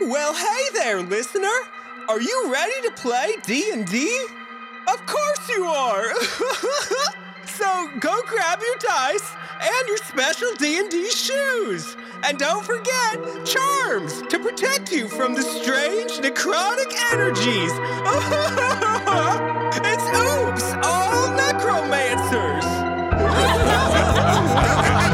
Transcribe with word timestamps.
Well, 0.00 0.34
hey 0.34 0.70
there, 0.72 1.02
listener. 1.02 1.56
Are 2.08 2.20
you 2.20 2.50
ready 2.52 2.80
to 2.82 2.90
play 2.96 3.36
D&D? 3.46 4.26
Of 4.92 5.06
course 5.06 5.48
you 5.48 5.64
are. 5.66 6.12
so 7.46 7.90
go 8.00 8.20
grab 8.26 8.60
your 8.60 8.76
dice 8.80 9.32
and 9.62 9.86
your 9.88 9.98
special 9.98 10.52
D&D 10.56 11.10
shoes. 11.10 11.96
And 12.24 12.38
don't 12.38 12.64
forget 12.66 13.46
charms 13.46 14.22
to 14.22 14.38
protect 14.40 14.90
you 14.90 15.06
from 15.06 15.34
the 15.34 15.42
strange 15.42 16.10
necrotic 16.18 16.92
energies. 17.12 17.70
it's 19.84 20.08
oops, 20.18 20.74
all 20.82 21.30
necromancers. 21.36 22.64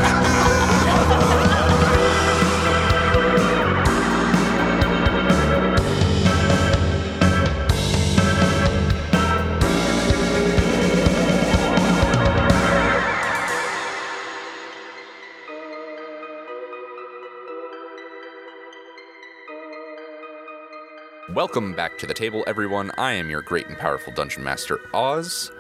Welcome 21.40 21.72
back 21.72 21.96
to 21.96 22.06
the 22.06 22.12
table, 22.12 22.44
everyone. 22.46 22.90
I 22.98 23.12
am 23.12 23.30
your 23.30 23.40
great 23.40 23.66
and 23.66 23.78
powerful 23.78 24.12
dungeon 24.12 24.44
master, 24.44 24.78
Oz. 24.92 25.50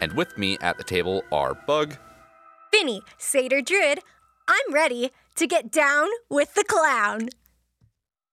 And 0.00 0.12
with 0.14 0.36
me 0.36 0.58
at 0.60 0.78
the 0.78 0.82
table 0.82 1.22
are 1.30 1.54
Bug, 1.54 1.96
Finny, 2.72 3.02
Satyr 3.18 3.62
Druid, 3.62 4.00
I'm 4.48 4.74
ready 4.74 5.12
to 5.36 5.46
get 5.46 5.70
down 5.70 6.08
with 6.28 6.54
the 6.54 6.64
clown. 6.64 7.28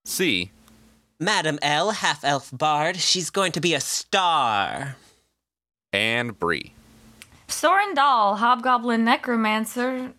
C, 0.03 0.49
Madam 1.19 1.59
L, 1.61 1.91
half 1.91 2.23
elf 2.23 2.49
bard, 2.51 2.97
she's 2.97 3.29
going 3.29 3.51
to 3.51 3.61
be 3.61 3.75
a 3.75 3.79
star. 3.79 4.95
and 5.93 6.39
Bree. 6.39 6.73
Sorrin 7.47 7.93
Doll, 7.93 8.37
Hobgoblin 8.37 9.05
Necromancer, 9.05 10.11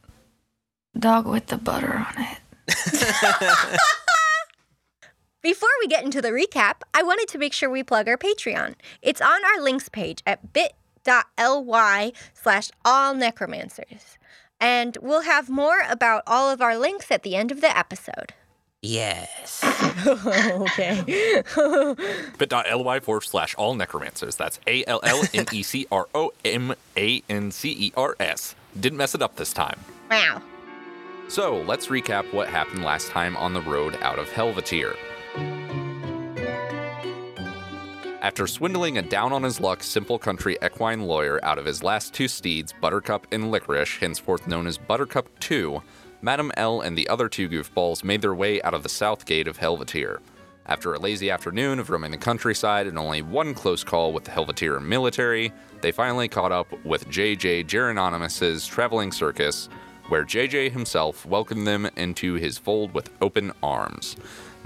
dog 0.97 1.27
with 1.27 1.49
the 1.49 1.57
butter 1.57 2.07
on 2.07 2.27
it. 2.29 3.81
Before 5.47 5.69
we 5.81 5.87
get 5.87 6.05
into 6.05 6.21
the 6.21 6.31
recap, 6.31 6.81
I 6.93 7.05
wanted 7.05 7.29
to 7.29 7.39
make 7.39 7.53
sure 7.53 7.71
we 7.71 7.85
plug 7.85 8.09
our 8.09 8.17
Patreon. 8.17 8.75
It's 9.01 9.21
on 9.21 9.45
our 9.45 9.63
links 9.63 9.89
page 9.89 10.21
at 10.27 10.53
bit.ly 10.53 12.13
slash 12.35 12.71
all 12.85 13.15
necromancers. 13.15 14.19
And 14.59 14.99
we'll 15.01 15.21
have 15.21 15.49
more 15.49 15.85
about 15.89 16.25
all 16.27 16.51
of 16.51 16.61
our 16.61 16.77
links 16.77 17.13
at 17.13 17.23
the 17.23 17.37
end 17.37 17.53
of 17.53 17.61
the 17.61 17.79
episode. 17.79 18.35
Yes. 18.83 19.63
okay. 20.05 21.45
bit.ly 22.39 22.99
forward 22.99 23.23
slash 23.23 23.55
all 23.55 23.77
necromancers. 23.77 24.35
That's 24.35 24.59
A 24.67 24.85
L 24.87 24.99
L 25.05 25.23
N 25.33 25.47
E 25.53 25.63
C 25.63 25.87
R 25.93 26.09
O 26.13 26.33
M 26.45 26.75
A 26.97 27.23
N 27.29 27.53
C 27.53 27.71
E 27.71 27.93
R 27.97 28.17
S. 28.19 28.57
Didn't 28.81 28.99
mess 28.99 29.15
it 29.15 29.23
up 29.23 29.37
this 29.37 29.53
time. 29.53 29.79
wow. 30.11 30.43
So 31.29 31.63
let's 31.63 31.87
recap 31.87 32.33
what 32.33 32.49
happened 32.49 32.85
last 32.85 33.11
time 33.11 33.37
on 33.37 33.53
the 33.53 33.61
road 33.61 33.97
out 34.01 34.19
of 34.19 34.29
Helvetir. 34.29 34.97
After 38.27 38.49
swindling 38.49 38.99
a 38.99 39.03
down 39.03 39.33
on 39.33 39.45
his 39.45 39.61
luck 39.61 39.85
simple 39.85 40.19
country 40.19 40.59
equine 40.61 41.03
lawyer 41.03 41.39
out 41.45 41.61
of 41.61 41.65
his 41.65 41.85
last 41.85 42.13
two 42.13 42.27
steeds, 42.27 42.73
Buttercup 42.73 43.25
and 43.31 43.53
Licorice, 43.53 44.01
henceforth 44.01 44.49
known 44.49 44.67
as 44.67 44.79
Buttercup 44.79 45.29
2, 45.39 45.81
Madame 46.23 46.51
L 46.57 46.81
and 46.81 46.99
the 46.99 47.09
other 47.09 47.29
two 47.29 47.49
goofballs 47.49 48.03
made 48.03 48.23
their 48.23 48.35
way 48.35 48.61
out 48.63 48.75
of 48.75 48.83
the 48.83 48.89
south 48.89 49.27
gate 49.27 49.47
of 49.47 49.59
Helvetir. 49.59 50.19
After 50.67 50.93
a 50.93 50.99
lazy 50.99 51.31
afternoon 51.31 51.79
of 51.79 51.89
roaming 51.89 52.11
the 52.11 52.17
countryside 52.17 52.89
and 52.89 52.99
only 52.99 53.23
one 53.23 53.55
close 53.55 53.85
call 53.85 54.13
with 54.13 54.25
the 54.25 54.33
Helvetir 54.33 54.83
military, 54.83 55.53
they 55.81 55.93
finally 55.93 56.27
caught 56.27 56.51
up 56.51 56.67
with 56.85 57.09
JJ 57.09 57.67
Gerononymous's 57.69 58.67
traveling 58.67 59.13
circus, 59.13 59.69
where 60.09 60.25
JJ 60.25 60.73
himself 60.73 61.25
welcomed 61.27 61.65
them 61.65 61.89
into 61.97 62.35
his 62.35 62.59
fold 62.59 62.93
with 62.93 63.09
open 63.23 63.53
arms. 63.63 64.17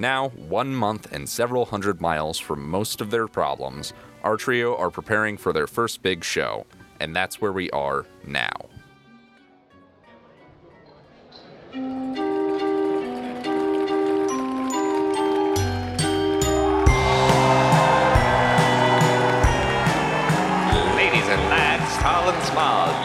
Now, 0.00 0.30
one 0.30 0.74
month 0.74 1.12
and 1.12 1.28
several 1.28 1.66
hundred 1.66 2.00
miles 2.00 2.38
from 2.38 2.66
most 2.66 3.02
of 3.02 3.10
their 3.10 3.28
problems, 3.28 3.92
our 4.24 4.38
trio 4.38 4.74
are 4.78 4.90
preparing 4.90 5.36
for 5.36 5.52
their 5.52 5.66
first 5.66 6.00
big 6.00 6.24
show, 6.24 6.64
and 7.00 7.14
that's 7.14 7.42
where 7.42 7.52
we 7.52 7.70
are 7.72 8.06
now. 8.24 8.70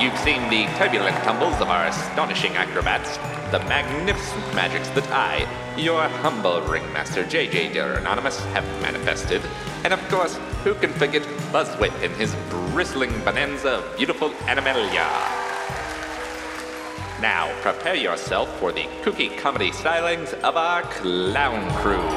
You've 0.06 0.18
seen 0.20 0.48
the 0.52 0.68
turbulent 0.78 1.16
tumbles 1.24 1.60
of 1.60 1.68
our 1.68 1.88
astonishing 1.88 2.56
acrobats, 2.56 3.18
the 3.50 3.58
magnificent 3.62 4.54
magics 4.54 4.88
that 4.90 5.10
I, 5.10 5.48
your 5.76 6.08
humble 6.22 6.62
ringmaster 6.62 7.24
JJ 7.24 7.74
Dear 7.74 7.94
Anonymous, 7.96 8.40
have 8.54 8.64
manifested, 8.84 9.42
and 9.84 9.92
of 9.92 10.10
course, 10.10 10.36
who 10.64 10.76
can 10.76 10.92
forget 10.94 11.24
Buzzwit 11.52 11.92
and 12.04 12.14
his 12.18 12.36
bristling 12.72 13.20
bonanza 13.24 13.78
of 13.80 13.98
beautiful 13.98 14.32
animalia? 14.46 15.10
Now, 17.20 17.52
prepare 17.64 17.96
yourself 17.96 18.48
for 18.60 18.72
the 18.72 18.84
kooky 19.02 19.36
comedy 19.40 19.72
stylings 19.72 20.36
of 20.42 20.56
our 20.56 20.84
clown 20.84 21.68
crew. 21.82 22.08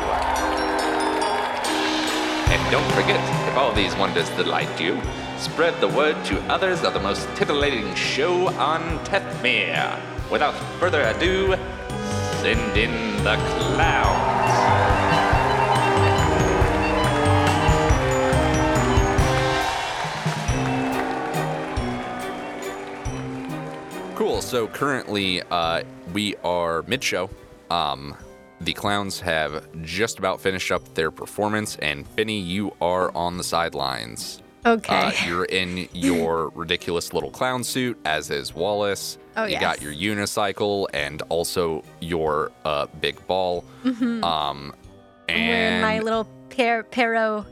And 2.52 2.70
don't 2.70 2.92
forget, 2.92 3.20
if 3.48 3.56
all 3.56 3.72
these 3.72 3.96
wonders 3.96 4.28
delight 4.30 4.78
you, 4.78 5.00
spread 5.38 5.80
the 5.80 5.88
word 5.88 6.16
to 6.26 6.40
others 6.50 6.82
of 6.82 6.92
the 6.94 7.00
most 7.00 7.28
titillating 7.36 7.94
show 7.94 8.48
on 8.58 8.98
Tethmere. 9.04 10.00
Without 10.30 10.54
further 10.80 11.02
ado, 11.02 11.54
send 12.42 12.76
in 12.76 13.22
the 13.22 13.36
clowns. 13.36 14.98
Cool. 24.16 24.42
So 24.42 24.66
currently, 24.66 25.42
uh, 25.42 25.84
we 26.12 26.34
are 26.42 26.82
mid 26.88 27.04
show. 27.04 27.30
Um, 27.70 28.16
the 28.60 28.72
clowns 28.72 29.20
have 29.20 29.64
just 29.82 30.18
about 30.18 30.40
finished 30.40 30.72
up 30.72 30.94
their 30.94 31.12
performance, 31.12 31.76
and 31.76 32.06
Finny, 32.08 32.40
you 32.40 32.74
are 32.80 33.14
on 33.14 33.36
the 33.36 33.44
sidelines. 33.44 34.42
Okay. 34.66 34.94
Uh, 34.96 35.12
you're 35.26 35.44
in 35.44 35.88
your 35.92 36.50
ridiculous 36.54 37.12
little 37.12 37.30
clown 37.30 37.62
suit, 37.64 37.98
as 38.04 38.28
is 38.30 38.54
Wallace. 38.54 39.18
Oh, 39.36 39.44
you 39.44 39.58
got 39.60 39.80
your 39.80 39.92
unicycle 39.94 40.86
and 40.92 41.22
also 41.28 41.84
your 42.00 42.50
uh, 42.64 42.86
big 43.00 43.24
ball. 43.26 43.64
Um, 43.84 43.92
Mm-hmm. 43.94 44.24
I'm 44.24 44.72
and 45.28 45.48
wearing 45.48 45.80
my 45.82 46.00
little 46.00 46.24
per- 46.50 46.82
Pierrot 46.84 47.44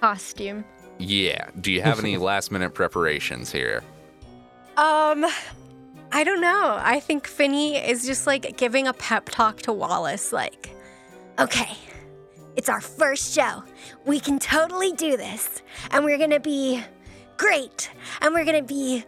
costume. 0.00 0.64
yeah, 0.98 1.50
do 1.60 1.70
you 1.72 1.82
have 1.82 1.98
any 1.98 2.16
last 2.30 2.50
minute 2.52 2.72
preparations 2.72 3.50
here? 3.52 3.82
Um, 4.76 5.24
I 6.12 6.24
don't 6.24 6.40
know. 6.40 6.78
I 6.80 7.00
think 7.00 7.26
Finny 7.26 7.76
is 7.76 8.06
just 8.06 8.26
like 8.26 8.56
giving 8.56 8.86
a 8.86 8.92
pep 8.92 9.26
talk 9.28 9.60
to 9.62 9.72
Wallace, 9.72 10.32
like, 10.32 10.70
okay, 11.38 11.76
it's 12.56 12.68
our 12.68 12.80
first 12.80 13.34
show. 13.34 13.62
We 14.04 14.20
can 14.20 14.38
totally 14.38 14.92
do 14.92 15.16
this. 15.16 15.62
And 15.90 16.04
we're 16.04 16.18
gonna 16.18 16.40
be 16.40 16.82
great. 17.36 17.90
And 18.20 18.34
we're 18.34 18.44
gonna 18.44 18.62
be 18.62 19.04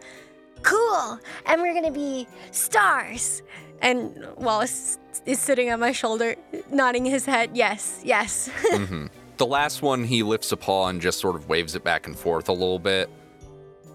cool. 0.61 1.19
And 1.45 1.61
we're 1.61 1.73
gonna 1.73 1.91
be 1.91 2.27
stars. 2.51 3.41
And 3.81 4.27
Wallace 4.35 4.97
is 5.25 5.39
sitting 5.39 5.71
on 5.71 5.79
my 5.79 5.91
shoulder, 5.91 6.35
nodding 6.71 7.05
his 7.05 7.25
head, 7.25 7.51
yes, 7.53 8.01
yes. 8.03 8.49
The 9.37 9.45
last 9.45 9.83
one, 9.83 10.03
he 10.03 10.23
lifts 10.23 10.51
a 10.51 10.57
paw 10.57 10.87
and 10.87 10.99
just 10.99 11.19
sort 11.19 11.35
of 11.35 11.47
waves 11.47 11.75
it 11.75 11.83
back 11.83 12.07
and 12.07 12.17
forth 12.17 12.49
a 12.49 12.53
little 12.53 12.79
bit, 12.79 13.07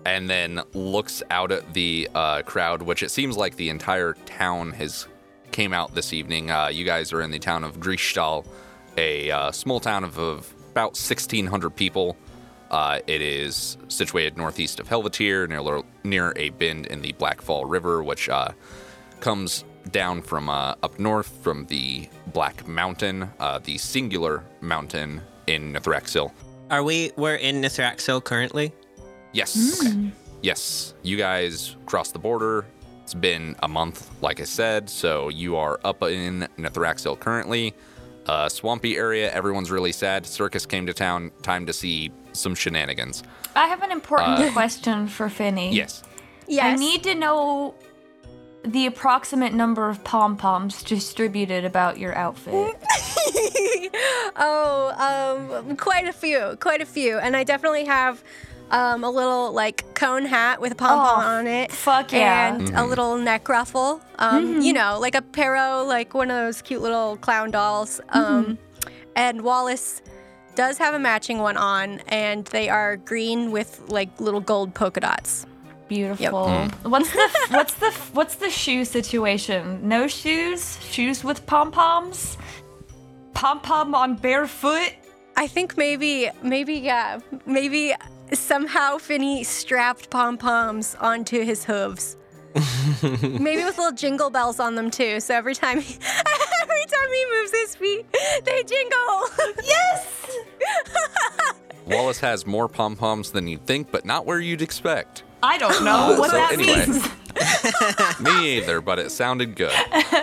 and 0.06 0.30
then 0.30 0.62
looks 0.72 1.20
out 1.30 1.50
at 1.50 1.74
the 1.74 2.08
uh, 2.14 2.42
crowd, 2.42 2.80
which 2.80 3.02
it 3.02 3.10
seems 3.10 3.36
like 3.36 3.56
the 3.56 3.68
entire 3.68 4.14
town 4.24 4.70
has 4.70 5.08
came 5.50 5.72
out 5.72 5.96
this 5.96 6.12
evening. 6.12 6.52
Uh, 6.52 6.68
you 6.68 6.84
guys 6.84 7.12
are 7.12 7.22
in 7.22 7.32
the 7.32 7.40
town 7.40 7.64
of 7.64 7.80
Griestal, 7.80 8.46
a 8.96 9.30
uh, 9.30 9.52
small 9.52 9.80
town 9.80 10.04
of, 10.04 10.18
of 10.18 10.54
about 10.70 10.92
1,600 10.92 11.70
people. 11.70 12.16
Uh, 12.70 13.00
it 13.06 13.20
is 13.20 13.76
situated 13.88 14.36
northeast 14.36 14.80
of 14.80 14.88
Helvetir, 14.88 15.48
near, 15.48 15.82
near 16.04 16.32
a 16.36 16.50
bend 16.50 16.86
in 16.86 17.02
the 17.02 17.12
Blackfall 17.14 17.66
River, 17.66 18.02
which 18.02 18.28
uh, 18.28 18.52
comes 19.20 19.64
down 19.90 20.22
from 20.22 20.48
uh, 20.48 20.74
up 20.82 20.98
north 20.98 21.28
from 21.42 21.66
the 21.66 22.08
Black 22.28 22.66
Mountain, 22.66 23.28
uh, 23.40 23.58
the 23.58 23.76
singular 23.78 24.44
mountain 24.60 25.20
in 25.46 25.72
Nithraxil. 25.72 26.32
Are 26.70 26.82
we, 26.82 27.12
we're 27.16 27.34
in 27.34 27.60
Nithraxil 27.60 28.24
currently? 28.24 28.72
Yes. 29.32 29.94
Yes. 30.42 30.94
You 31.02 31.16
guys 31.16 31.76
crossed 31.86 32.14
the 32.14 32.18
border. 32.18 32.64
It's 33.02 33.14
been 33.14 33.56
a 33.62 33.68
month, 33.68 34.10
like 34.22 34.40
I 34.40 34.44
said, 34.44 34.88
so 34.88 35.28
you 35.28 35.56
are 35.56 35.78
up 35.84 36.02
in 36.02 36.48
Nithraxil 36.56 37.18
currently. 37.18 37.74
Uh, 38.26 38.48
swampy 38.48 38.96
area. 38.96 39.32
Everyone's 39.32 39.70
really 39.70 39.92
sad. 39.92 40.26
Circus 40.26 40.66
came 40.66 40.86
to 40.86 40.94
town. 40.94 41.30
Time 41.42 41.66
to 41.66 41.72
see 41.72 42.12
some 42.32 42.54
shenanigans. 42.54 43.22
I 43.54 43.66
have 43.66 43.82
an 43.82 43.90
important 43.90 44.52
question 44.52 45.08
for 45.08 45.28
Finny. 45.28 45.74
Yes. 45.74 46.02
Yes. 46.46 46.64
I 46.64 46.76
need 46.76 47.02
to 47.04 47.14
know 47.14 47.74
the 48.64 48.86
approximate 48.86 49.52
number 49.52 49.88
of 49.88 50.02
pom 50.04 50.36
poms 50.36 50.82
distributed 50.82 51.64
about 51.64 51.98
your 51.98 52.14
outfit. 52.14 52.54
oh, 54.36 55.58
um, 55.66 55.76
quite 55.76 56.06
a 56.06 56.12
few, 56.12 56.56
quite 56.60 56.80
a 56.80 56.86
few, 56.86 57.18
and 57.18 57.36
I 57.36 57.44
definitely 57.44 57.84
have 57.84 58.22
um, 58.72 59.04
a 59.04 59.10
little 59.10 59.52
like 59.52 59.94
cone 59.94 60.24
hat 60.24 60.60
with 60.60 60.72
a 60.72 60.74
pom 60.74 60.98
pom 60.98 61.20
Oh, 61.20 61.28
on 61.38 61.46
it. 61.46 61.70
fuck 61.70 62.10
yeah. 62.12 62.54
And 62.56 62.70
a 62.74 62.84
little 62.84 63.16
neck 63.18 63.48
ruffle. 63.48 64.00
Um, 64.18 64.60
You 64.60 64.72
know, 64.72 64.98
like 65.00 65.14
a 65.14 65.22
pierrot, 65.22 65.86
like 65.86 66.14
one 66.14 66.30
of 66.30 66.36
those 66.36 66.60
cute 66.62 66.82
little 66.82 67.16
clown 67.18 67.50
dolls. 67.52 68.00
Um, 68.10 68.58
and 69.14 69.42
Wallace 69.42 70.02
does 70.54 70.78
have 70.78 70.94
a 70.94 70.98
matching 70.98 71.38
one 71.38 71.56
on, 71.56 72.00
and 72.08 72.44
they 72.46 72.68
are 72.68 72.96
green 72.96 73.52
with 73.52 73.80
like 73.88 74.08
little 74.20 74.40
gold 74.40 74.74
polka 74.74 75.00
dots. 75.00 75.46
Beautiful. 75.88 76.48
What's 76.84 77.12
the 77.12 77.28
what's 77.50 77.74
the 77.74 77.90
what's 78.14 78.34
the 78.36 78.48
shoe 78.50 78.84
situation? 78.86 79.86
No 79.86 80.06
shoes? 80.06 80.78
Shoes 80.82 81.22
with 81.22 81.44
pom 81.46 81.70
poms? 81.70 82.38
Pom 83.34 83.60
pom 83.60 83.94
on 83.94 84.14
barefoot? 84.16 84.92
I 85.36 85.46
think 85.46 85.76
maybe, 85.78 86.28
maybe, 86.42 86.74
yeah, 86.74 87.18
maybe 87.46 87.94
somehow 88.32 88.98
Finny 88.98 89.44
strapped 89.44 90.10
pom 90.10 90.38
poms 90.38 90.96
onto 91.00 91.44
his 91.44 91.64
hooves. 91.64 92.16
maybe 93.02 93.64
with 93.64 93.78
little 93.78 93.92
jingle 93.92 94.30
bells 94.30 94.60
on 94.60 94.74
them 94.74 94.90
too. 94.90 95.20
So 95.20 95.34
every 95.34 95.54
time, 95.54 95.80
he, 95.80 95.94
every 96.62 96.84
time 96.86 97.08
he 97.12 97.26
moves 97.38 97.50
his 97.52 97.74
feet, 97.76 98.06
they 98.44 98.62
jingle. 98.62 99.22
Yes. 99.64 100.36
Wallace 101.86 102.20
has 102.20 102.46
more 102.46 102.68
pom 102.68 102.96
poms 102.96 103.30
than 103.32 103.48
you'd 103.48 103.66
think, 103.66 103.90
but 103.90 104.04
not 104.04 104.26
where 104.26 104.38
you'd 104.38 104.62
expect. 104.62 105.24
I 105.42 105.58
don't 105.58 105.84
know 105.84 106.16
what 106.18 106.30
so 106.30 106.36
that 106.36 106.52
anyway. 106.52 106.86
means. 106.86 108.20
Me 108.20 108.58
either, 108.58 108.80
but 108.80 108.98
it 108.98 109.10
sounded 109.10 109.56
good. 109.56 109.72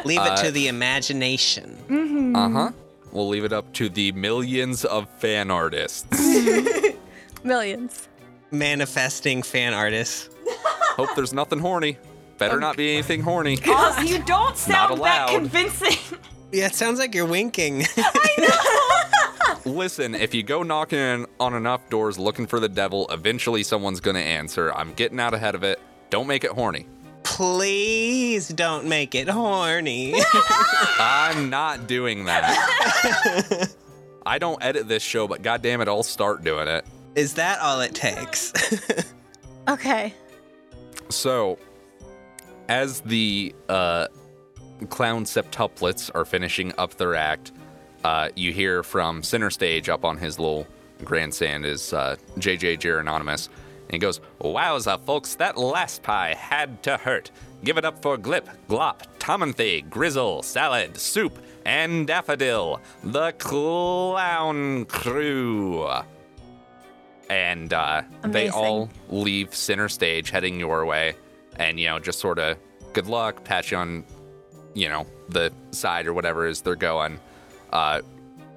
Leave 0.05 0.21
it 0.21 0.37
to 0.37 0.51
the 0.51 0.67
imagination. 0.67 2.33
Uh 2.35 2.49
huh. 2.49 2.71
We'll 3.11 3.27
leave 3.27 3.43
it 3.43 3.51
up 3.51 3.73
to 3.73 3.89
the 3.89 4.11
millions 4.13 4.85
of 4.85 5.09
fan 5.19 5.51
artists. 5.51 6.07
Millions. 7.43 8.07
Manifesting 8.51 9.43
fan 9.43 9.73
artists. 9.73 10.29
Hope 10.95 11.09
there's 11.15 11.33
nothing 11.33 11.59
horny. 11.59 11.97
Better 12.37 12.59
not 12.59 12.77
be 12.77 12.93
anything 12.93 13.21
horny. 13.21 13.57
Oz, 13.67 14.03
you 14.09 14.19
don't 14.23 14.57
sound 14.57 14.93
that 14.93 14.97
allowed. 14.99 15.29
convincing. 15.29 16.17
Yeah, 16.51 16.67
it 16.67 16.73
sounds 16.75 16.99
like 16.99 17.13
you're 17.13 17.25
winking. 17.27 17.83
I 17.97 19.55
know. 19.65 19.71
Listen, 19.71 20.15
if 20.15 20.33
you 20.33 20.41
go 20.41 20.63
knocking 20.63 21.25
on 21.39 21.53
enough 21.53 21.87
doors 21.89 22.17
looking 22.17 22.47
for 22.47 22.59
the 22.59 22.69
devil, 22.69 23.07
eventually 23.11 23.61
someone's 23.63 23.99
gonna 23.99 24.19
answer. 24.19 24.73
I'm 24.73 24.93
getting 24.93 25.19
out 25.19 25.33
ahead 25.33 25.53
of 25.53 25.63
it. 25.63 25.79
Don't 26.09 26.27
make 26.27 26.43
it 26.43 26.51
horny. 26.51 26.87
Please 27.23 28.47
don't 28.47 28.85
make 28.85 29.13
it 29.13 29.27
horny. 29.27 30.15
I'm 30.97 31.49
not 31.49 31.87
doing 31.87 32.25
that. 32.25 33.69
I 34.25 34.37
don't 34.39 34.63
edit 34.63 34.87
this 34.87 35.03
show, 35.03 35.27
but 35.27 35.41
goddamn 35.41 35.81
it, 35.81 35.87
I'll 35.87 36.03
start 36.03 36.43
doing 36.43 36.67
it. 36.67 36.85
Is 37.15 37.33
that 37.35 37.59
all 37.59 37.81
it 37.81 37.93
takes? 37.95 38.53
Okay. 39.69 40.15
So, 41.09 41.59
as 42.69 43.01
the 43.01 43.53
uh, 43.67 44.07
clown 44.89 45.25
septuplets 45.25 46.09
are 46.15 46.25
finishing 46.25 46.73
up 46.79 46.95
their 46.95 47.13
act, 47.13 47.51
uh, 48.03 48.29
you 48.35 48.51
hear 48.51 48.81
from 48.81 49.21
center 49.21 49.51
stage 49.51 49.87
up 49.87 50.03
on 50.03 50.17
his 50.17 50.39
little 50.39 50.65
grandstand 51.05 51.65
is 51.65 51.93
uh, 51.93 52.15
JJ 52.37 52.79
Geronymous. 52.79 53.49
And 53.49 53.91
he 53.91 53.99
goes, 53.99 54.21
Wowza, 54.41 54.99
folks, 55.01 55.35
that 55.35 55.55
last 55.55 56.01
pie 56.01 56.33
had 56.33 56.81
to 56.83 56.97
hurt. 56.97 57.29
Give 57.63 57.77
it 57.77 57.85
up 57.85 58.01
for 58.01 58.17
Glip, 58.17 58.47
Glop, 58.67 59.01
Tomanthe, 59.19 59.87
Grizzle, 59.87 60.41
Salad, 60.41 60.97
Soup, 60.97 61.37
and 61.63 62.07
Daffodil, 62.07 62.81
the 63.03 63.33
clown 63.33 64.85
crew. 64.85 65.87
And 67.29 67.71
uh, 67.73 68.01
they 68.23 68.49
all 68.49 68.89
leave 69.09 69.53
center 69.53 69.87
stage 69.89 70.29
heading 70.31 70.59
your 70.59 70.85
way. 70.85 71.13
And, 71.57 71.79
you 71.79 71.87
know, 71.87 71.99
just 71.99 72.19
sort 72.19 72.39
of 72.39 72.57
good 72.93 73.07
luck, 73.07 73.43
pat 73.43 73.69
you 73.71 73.77
on, 73.77 74.03
you 74.73 74.89
know, 74.89 75.05
the 75.29 75.51
side 75.71 76.07
or 76.07 76.13
whatever 76.13 76.47
is 76.47 76.61
they're 76.61 76.75
going. 76.75 77.19
Uh, 77.71 78.01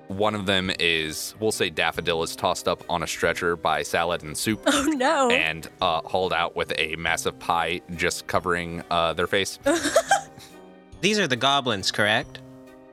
one 0.08 0.34
of 0.34 0.46
them 0.46 0.70
is, 0.78 1.34
we'll 1.40 1.52
say 1.52 1.68
Daffodil 1.70 2.22
is 2.22 2.34
tossed 2.36 2.66
up 2.68 2.82
on 2.88 3.02
a 3.02 3.06
stretcher 3.06 3.56
by 3.56 3.82
Salad 3.82 4.22
and 4.22 4.36
Soup 4.36 4.60
Oh 4.66 4.84
no. 4.96 5.30
and 5.30 5.68
uh, 5.80 6.00
hauled 6.02 6.32
out 6.32 6.54
with 6.56 6.72
a 6.78 6.96
massive 6.96 7.38
pie 7.38 7.80
just 7.96 8.26
covering 8.26 8.82
uh, 8.90 9.12
their 9.14 9.26
face. 9.26 9.58
These 11.00 11.18
are 11.18 11.26
the 11.26 11.36
goblins, 11.36 11.90
correct? 11.90 12.38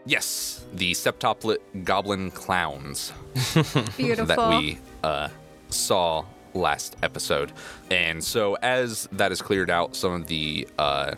yes, 0.06 0.66
the 0.74 0.92
septuplet 0.94 1.58
goblin 1.84 2.32
clowns 2.32 3.14
Beautiful. 3.96 4.26
that 4.26 4.50
we 4.50 4.80
uh, 5.04 5.28
saw 5.70 6.26
last 6.54 6.98
episode. 7.04 7.52
And 7.92 8.24
so, 8.24 8.56
as 8.56 9.08
that 9.12 9.32
is 9.32 9.42
cleared 9.42 9.70
out, 9.70 9.96
some 9.96 10.14
of 10.14 10.28
the 10.28 10.68
uh, 10.78 11.16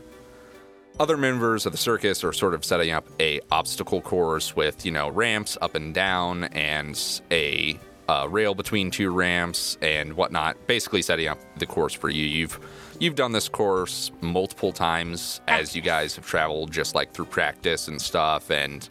other 0.99 1.17
members 1.17 1.65
of 1.65 1.71
the 1.71 1.77
circus 1.77 2.23
are 2.23 2.33
sort 2.33 2.53
of 2.53 2.63
setting 2.63 2.91
up 2.91 3.07
a 3.19 3.41
obstacle 3.51 4.01
course 4.01 4.55
with 4.55 4.85
you 4.85 4.91
know 4.91 5.09
ramps 5.09 5.57
up 5.61 5.75
and 5.75 5.93
down 5.93 6.45
and 6.45 7.21
a 7.31 7.79
uh, 8.07 8.27
rail 8.29 8.53
between 8.53 8.91
two 8.91 9.09
ramps 9.11 9.77
and 9.81 10.13
whatnot. 10.13 10.57
Basically, 10.67 11.01
setting 11.01 11.27
up 11.27 11.39
the 11.57 11.65
course 11.65 11.93
for 11.93 12.09
you. 12.09 12.25
You've 12.25 12.59
you've 12.99 13.15
done 13.15 13.31
this 13.31 13.49
course 13.49 14.11
multiple 14.21 14.71
times 14.71 15.41
as 15.47 15.75
you 15.75 15.81
guys 15.81 16.15
have 16.15 16.25
traveled, 16.25 16.71
just 16.71 16.93
like 16.93 17.13
through 17.13 17.25
practice 17.25 17.87
and 17.87 18.01
stuff. 18.01 18.51
And 18.51 18.87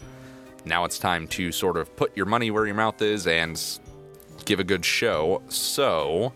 now 0.64 0.84
it's 0.84 0.98
time 0.98 1.26
to 1.28 1.52
sort 1.52 1.76
of 1.76 1.94
put 1.96 2.16
your 2.16 2.26
money 2.26 2.50
where 2.50 2.66
your 2.66 2.74
mouth 2.74 3.00
is 3.02 3.26
and 3.26 3.56
give 4.50 4.58
a 4.58 4.64
good 4.64 4.84
show. 4.84 5.40
So 5.48 6.32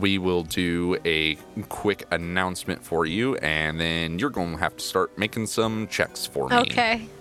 we 0.00 0.16
will 0.16 0.44
do 0.44 0.96
a 1.04 1.34
quick 1.68 2.06
announcement 2.10 2.82
for 2.82 3.04
you, 3.04 3.36
and 3.36 3.78
then 3.78 4.18
you're 4.18 4.30
going 4.30 4.52
to 4.52 4.58
have 4.58 4.78
to 4.78 4.82
start 4.82 5.18
making 5.18 5.46
some 5.46 5.86
checks 5.88 6.26
for 6.26 6.48
me. 6.48 6.56
okay. 6.56 7.06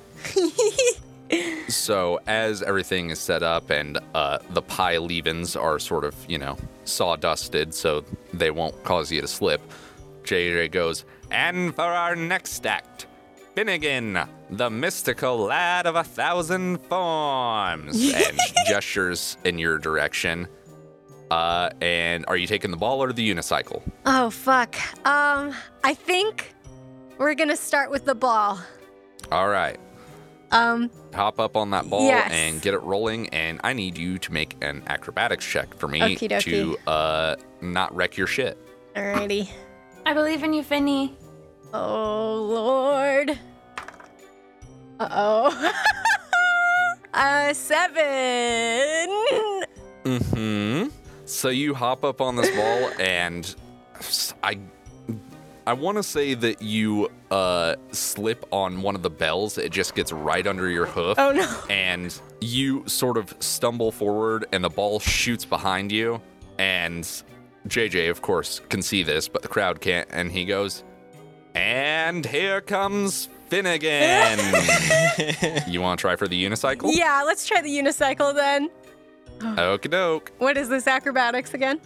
So 1.68 2.22
as 2.28 2.64
everything 2.64 3.10
is 3.10 3.20
set 3.20 3.44
up 3.44 3.70
and 3.70 4.00
uh, 4.16 4.38
the 4.52 4.62
pie 4.62 4.98
leavings 4.98 5.58
are 5.58 5.78
sort 5.78 6.06
of, 6.06 6.16
you 6.30 6.38
know, 6.38 6.56
sawdusted 6.86 7.74
so 7.74 8.06
they 8.32 8.50
won't 8.50 8.82
cause 8.86 9.12
you 9.12 9.20
to 9.20 9.28
slip, 9.28 9.60
JJ 10.24 10.72
goes, 10.72 11.04
and 11.30 11.76
for 11.76 11.82
our 11.82 12.16
next 12.16 12.66
act, 12.66 13.08
Finnegan, 13.58 14.20
the 14.52 14.70
mystical 14.70 15.36
lad 15.40 15.88
of 15.88 15.96
a 15.96 16.04
thousand 16.04 16.78
forms, 16.84 18.14
and 18.14 18.40
gestures 18.68 19.36
in 19.46 19.58
your 19.58 19.80
direction. 19.80 20.48
Uh, 21.32 21.72
and 21.82 22.24
are 22.28 22.38
you 22.38 22.46
taking 22.46 22.70
the 22.70 22.78
ball 22.78 23.02
or 23.02 23.12
the 23.12 23.28
unicycle? 23.28 23.82
Oh 24.06 24.30
fuck. 24.30 24.76
Um, 25.08 25.56
I 25.84 25.96
think 25.96 26.54
we're 27.18 27.34
gonna 27.34 27.56
start 27.58 27.90
with 27.90 28.06
the 28.06 28.14
ball. 28.14 28.60
All 29.32 29.50
right. 29.50 29.80
Um, 30.52 30.92
hop 31.16 31.40
up 31.40 31.58
on 31.58 31.72
that 31.72 31.90
ball 31.90 32.06
Yes. 32.06 32.30
and 32.32 32.62
get 32.62 32.76
it 32.76 32.84
rolling 32.84 33.28
and 33.30 33.60
i 33.64 33.74
need 33.74 33.98
you 33.98 34.18
to 34.20 34.32
make 34.32 34.56
an 34.62 34.82
acrobatics 34.88 35.44
check 35.44 35.74
for 35.74 35.88
me 35.90 36.00
Okie 36.00 36.30
dokie. 36.30 36.44
to 36.44 36.78
uh 36.90 37.36
not 37.60 37.94
wreck 37.96 38.16
your 38.18 38.28
shit 38.28 38.56
alrighty. 38.96 39.50
I 40.06 40.14
believe 40.14 40.44
in 40.44 40.54
you, 40.54 40.62
Finny. 40.64 41.18
Oh 41.74 42.36
lord. 42.50 43.38
Uh 45.00 45.10
oh. 45.12 45.72
uh, 47.14 47.54
seven. 47.54 49.10
mm-hmm 50.04 50.88
so 51.26 51.50
you 51.50 51.74
hop 51.74 52.04
up 52.06 52.22
on 52.22 52.38
this 52.38 52.50
ball 52.56 52.90
and 53.02 53.56
i 54.42 54.58
i 55.68 55.74
want 55.74 55.98
to 55.98 56.02
say 56.04 56.34
that 56.34 56.62
you 56.62 57.12
uh 57.32 57.76
slip 57.92 58.46
on 58.52 58.82
one 58.82 58.96
of 58.96 59.02
the 59.02 59.10
bells 59.10 59.58
it 59.58 59.70
just 59.70 59.94
gets 59.94 60.14
right 60.14 60.48
under 60.48 60.70
your 60.70 60.86
hoof 60.86 61.20
Oh 61.20 61.34
no. 61.34 61.62
and 61.70 62.20
you 62.40 62.88
sort 62.88 63.18
of 63.18 63.36
stumble 63.42 63.92
forward 63.92 64.46
and 64.54 64.64
the 64.64 64.70
ball 64.70 65.00
shoots 65.02 65.44
behind 65.44 65.92
you 65.92 66.22
and 66.58 67.04
JJ 67.68 68.10
of 68.10 68.22
course 68.22 68.62
can 68.70 68.82
see 68.82 69.04
this 69.04 69.28
but 69.28 69.42
the 69.42 69.50
crowd 69.50 69.82
can't 69.82 70.08
and 70.12 70.32
he 70.32 70.46
goes 70.46 70.86
and 71.58 72.26
here 72.26 72.62
comes 72.62 73.30
Finnegan. 73.50 74.40
you 75.68 75.82
want 75.82 76.00
to 76.00 76.02
try 76.02 76.16
for 76.16 76.28
the 76.28 76.44
unicycle? 76.44 76.92
Yeah, 76.94 77.24
let's 77.26 77.46
try 77.48 77.62
the 77.62 77.70
unicycle 77.70 78.34
then. 78.34 78.70
Okie 79.40 79.90
doke. 79.90 80.32
What 80.38 80.58
is 80.58 80.70
this 80.70 80.88
acrobatics 80.88 81.54
again? 81.54 81.80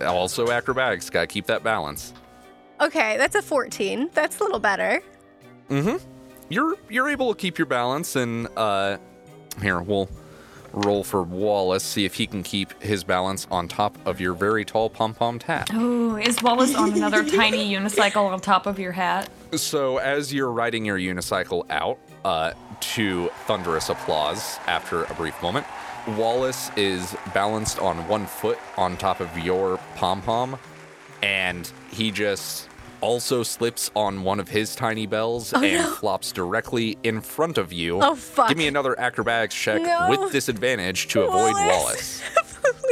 Also 0.00 0.50
acrobatics, 0.50 1.08
gotta 1.10 1.26
keep 1.26 1.46
that 1.46 1.62
balance. 1.62 2.12
Okay, 2.80 3.16
that's 3.16 3.34
a 3.34 3.42
14. 3.42 4.10
That's 4.12 4.38
a 4.40 4.42
little 4.42 4.58
better. 4.58 5.02
Mm-hmm. 5.70 5.96
You're 6.48 6.76
you're 6.88 7.08
able 7.08 7.34
to 7.34 7.40
keep 7.40 7.58
your 7.58 7.66
balance 7.66 8.16
and 8.16 8.48
uh 8.56 8.98
Here, 9.62 9.80
we'll 9.80 10.08
roll 10.76 11.02
for 11.02 11.22
Wallace, 11.22 11.82
see 11.82 12.04
if 12.04 12.14
he 12.14 12.26
can 12.26 12.42
keep 12.42 12.80
his 12.82 13.02
balance 13.02 13.46
on 13.50 13.66
top 13.66 13.98
of 14.06 14.20
your 14.20 14.34
very 14.34 14.64
tall 14.64 14.90
pom 14.90 15.14
pom 15.14 15.40
hat. 15.40 15.70
Oh, 15.72 16.16
is 16.16 16.40
Wallace 16.42 16.74
on 16.74 16.92
another 16.92 17.24
tiny 17.28 17.74
unicycle 17.74 18.30
on 18.30 18.40
top 18.40 18.66
of 18.66 18.78
your 18.78 18.92
hat? 18.92 19.28
So, 19.52 19.96
as 19.98 20.32
you're 20.32 20.52
riding 20.52 20.84
your 20.84 20.98
unicycle 20.98 21.68
out 21.70 21.98
uh, 22.24 22.52
to 22.80 23.28
thunderous 23.46 23.88
applause 23.88 24.58
after 24.66 25.04
a 25.04 25.14
brief 25.14 25.40
moment, 25.42 25.66
Wallace 26.08 26.70
is 26.76 27.16
balanced 27.34 27.78
on 27.78 28.06
one 28.06 28.26
foot 28.26 28.58
on 28.76 28.96
top 28.96 29.20
of 29.20 29.36
your 29.38 29.78
pom 29.96 30.22
pom, 30.22 30.58
and 31.22 31.70
he 31.90 32.10
just 32.10 32.65
also 33.00 33.42
slips 33.42 33.90
on 33.94 34.22
one 34.22 34.40
of 34.40 34.48
his 34.48 34.74
tiny 34.74 35.06
bells 35.06 35.52
oh, 35.54 35.62
and 35.62 35.74
no. 35.78 35.90
flops 35.94 36.32
directly 36.32 36.96
in 37.02 37.20
front 37.20 37.58
of 37.58 37.72
you. 37.72 38.00
Oh, 38.02 38.14
fuck. 38.14 38.48
Give 38.48 38.58
me 38.58 38.66
another 38.68 38.98
acrobatics 38.98 39.54
check 39.54 39.82
No. 39.82 40.06
with 40.10 40.32
disadvantage 40.32 41.08
to 41.08 41.22
avoid 41.22 41.54
Wallace. 41.66 42.22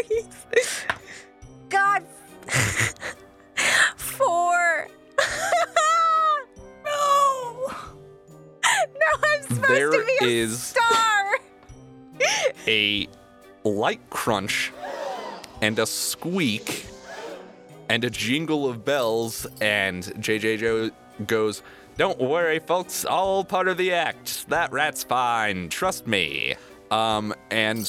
Please. 0.08 0.84
God. 1.68 2.04
Four. 3.96 4.88
no. 6.84 7.72
No, 8.62 9.10
I'm 9.24 9.42
supposed 9.42 9.62
There 9.68 9.90
to 9.90 10.04
be 10.20 10.24
a 10.24 10.28
is- 10.44 10.62
star. 10.62 11.34
a 12.66 13.08
light 13.64 14.00
crunch 14.10 14.72
and 15.62 15.78
a 15.78 15.86
squeak 15.86 16.86
and 17.88 18.04
a 18.04 18.10
jingle 18.10 18.68
of 18.68 18.84
bells 18.84 19.46
and 19.60 20.02
JJ 20.04 20.58
Joe 20.58 20.90
goes 21.26 21.62
don't 21.96 22.18
worry 22.20 22.58
folks 22.58 23.04
all 23.04 23.44
part 23.44 23.68
of 23.68 23.76
the 23.76 23.92
act 23.92 24.48
that 24.48 24.72
rat's 24.72 25.04
fine 25.04 25.68
trust 25.68 26.06
me 26.06 26.54
um 26.90 27.32
and 27.50 27.86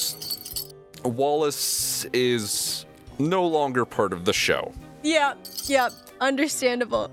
Wallace 1.04 2.04
is 2.12 2.84
no 3.18 3.46
longer 3.46 3.84
part 3.84 4.12
of 4.12 4.24
the 4.24 4.32
show 4.32 4.72
Yep, 5.02 5.38
yep. 5.66 5.92
Understandable. 6.20 7.04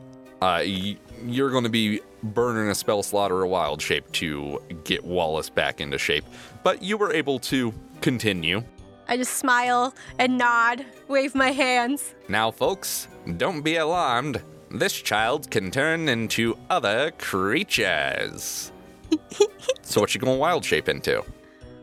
uh 0.41 0.61
y- 0.65 0.97
you're 1.25 1.51
going 1.51 1.63
to 1.63 1.69
be 1.69 2.01
burning 2.21 2.69
a 2.69 2.75
spell 2.75 3.01
slot 3.03 3.31
or 3.31 3.43
a 3.43 3.47
wild 3.47 3.81
shape 3.81 4.11
to 4.13 4.61
get 4.83 5.03
Wallace 5.05 5.49
back 5.49 5.79
into 5.81 5.97
shape 5.97 6.25
but 6.63 6.81
you 6.81 6.97
were 6.97 7.13
able 7.13 7.39
to 7.39 7.73
continue 8.01 8.61
I 9.07 9.17
just 9.17 9.33
smile 9.33 9.93
and 10.19 10.37
nod, 10.37 10.85
wave 11.07 11.35
my 11.35 11.51
hands. 11.51 12.13
Now, 12.27 12.51
folks, 12.51 13.07
don't 13.37 13.61
be 13.61 13.77
alarmed. 13.77 14.41
This 14.71 14.93
child 14.93 15.51
can 15.51 15.69
turn 15.71 16.09
into 16.09 16.57
other 16.69 17.11
creatures. 17.19 18.71
so, 19.81 20.01
what 20.01 20.15
you 20.15 20.21
going 20.21 20.39
wild 20.39 20.65
shape 20.65 20.89
into? 20.89 21.23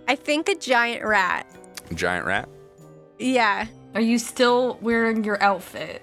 I 0.08 0.16
think 0.16 0.48
a 0.48 0.56
giant 0.56 1.04
rat. 1.04 1.46
Giant 1.94 2.26
rat? 2.26 2.48
Yeah. 3.18 3.66
Are 3.94 4.00
you 4.00 4.18
still 4.18 4.78
wearing 4.80 5.24
your 5.24 5.40
outfit? 5.42 6.02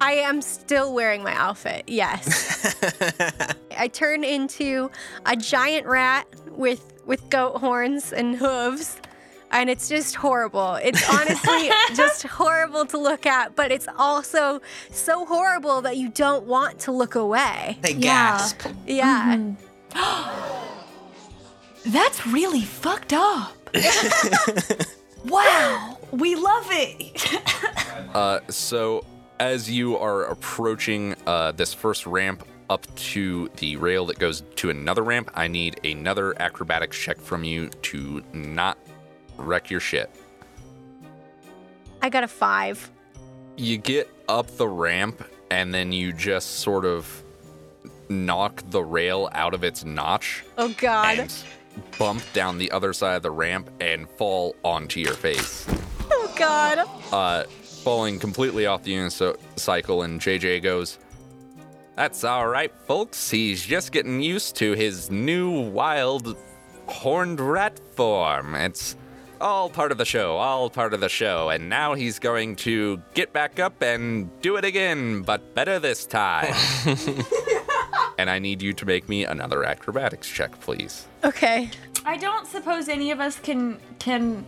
I 0.00 0.12
am 0.12 0.40
still 0.42 0.94
wearing 0.94 1.22
my 1.22 1.34
outfit, 1.34 1.84
yes. 1.86 2.76
I 3.76 3.88
turn 3.88 4.22
into 4.22 4.90
a 5.26 5.36
giant 5.36 5.86
rat 5.86 6.26
with 6.50 6.92
with 7.04 7.28
goat 7.30 7.56
horns 7.56 8.12
and 8.12 8.36
hooves. 8.36 9.00
And 9.50 9.70
it's 9.70 9.88
just 9.88 10.14
horrible. 10.16 10.74
It's 10.74 11.08
honestly 11.08 11.70
just 11.94 12.24
horrible 12.24 12.84
to 12.86 12.98
look 12.98 13.24
at, 13.26 13.56
but 13.56 13.72
it's 13.72 13.88
also 13.98 14.60
so 14.90 15.24
horrible 15.24 15.80
that 15.82 15.96
you 15.96 16.10
don't 16.10 16.44
want 16.44 16.78
to 16.80 16.92
look 16.92 17.14
away. 17.14 17.78
They 17.80 17.92
Yeah. 17.92 18.36
gasp. 18.38 18.66
Yeah. 18.86 19.52
That's 21.86 22.26
really 22.26 22.62
fucked 22.62 23.12
up. 23.14 23.52
wow, 25.24 25.98
we 26.10 26.34
love 26.36 26.66
it. 26.70 27.40
Uh, 28.14 28.40
so, 28.48 29.04
as 29.38 29.70
you 29.70 29.96
are 29.98 30.24
approaching 30.24 31.14
uh, 31.26 31.52
this 31.52 31.74
first 31.74 32.06
ramp 32.06 32.42
up 32.70 32.86
to 32.96 33.50
the 33.58 33.76
rail 33.76 34.06
that 34.06 34.18
goes 34.18 34.42
to 34.56 34.70
another 34.70 35.02
ramp, 35.02 35.30
I 35.34 35.46
need 35.46 35.84
another 35.84 36.34
acrobatics 36.40 36.96
check 36.96 37.20
from 37.20 37.44
you 37.44 37.68
to 37.68 38.22
not 38.32 38.78
wreck 39.38 39.70
your 39.70 39.80
shit. 39.80 40.10
I 42.02 42.08
got 42.10 42.22
a 42.24 42.28
five. 42.28 42.90
you 43.56 43.76
get 43.78 44.08
up 44.28 44.46
the 44.56 44.68
ramp 44.68 45.24
and 45.50 45.72
then 45.74 45.90
you 45.90 46.12
just 46.12 46.56
sort 46.60 46.84
of 46.84 47.24
knock 48.08 48.62
the 48.70 48.82
rail 48.82 49.28
out 49.32 49.52
of 49.54 49.64
its 49.64 49.84
notch 49.84 50.44
Oh 50.56 50.68
God. 50.78 51.18
and 51.18 51.44
bump 51.98 52.22
down 52.32 52.56
the 52.58 52.70
other 52.70 52.92
side 52.92 53.16
of 53.16 53.22
the 53.22 53.30
ramp 53.30 53.68
and 53.80 54.08
fall 54.10 54.54
onto 54.64 55.00
your 55.00 55.14
face. 55.14 55.66
Oh 56.10 56.32
God. 56.36 56.88
Uh, 57.12 57.44
falling 57.62 58.18
completely 58.18 58.66
off 58.66 58.82
the 58.82 58.92
unicycle, 58.94 60.04
and 60.04 60.20
JJ 60.20 60.62
goes, 60.62 60.98
That's 61.96 62.24
alright, 62.24 62.72
folks. 62.86 63.30
He's 63.30 63.64
just 63.64 63.90
getting 63.92 64.20
used 64.20 64.54
to 64.56 64.72
his 64.72 65.10
new 65.10 65.50
wild 65.70 66.36
horned 66.86 67.40
rat 67.40 67.80
form. 67.94 68.54
It's 68.54 68.96
all 69.40 69.70
part 69.70 69.92
of 69.92 69.98
the 69.98 70.04
show, 70.04 70.36
all 70.36 70.70
part 70.70 70.94
of 70.94 71.00
the 71.00 71.08
show. 71.08 71.50
And 71.50 71.68
now 71.68 71.94
he's 71.94 72.18
going 72.18 72.56
to 72.56 73.02
get 73.14 73.32
back 73.32 73.58
up 73.58 73.82
and 73.82 74.30
do 74.40 74.56
it 74.56 74.64
again, 74.64 75.22
but 75.22 75.54
better 75.54 75.78
this 75.78 76.06
time. 76.06 76.54
and 78.18 78.30
I 78.30 78.38
need 78.38 78.62
you 78.62 78.72
to 78.74 78.86
make 78.86 79.08
me 79.08 79.24
another 79.24 79.64
acrobatics 79.64 80.28
check, 80.28 80.58
please. 80.60 81.06
Okay. 81.24 81.70
I 82.04 82.16
don't 82.16 82.46
suppose 82.46 82.88
any 82.88 83.10
of 83.10 83.20
us 83.20 83.38
can 83.38 83.78
can 83.98 84.46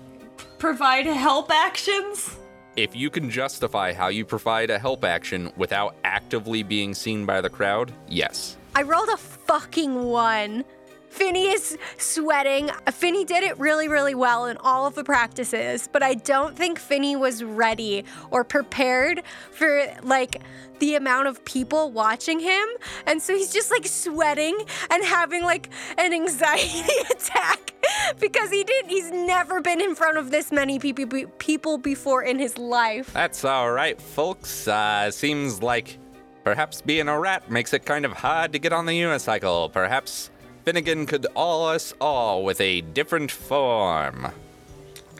provide 0.58 1.06
help 1.06 1.50
actions. 1.50 2.36
If 2.76 2.94
you 2.94 3.10
can 3.10 3.30
justify 3.30 3.92
how 3.92 4.08
you 4.08 4.24
provide 4.24 4.70
a 4.70 4.78
help 4.78 5.04
action 5.04 5.52
without 5.56 5.96
actively 6.04 6.62
being 6.62 6.94
seen 6.94 7.26
by 7.26 7.40
the 7.40 7.50
crowd, 7.50 7.92
yes. 8.08 8.56
I 8.74 8.82
rolled 8.82 9.08
a 9.08 9.16
fucking 9.16 10.04
one. 10.04 10.64
Finny 11.10 11.48
is 11.48 11.76
sweating. 11.98 12.70
Finny 12.92 13.24
did 13.24 13.42
it 13.42 13.58
really, 13.58 13.88
really 13.88 14.14
well 14.14 14.46
in 14.46 14.56
all 14.58 14.86
of 14.86 14.94
the 14.94 15.04
practices, 15.04 15.88
but 15.92 16.02
I 16.02 16.14
don't 16.14 16.56
think 16.56 16.78
Finny 16.78 17.16
was 17.16 17.44
ready 17.44 18.04
or 18.30 18.44
prepared 18.44 19.22
for 19.50 19.82
like 20.02 20.40
the 20.78 20.94
amount 20.94 21.28
of 21.28 21.44
people 21.44 21.90
watching 21.90 22.40
him. 22.40 22.66
And 23.06 23.20
so 23.20 23.34
he's 23.34 23.52
just 23.52 23.70
like 23.70 23.86
sweating 23.86 24.58
and 24.88 25.04
having 25.04 25.42
like 25.42 25.68
an 25.98 26.12
anxiety 26.12 26.90
attack 27.10 27.74
because 28.18 28.50
he 28.50 28.64
didn't, 28.64 28.90
he's 28.90 29.10
never 29.10 29.60
been 29.60 29.80
in 29.80 29.94
front 29.94 30.16
of 30.16 30.30
this 30.30 30.50
many 30.52 30.78
people, 30.78 31.06
people 31.38 31.76
before 31.76 32.22
in 32.22 32.38
his 32.38 32.56
life. 32.56 33.12
That's 33.12 33.44
all 33.44 33.72
right, 33.72 34.00
folks. 34.00 34.68
Uh, 34.68 35.10
seems 35.10 35.60
like 35.60 35.98
perhaps 36.44 36.80
being 36.80 37.08
a 37.08 37.18
rat 37.18 37.50
makes 37.50 37.74
it 37.74 37.84
kind 37.84 38.04
of 38.04 38.12
hard 38.12 38.52
to 38.52 38.58
get 38.58 38.72
on 38.72 38.86
the 38.86 38.98
unicycle. 38.98 39.70
Perhaps 39.72 40.30
Finnegan 40.64 41.06
could 41.06 41.26
awe 41.34 41.66
us 41.68 41.94
all 42.00 42.44
with 42.44 42.60
a 42.60 42.80
different 42.82 43.30
form. 43.30 44.28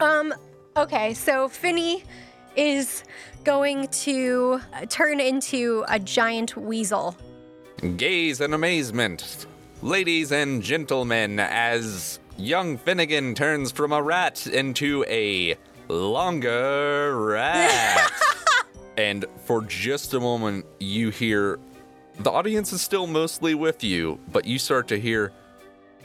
Um, 0.01 0.35
okay, 0.77 1.15
so 1.15 1.49
Finny 1.49 2.05
is 2.57 3.05
going 3.45 3.89
to 3.89 4.61
uh, 4.75 4.87
turn 4.87 5.21
into 5.21 5.85
a 5.89 5.99
giant 5.99 6.57
weasel. 6.57 7.17
Gaze 7.97 8.41
in 8.41 8.53
amazement, 8.53 9.47
ladies 9.83 10.33
and 10.33 10.63
gentlemen, 10.63 11.41
as 11.41 12.19
young 12.37 12.77
Finnegan 12.77 13.35
turns 13.35 13.73
from 13.73 13.93
a 13.93 14.03
rat 14.03 14.47
into 14.47 15.05
a 15.09 15.57
longer 15.89 17.17
rat. 17.27 18.11
and 18.97 19.25
for 19.47 19.63
just 19.63 20.13
a 20.13 20.21
moment, 20.21 20.67
you 20.79 21.11
hear 21.11 21.59
the 22.21 22.31
audience 22.31 22.73
is 22.73 22.83
still 22.83 23.07
mostly 23.07 23.55
with 23.55 23.83
you, 23.83 24.21
but 24.31 24.45
you 24.45 24.59
start 24.59 24.89
to 24.89 25.01
hear, 25.01 25.33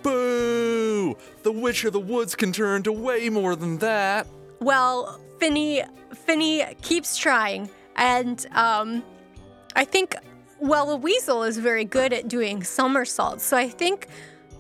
Boo! 0.02 1.18
The 1.44 1.52
Witch 1.52 1.84
of 1.84 1.94
the 1.94 2.00
Woods 2.00 2.36
can 2.36 2.52
turn 2.52 2.84
to 2.84 2.92
way 2.92 3.30
more 3.30 3.56
than 3.56 3.78
that. 3.80 4.28
Well, 4.60 5.20
Finny, 5.40 5.84
Finny 6.14 6.64
keeps 6.82 7.18
trying, 7.18 7.70
and 7.96 8.46
um, 8.54 9.04
I 9.76 9.84
think, 9.84 10.16
well, 10.60 10.88
the 10.88 10.98
weasel 10.98 11.44
is 11.44 11.58
very 11.58 11.86
good 11.86 12.14
at 12.14 12.28
doing 12.28 12.64
somersaults, 12.64 13.44
so 13.44 13.58
I 13.58 13.70
think. 13.70 14.08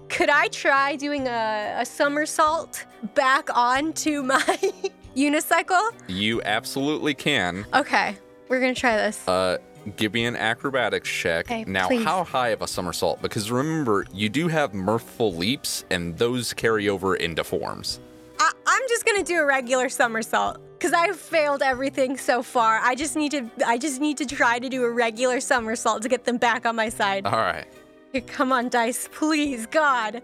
Could 0.08 0.30
I 0.30 0.50
try 0.50 0.96
doing 0.96 1.28
a, 1.28 1.78
a 1.80 1.86
somersault 1.86 2.86
back 3.16 3.50
onto 3.58 4.22
my 4.22 4.40
unicycle? 5.16 5.92
You 6.08 6.44
absolutely 6.44 7.16
can. 7.16 7.66
Okay, 7.74 8.16
we're 8.48 8.60
gonna 8.60 8.76
try 8.76 8.98
this. 8.98 9.28
Uh, 9.28 9.58
give 9.96 10.14
me 10.14 10.26
an 10.26 10.36
acrobatics 10.36 11.10
check. 11.10 11.46
Okay, 11.46 11.64
now, 11.66 11.88
please. 11.88 12.04
how 12.04 12.24
high 12.24 12.50
of 12.50 12.62
a 12.62 12.68
somersault? 12.68 13.22
Because 13.22 13.52
remember, 13.52 14.06
you 14.14 14.30
do 14.30 14.48
have 14.48 14.74
mirthful 14.74 15.34
leaps, 15.34 15.86
and 15.90 16.18
those 16.18 16.54
carry 16.54 16.90
over 16.90 17.16
into 17.16 17.44
forms. 17.44 18.00
I, 18.40 18.52
I'm 18.66 18.84
just 18.90 19.06
gonna 19.06 19.24
do 19.24 19.40
a 19.40 19.46
regular 19.46 19.90
somersault 19.90 20.60
because 20.78 20.94
I've 20.94 21.18
failed 21.18 21.62
everything 21.62 22.18
so 22.18 22.44
far. 22.44 22.80
I 22.84 22.96
just 22.96 23.16
need 23.16 23.32
to. 23.32 23.50
I 23.66 23.78
just 23.78 24.02
need 24.02 24.18
to 24.18 24.26
try 24.26 24.60
to 24.60 24.70
do 24.70 24.84
a 24.84 24.90
regular 24.90 25.40
somersault 25.40 26.02
to 26.04 26.10
get 26.10 26.26
them 26.26 26.38
back 26.38 26.66
on 26.66 26.76
my 26.76 26.90
side. 26.90 27.26
All 27.26 27.34
right. 27.34 27.68
Here, 28.12 28.22
come 28.22 28.52
on, 28.52 28.70
dice, 28.70 29.10
please, 29.12 29.66
God. 29.66 30.22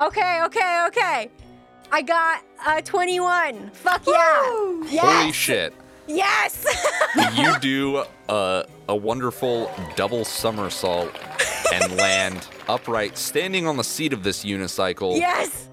Okay, 0.00 0.42
okay, 0.44 0.84
okay. 0.88 1.30
I 1.90 2.02
got 2.02 2.42
a 2.66 2.82
21. 2.82 3.70
Fuck 3.70 4.06
yeah. 4.06 4.80
Yes. 4.90 5.04
Holy 5.04 5.32
shit. 5.32 5.72
Yes. 6.06 6.64
you 7.36 7.58
do 7.60 8.04
a, 8.28 8.64
a 8.88 8.96
wonderful 8.96 9.70
double 9.96 10.24
somersault 10.24 11.10
and 11.72 11.96
land 11.96 12.46
upright, 12.68 13.16
standing 13.18 13.66
on 13.66 13.76
the 13.76 13.84
seat 13.84 14.12
of 14.12 14.22
this 14.22 14.44
unicycle. 14.44 15.16
yes. 15.16 15.68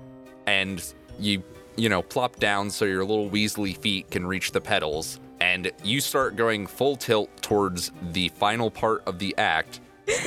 And 0.45 0.83
you, 1.19 1.43
you 1.75 1.89
know, 1.89 2.01
plop 2.01 2.39
down 2.39 2.69
so 2.69 2.85
your 2.85 3.05
little 3.05 3.29
Weasley 3.29 3.77
feet 3.77 4.09
can 4.11 4.25
reach 4.25 4.51
the 4.51 4.61
pedals. 4.61 5.19
And 5.39 5.71
you 5.83 5.99
start 6.01 6.35
going 6.35 6.67
full 6.67 6.95
tilt 6.95 7.29
towards 7.41 7.91
the 8.11 8.29
final 8.29 8.71
part 8.71 9.03
of 9.05 9.19
the 9.19 9.35
act, 9.37 9.81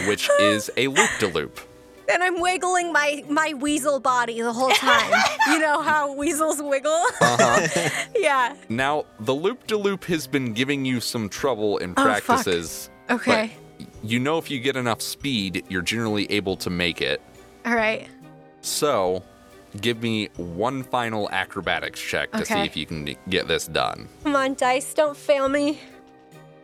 which 0.06 0.28
is 0.40 0.70
a 0.76 0.88
loop 0.88 1.10
de 1.18 1.28
loop. 1.28 1.60
And 2.12 2.22
I'm 2.22 2.40
wiggling 2.40 2.92
my 2.92 3.24
my 3.28 3.54
weasel 3.54 3.98
body 4.00 4.40
the 4.40 4.52
whole 4.52 4.70
time. 4.70 5.10
you 5.48 5.58
know 5.58 5.82
how 5.82 6.12
weasels 6.14 6.62
wiggle? 6.62 7.04
Uh-huh. 7.20 7.88
yeah. 8.16 8.54
Now, 8.68 9.06
the 9.20 9.34
loop 9.34 9.66
de 9.66 9.76
loop 9.76 10.04
has 10.04 10.26
been 10.26 10.52
giving 10.52 10.84
you 10.84 11.00
some 11.00 11.28
trouble 11.28 11.78
in 11.78 11.90
Oh, 11.96 12.04
fuck. 12.04 12.24
practices. 12.24 12.90
Okay. 13.10 13.52
But 13.78 13.86
you 14.02 14.18
know, 14.20 14.38
if 14.38 14.50
you 14.50 14.60
get 14.60 14.76
enough 14.76 15.02
speed, 15.02 15.64
you're 15.68 15.82
generally 15.82 16.30
able 16.30 16.56
to 16.58 16.70
make 16.70 17.00
it. 17.02 17.20
All 17.64 17.74
right. 17.74 18.08
So, 18.60 19.22
give 19.80 20.00
me 20.02 20.28
one 20.36 20.82
final 20.84 21.28
acrobatics 21.30 22.00
check 22.00 22.30
to 22.32 22.44
see 22.44 22.60
if 22.60 22.76
you 22.76 22.86
can 22.86 23.16
get 23.28 23.48
this 23.48 23.66
done. 23.66 24.08
Come 24.22 24.36
on, 24.36 24.54
dice, 24.54 24.94
don't 24.94 25.16
fail 25.16 25.48
me. 25.48 25.80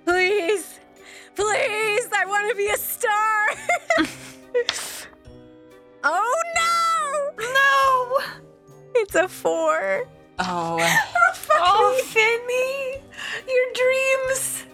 Please. 0.04 0.78
Please, 1.34 2.08
I 2.14 2.25
want 2.26 2.49
to 2.50 2.56
be 2.56 2.68
a 2.68 2.76
star. 2.76 3.46
oh 6.04 6.42
no! 6.56 7.44
No! 7.52 8.37
It's 8.94 9.14
a 9.14 9.28
four. 9.28 10.04
Oh, 10.38 10.78
Oh, 11.54 12.00
Finny, 12.04 13.02
your 13.49 13.66
dreams. 13.75 14.64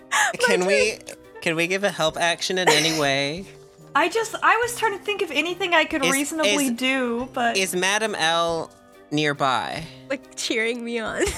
can 0.46 0.66
we 0.66 0.98
can 1.42 1.56
we 1.56 1.66
give 1.66 1.84
a 1.84 1.90
help 1.90 2.16
action 2.16 2.58
in 2.58 2.68
any 2.68 2.98
way? 2.98 3.44
I 3.94 4.08
just, 4.08 4.34
I 4.42 4.56
was 4.56 4.76
trying 4.76 4.96
to 4.96 5.04
think 5.04 5.22
of 5.22 5.30
anything 5.30 5.74
I 5.74 5.84
could 5.84 6.04
Is- 6.04 6.12
reasonably 6.12 6.66
is- 6.66 6.72
do, 6.72 7.28
but 7.32 7.56
Is 7.56 7.74
Madam 7.74 8.14
L 8.14 8.70
nearby? 9.10 9.84
Like 10.08 10.34
cheering 10.36 10.84
me 10.84 10.98
on. 10.98 11.22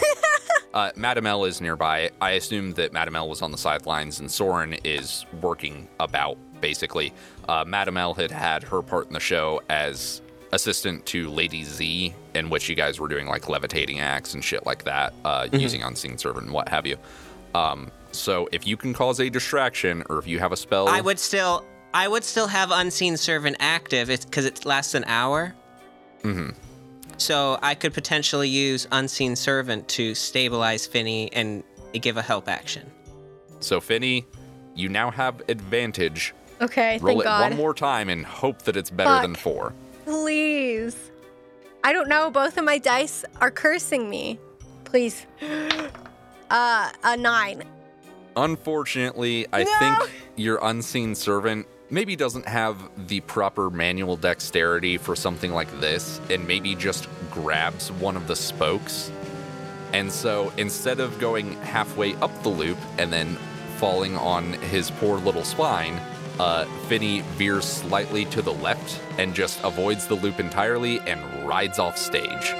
Uh, 0.72 0.92
Madam 0.94 1.26
L 1.26 1.44
is 1.46 1.60
nearby. 1.60 2.10
I 2.20 2.30
assume 2.30 2.74
that 2.74 2.92
Madam 2.92 3.16
L 3.16 3.28
was 3.28 3.42
on 3.42 3.50
the 3.50 3.58
sidelines 3.58 4.20
and 4.20 4.28
Sorrin 4.28 4.78
is 4.84 5.26
working 5.42 5.88
about, 5.98 6.38
basically. 6.60 7.12
Uh, 7.48 7.64
Madam 7.66 7.96
L 7.96 8.14
had 8.14 8.30
had 8.30 8.62
her 8.64 8.82
part 8.82 9.06
in 9.08 9.12
the 9.12 9.20
show 9.20 9.60
as 9.68 10.22
assistant 10.52 11.06
to 11.06 11.28
Lady 11.28 11.64
Z, 11.64 12.14
in 12.34 12.50
which 12.50 12.68
you 12.68 12.74
guys 12.74 12.98
were 12.98 13.08
doing 13.08 13.26
like 13.26 13.48
levitating 13.48 14.00
acts 14.00 14.34
and 14.34 14.44
shit 14.44 14.66
like 14.66 14.84
that, 14.84 15.14
uh, 15.24 15.48
using 15.52 15.82
Unseen 15.82 16.18
Servant 16.18 16.46
and 16.46 16.54
what 16.54 16.68
have 16.68 16.86
you. 16.86 16.96
Um, 17.54 17.90
so 18.12 18.48
if 18.52 18.66
you 18.66 18.76
can 18.76 18.92
cause 18.92 19.20
a 19.20 19.30
distraction 19.30 20.02
or 20.08 20.18
if 20.18 20.26
you 20.26 20.38
have 20.38 20.52
a 20.52 20.56
spell. 20.56 20.88
I 20.88 21.00
would 21.00 21.18
still 21.18 21.64
I 21.92 22.06
would 22.06 22.24
still 22.24 22.46
have 22.46 22.70
unseen 22.70 23.16
servant 23.16 23.56
active. 23.58 24.10
It's 24.10 24.24
because 24.24 24.44
it 24.44 24.64
lasts 24.64 24.94
an 24.94 25.04
hour. 25.04 25.54
Mm-hmm. 26.22 26.50
So 27.16 27.58
I 27.62 27.74
could 27.74 27.92
potentially 27.92 28.48
use 28.48 28.86
unseen 28.92 29.36
servant 29.36 29.88
to 29.88 30.14
stabilize 30.14 30.86
Finny 30.86 31.32
and 31.32 31.62
give 31.92 32.16
a 32.16 32.22
help 32.22 32.48
action. 32.48 32.90
So, 33.60 33.80
Finny, 33.80 34.24
you 34.74 34.88
now 34.88 35.10
have 35.10 35.42
advantage. 35.48 36.32
Okay, 36.60 36.98
Roll 36.98 37.06
thank 37.08 37.20
it 37.20 37.24
God. 37.24 37.40
one 37.50 37.56
more 37.56 37.74
time 37.74 38.08
and 38.08 38.24
hope 38.24 38.62
that 38.62 38.76
it's 38.76 38.90
better 38.90 39.22
than 39.22 39.34
four. 39.34 39.72
Please. 40.04 40.96
I 41.82 41.92
don't 41.92 42.08
know. 42.08 42.30
Both 42.30 42.58
of 42.58 42.64
my 42.64 42.78
dice 42.78 43.24
are 43.40 43.50
cursing 43.50 44.08
me. 44.10 44.38
Please. 44.84 45.26
Uh, 46.52 46.90
a 47.04 47.16
nine. 47.16 47.62
Unfortunately, 48.36 49.46
I 49.52 49.62
No! 49.62 49.78
think 49.78 50.10
your 50.34 50.58
unseen 50.62 51.14
servant 51.14 51.68
maybe 51.90 52.16
doesn't 52.16 52.44
have 52.48 52.76
the 53.06 53.20
proper 53.20 53.70
manual 53.70 54.16
dexterity 54.16 54.96
for 54.98 55.14
something 55.14 55.52
like 55.52 55.70
this 55.80 56.20
and 56.28 56.44
maybe 56.48 56.74
just 56.74 57.08
grabs 57.30 57.92
one 57.92 58.16
of 58.16 58.26
the 58.26 58.34
spokes. 58.34 59.12
And 59.92 60.10
so 60.10 60.52
instead 60.56 60.98
of 60.98 61.18
going 61.20 61.52
halfway 61.62 62.14
up 62.16 62.42
the 62.42 62.48
loop 62.48 62.78
and 62.98 63.12
then 63.12 63.36
falling 63.76 64.16
on 64.16 64.54
his 64.54 64.90
poor 64.90 65.18
little 65.18 65.44
spine, 65.44 66.00
uh, 66.40 66.64
Finny 66.88 67.20
veers 67.36 67.66
slightly 67.66 68.24
to 68.24 68.40
the 68.40 68.54
left 68.54 68.98
and 69.18 69.34
just 69.34 69.62
avoids 69.62 70.06
the 70.06 70.14
loop 70.14 70.40
entirely 70.40 70.98
and 71.00 71.20
rides 71.46 71.78
off 71.78 71.98
stage. 71.98 72.30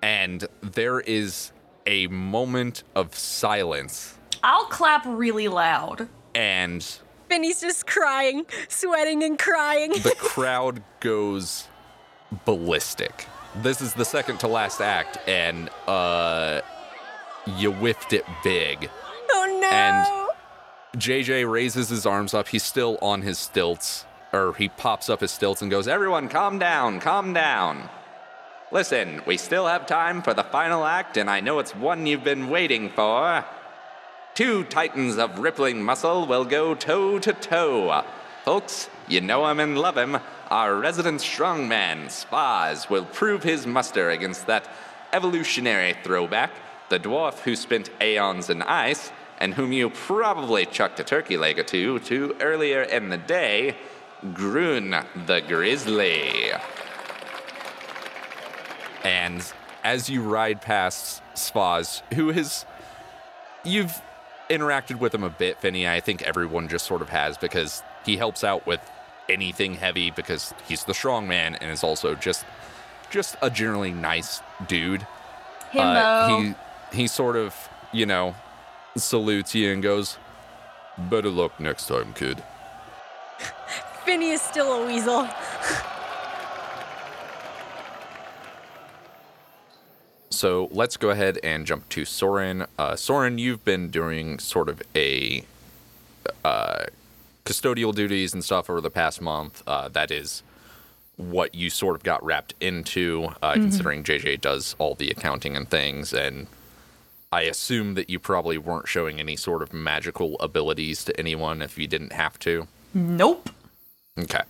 and 0.00 0.46
there 0.62 1.00
is 1.00 1.50
a 1.86 2.06
moment 2.06 2.84
of 2.94 3.16
silence 3.16 4.16
I'll 4.44 4.66
clap 4.66 5.02
really 5.04 5.48
loud. 5.48 6.08
and 6.36 6.86
Finny's 7.28 7.60
just 7.60 7.86
crying, 7.88 8.46
sweating 8.68 9.24
and 9.24 9.36
crying. 9.38 9.90
the 9.90 10.14
crowd 10.18 10.84
goes 11.00 11.66
ballistic. 12.44 13.26
This 13.56 13.80
is 13.80 13.92
the 13.92 14.04
second 14.04 14.38
to 14.40 14.48
last 14.48 14.80
act, 14.80 15.18
and 15.26 15.68
uh, 15.88 16.60
you 17.56 17.72
whiffed 17.72 18.12
it 18.12 18.24
big. 18.44 18.90
oh 19.30 19.58
no! 19.60 19.68
And- 19.68 20.28
JJ 20.96 21.50
raises 21.50 21.90
his 21.90 22.06
arms 22.06 22.32
up. 22.34 22.48
He's 22.48 22.62
still 22.62 22.98
on 23.02 23.22
his 23.22 23.38
stilts, 23.38 24.06
or 24.32 24.54
he 24.54 24.68
pops 24.68 25.10
up 25.10 25.20
his 25.20 25.30
stilts 25.30 25.60
and 25.62 25.70
goes, 25.70 25.86
Everyone, 25.86 26.28
calm 26.28 26.58
down, 26.58 26.98
calm 26.98 27.32
down. 27.32 27.88
Listen, 28.72 29.22
we 29.26 29.36
still 29.36 29.66
have 29.66 29.86
time 29.86 30.22
for 30.22 30.34
the 30.34 30.42
final 30.44 30.84
act, 30.84 31.16
and 31.16 31.30
I 31.30 31.40
know 31.40 31.58
it's 31.58 31.74
one 31.74 32.06
you've 32.06 32.24
been 32.24 32.48
waiting 32.48 32.88
for. 32.90 33.44
Two 34.34 34.64
titans 34.64 35.18
of 35.18 35.38
rippling 35.38 35.82
muscle 35.82 36.26
will 36.26 36.44
go 36.44 36.74
toe 36.74 37.18
to 37.18 37.32
toe. 37.32 38.04
Folks, 38.44 38.88
you 39.08 39.20
know 39.20 39.46
him 39.48 39.60
and 39.60 39.78
love 39.78 39.96
him. 39.96 40.18
Our 40.50 40.76
resident 40.76 41.20
strongman, 41.20 42.06
Spaz, 42.06 42.88
will 42.88 43.04
prove 43.04 43.42
his 43.42 43.66
muster 43.66 44.10
against 44.10 44.46
that 44.46 44.68
evolutionary 45.12 45.94
throwback, 46.02 46.50
the 46.88 46.98
dwarf 46.98 47.40
who 47.40 47.54
spent 47.56 47.90
aeons 48.00 48.50
in 48.50 48.62
ice, 48.62 49.10
and 49.38 49.54
whom 49.54 49.72
you 49.72 49.90
probably 49.90 50.66
chucked 50.66 50.98
a 51.00 51.04
turkey 51.04 51.36
leg 51.36 51.58
or 51.58 51.62
two 51.62 51.98
to 52.00 52.34
earlier 52.40 52.82
in 52.82 53.08
the 53.08 53.16
day, 53.16 53.76
Grun 54.34 54.90
the 55.26 55.40
Grizzly. 55.46 56.50
and 59.04 59.52
as 59.84 60.10
you 60.10 60.22
ride 60.22 60.60
past 60.60 61.22
Spaz, 61.34 62.02
who 62.14 62.30
has 62.32 62.66
you've 63.64 64.02
interacted 64.50 64.98
with 64.98 65.14
him 65.14 65.22
a 65.22 65.30
bit, 65.30 65.58
Finny. 65.58 65.88
I 65.88 66.00
think 66.00 66.22
everyone 66.22 66.68
just 66.68 66.86
sort 66.86 67.02
of 67.02 67.10
has 67.10 67.38
because 67.38 67.82
he 68.04 68.16
helps 68.16 68.42
out 68.42 68.66
with 68.66 68.80
anything 69.28 69.74
heavy 69.74 70.10
because 70.10 70.54
he's 70.66 70.84
the 70.84 70.94
strong 70.94 71.28
man 71.28 71.54
and 71.56 71.70
is 71.70 71.84
also 71.84 72.14
just 72.14 72.44
just 73.10 73.36
a 73.40 73.50
generally 73.50 73.92
nice 73.92 74.40
dude. 74.66 75.06
Himbo. 75.72 75.80
Uh, 75.80 76.40
he 76.40 76.54
he 76.92 77.06
sort 77.06 77.36
of 77.36 77.54
you 77.92 78.06
know 78.06 78.34
salutes 78.96 79.54
you 79.54 79.72
and 79.72 79.82
goes, 79.82 80.18
"Better 80.96 81.30
luck 81.30 81.58
next 81.60 81.86
time, 81.86 82.12
kid." 82.14 82.42
Finny 84.04 84.30
is 84.30 84.42
still 84.42 84.82
a 84.82 84.86
weasel. 84.86 85.28
So 90.38 90.68
let's 90.70 90.96
go 90.96 91.10
ahead 91.10 91.40
and 91.42 91.66
jump 91.66 91.88
to 91.88 92.02
Sorrin. 92.02 92.68
Uh, 92.78 92.92
Sorrin, 92.92 93.40
you've 93.40 93.64
been 93.64 93.90
doing 93.90 94.38
sort 94.38 94.68
of 94.68 94.80
a 94.94 95.42
uh, 96.44 96.84
custodial 97.44 97.92
duties 97.92 98.32
and 98.34 98.44
stuff 98.44 98.70
over 98.70 98.80
the 98.80 98.90
past 98.90 99.20
month. 99.20 99.64
Uh, 99.66 99.88
that 99.88 100.12
is 100.12 100.44
what 101.16 101.56
you 101.56 101.70
sort 101.70 101.96
of 101.96 102.04
got 102.04 102.24
wrapped 102.24 102.54
into, 102.60 103.30
uh, 103.42 103.54
considering 103.54 104.04
JJ 104.04 104.40
does 104.40 104.76
all 104.78 104.94
the 104.94 105.10
accounting 105.10 105.56
and 105.56 105.68
things. 105.68 106.12
And 106.12 106.46
I 107.30 107.42
assume 107.42 107.94
that 107.94 108.08
you 108.08 108.18
probably 108.18 108.56
weren't 108.58 108.88
showing 108.88 109.20
any 109.20 109.36
sort 109.36 109.60
of 109.62 109.72
magical 109.72 110.36
abilities 110.40 111.04
to 111.04 111.18
anyone 111.20 111.60
if 111.60 111.76
you 111.78 111.86
didn't 111.86 112.12
have 112.12 112.38
to. 112.40 112.66
Nope. 112.94 113.50
Okay. 114.18 114.42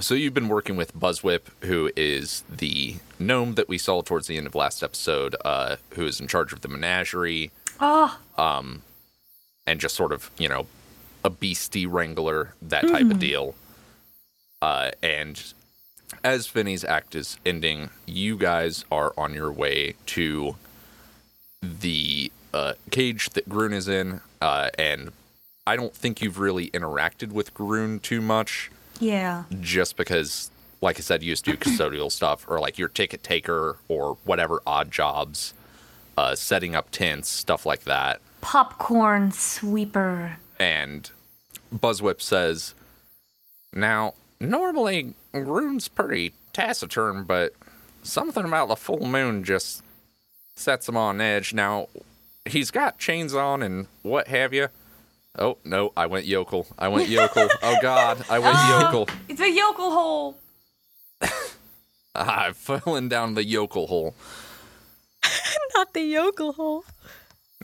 So 0.00 0.14
you've 0.14 0.34
been 0.34 0.48
working 0.48 0.76
with 0.76 0.98
Buzzwhip, 0.98 1.42
who 1.60 1.90
is 1.96 2.42
the 2.48 2.96
gnome 3.18 3.54
that 3.54 3.68
we 3.68 3.78
saw 3.78 4.00
towards 4.00 4.26
the 4.26 4.36
end 4.38 4.46
of 4.46 4.54
last 4.54 4.82
episode, 4.82 5.36
uh, 5.44 5.76
who 5.90 6.06
is 6.06 6.18
in 6.20 6.26
charge 6.26 6.52
of 6.52 6.62
the 6.62 6.68
menagerie 6.68 7.50
Ah, 7.78 8.18
Um, 8.38 8.82
and 9.66 9.80
just 9.80 9.94
sort 9.94 10.12
of, 10.12 10.30
you 10.38 10.48
know, 10.48 10.66
a 11.24 11.30
beastie 11.30 11.86
wrangler, 11.86 12.54
that 12.62 12.88
type 12.88 13.10
of 13.10 13.18
deal. 13.18 13.54
Uh, 14.60 14.90
and 15.02 15.52
as 16.24 16.46
Finny's 16.46 16.84
act 16.84 17.14
is 17.14 17.36
ending, 17.46 17.90
you 18.06 18.36
guys 18.36 18.84
are 18.90 19.12
on 19.16 19.34
your 19.34 19.50
way 19.52 19.94
to 20.06 20.56
the 21.62 22.30
uh, 22.52 22.74
cage 22.90 23.30
that 23.30 23.48
Grun 23.48 23.72
is 23.72 23.88
in, 23.88 24.20
uh, 24.40 24.70
and 24.78 25.12
I 25.66 25.76
don't 25.76 25.94
think 25.94 26.20
you've 26.20 26.38
really 26.38 26.70
interacted 26.70 27.32
with 27.32 27.54
Groon 27.54 28.00
too 28.02 28.20
much, 28.20 28.70
Yeah. 29.00 29.44
just 29.60 29.96
because, 29.96 30.50
like 30.80 30.98
I 30.98 31.00
said, 31.00 31.22
you 31.22 31.30
used 31.30 31.44
to 31.46 31.52
do 31.52 31.56
custodial 31.70 32.10
stuff 32.10 32.44
or 32.48 32.60
like 32.60 32.78
your 32.78 32.88
ticket 32.88 33.22
taker 33.22 33.78
or 33.88 34.16
whatever 34.24 34.60
odd 34.66 34.90
jobs, 34.90 35.54
uh, 36.16 36.34
setting 36.34 36.74
up 36.74 36.90
tents, 36.90 37.28
stuff 37.28 37.64
like 37.64 37.84
that. 37.84 38.20
Popcorn 38.40 39.30
sweeper. 39.32 40.36
And 40.58 41.10
Buzzwhip 41.74 42.20
says, 42.20 42.74
Now, 43.72 44.14
normally 44.40 45.14
Groon's 45.32 45.88
pretty 45.88 46.34
taciturn, 46.52 47.22
but 47.24 47.54
something 48.02 48.44
about 48.44 48.66
the 48.68 48.76
full 48.76 49.06
moon 49.06 49.44
just 49.44 49.82
sets 50.56 50.88
him 50.88 50.96
on 50.96 51.20
edge. 51.20 51.54
Now, 51.54 51.88
he's 52.44 52.70
got 52.70 52.98
chains 52.98 53.34
on 53.34 53.62
and 53.62 53.86
what 54.02 54.28
have 54.28 54.52
you. 54.52 54.68
Oh, 55.38 55.58
no, 55.64 55.92
I 55.96 56.06
went 56.06 56.26
yokel. 56.26 56.66
I 56.78 56.88
went 56.88 57.08
yokel. 57.08 57.48
oh, 57.62 57.76
God, 57.80 58.24
I 58.28 58.38
went 58.38 58.58
yokel. 58.68 59.08
It's 59.28 59.40
a 59.40 59.50
yokel 59.50 59.90
hole. 59.90 60.38
I'm 62.14 62.52
falling 62.54 63.08
down 63.08 63.34
the 63.34 63.44
yokel 63.44 63.86
hole. 63.86 64.14
Not 65.74 65.94
the 65.94 66.02
yokel 66.02 66.52
hole. 66.52 66.84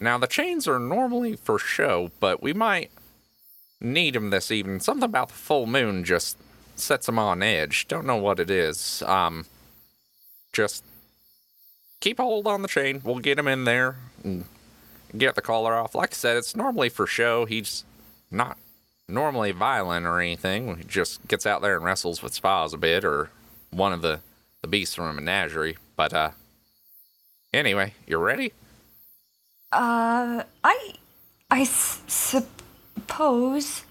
Now, 0.00 0.16
the 0.16 0.26
chains 0.26 0.66
are 0.66 0.78
normally 0.78 1.36
for 1.36 1.58
show, 1.58 2.10
but 2.20 2.42
we 2.42 2.52
might 2.52 2.90
need 3.80 4.14
them 4.14 4.30
this 4.30 4.50
evening. 4.50 4.80
Something 4.80 5.04
about 5.04 5.28
the 5.28 5.34
full 5.34 5.66
moon 5.66 6.04
just 6.04 6.38
sets 6.76 7.08
'em 7.08 7.18
on 7.18 7.42
edge. 7.42 7.88
Don't 7.88 8.06
know 8.06 8.16
what 8.16 8.40
it 8.40 8.50
is. 8.50 9.02
Um, 9.02 9.46
just 10.52 10.84
keep 12.00 12.18
a 12.18 12.22
hold 12.22 12.46
on 12.46 12.62
the 12.62 12.68
chain. 12.68 13.00
We'll 13.04 13.18
get 13.18 13.38
him 13.38 13.48
in 13.48 13.64
there 13.64 13.96
and 14.24 14.44
get 15.16 15.34
the 15.34 15.42
collar 15.42 15.74
off. 15.74 15.94
Like 15.94 16.12
I 16.12 16.14
said, 16.14 16.36
it's 16.36 16.54
normally 16.56 16.88
for 16.88 17.06
show. 17.06 17.44
He's 17.44 17.84
not 18.30 18.58
normally 19.08 19.52
violent 19.52 20.06
or 20.06 20.20
anything. 20.20 20.76
He 20.76 20.84
just 20.84 21.26
gets 21.28 21.46
out 21.46 21.62
there 21.62 21.76
and 21.76 21.84
wrestles 21.84 22.22
with 22.22 22.40
Spaz 22.40 22.74
a 22.74 22.76
bit 22.76 23.04
or 23.04 23.30
one 23.70 23.92
of 23.92 24.02
the, 24.02 24.20
the 24.62 24.68
beasts 24.68 24.94
from 24.94 25.06
a 25.06 25.12
menagerie. 25.12 25.76
But, 25.96 26.12
uh, 26.12 26.30
anyway, 27.52 27.94
you 28.06 28.18
ready? 28.18 28.52
Uh, 29.72 30.44
I, 30.64 30.94
I 31.50 31.60
s- 31.62 32.02
suppose. 32.06 33.82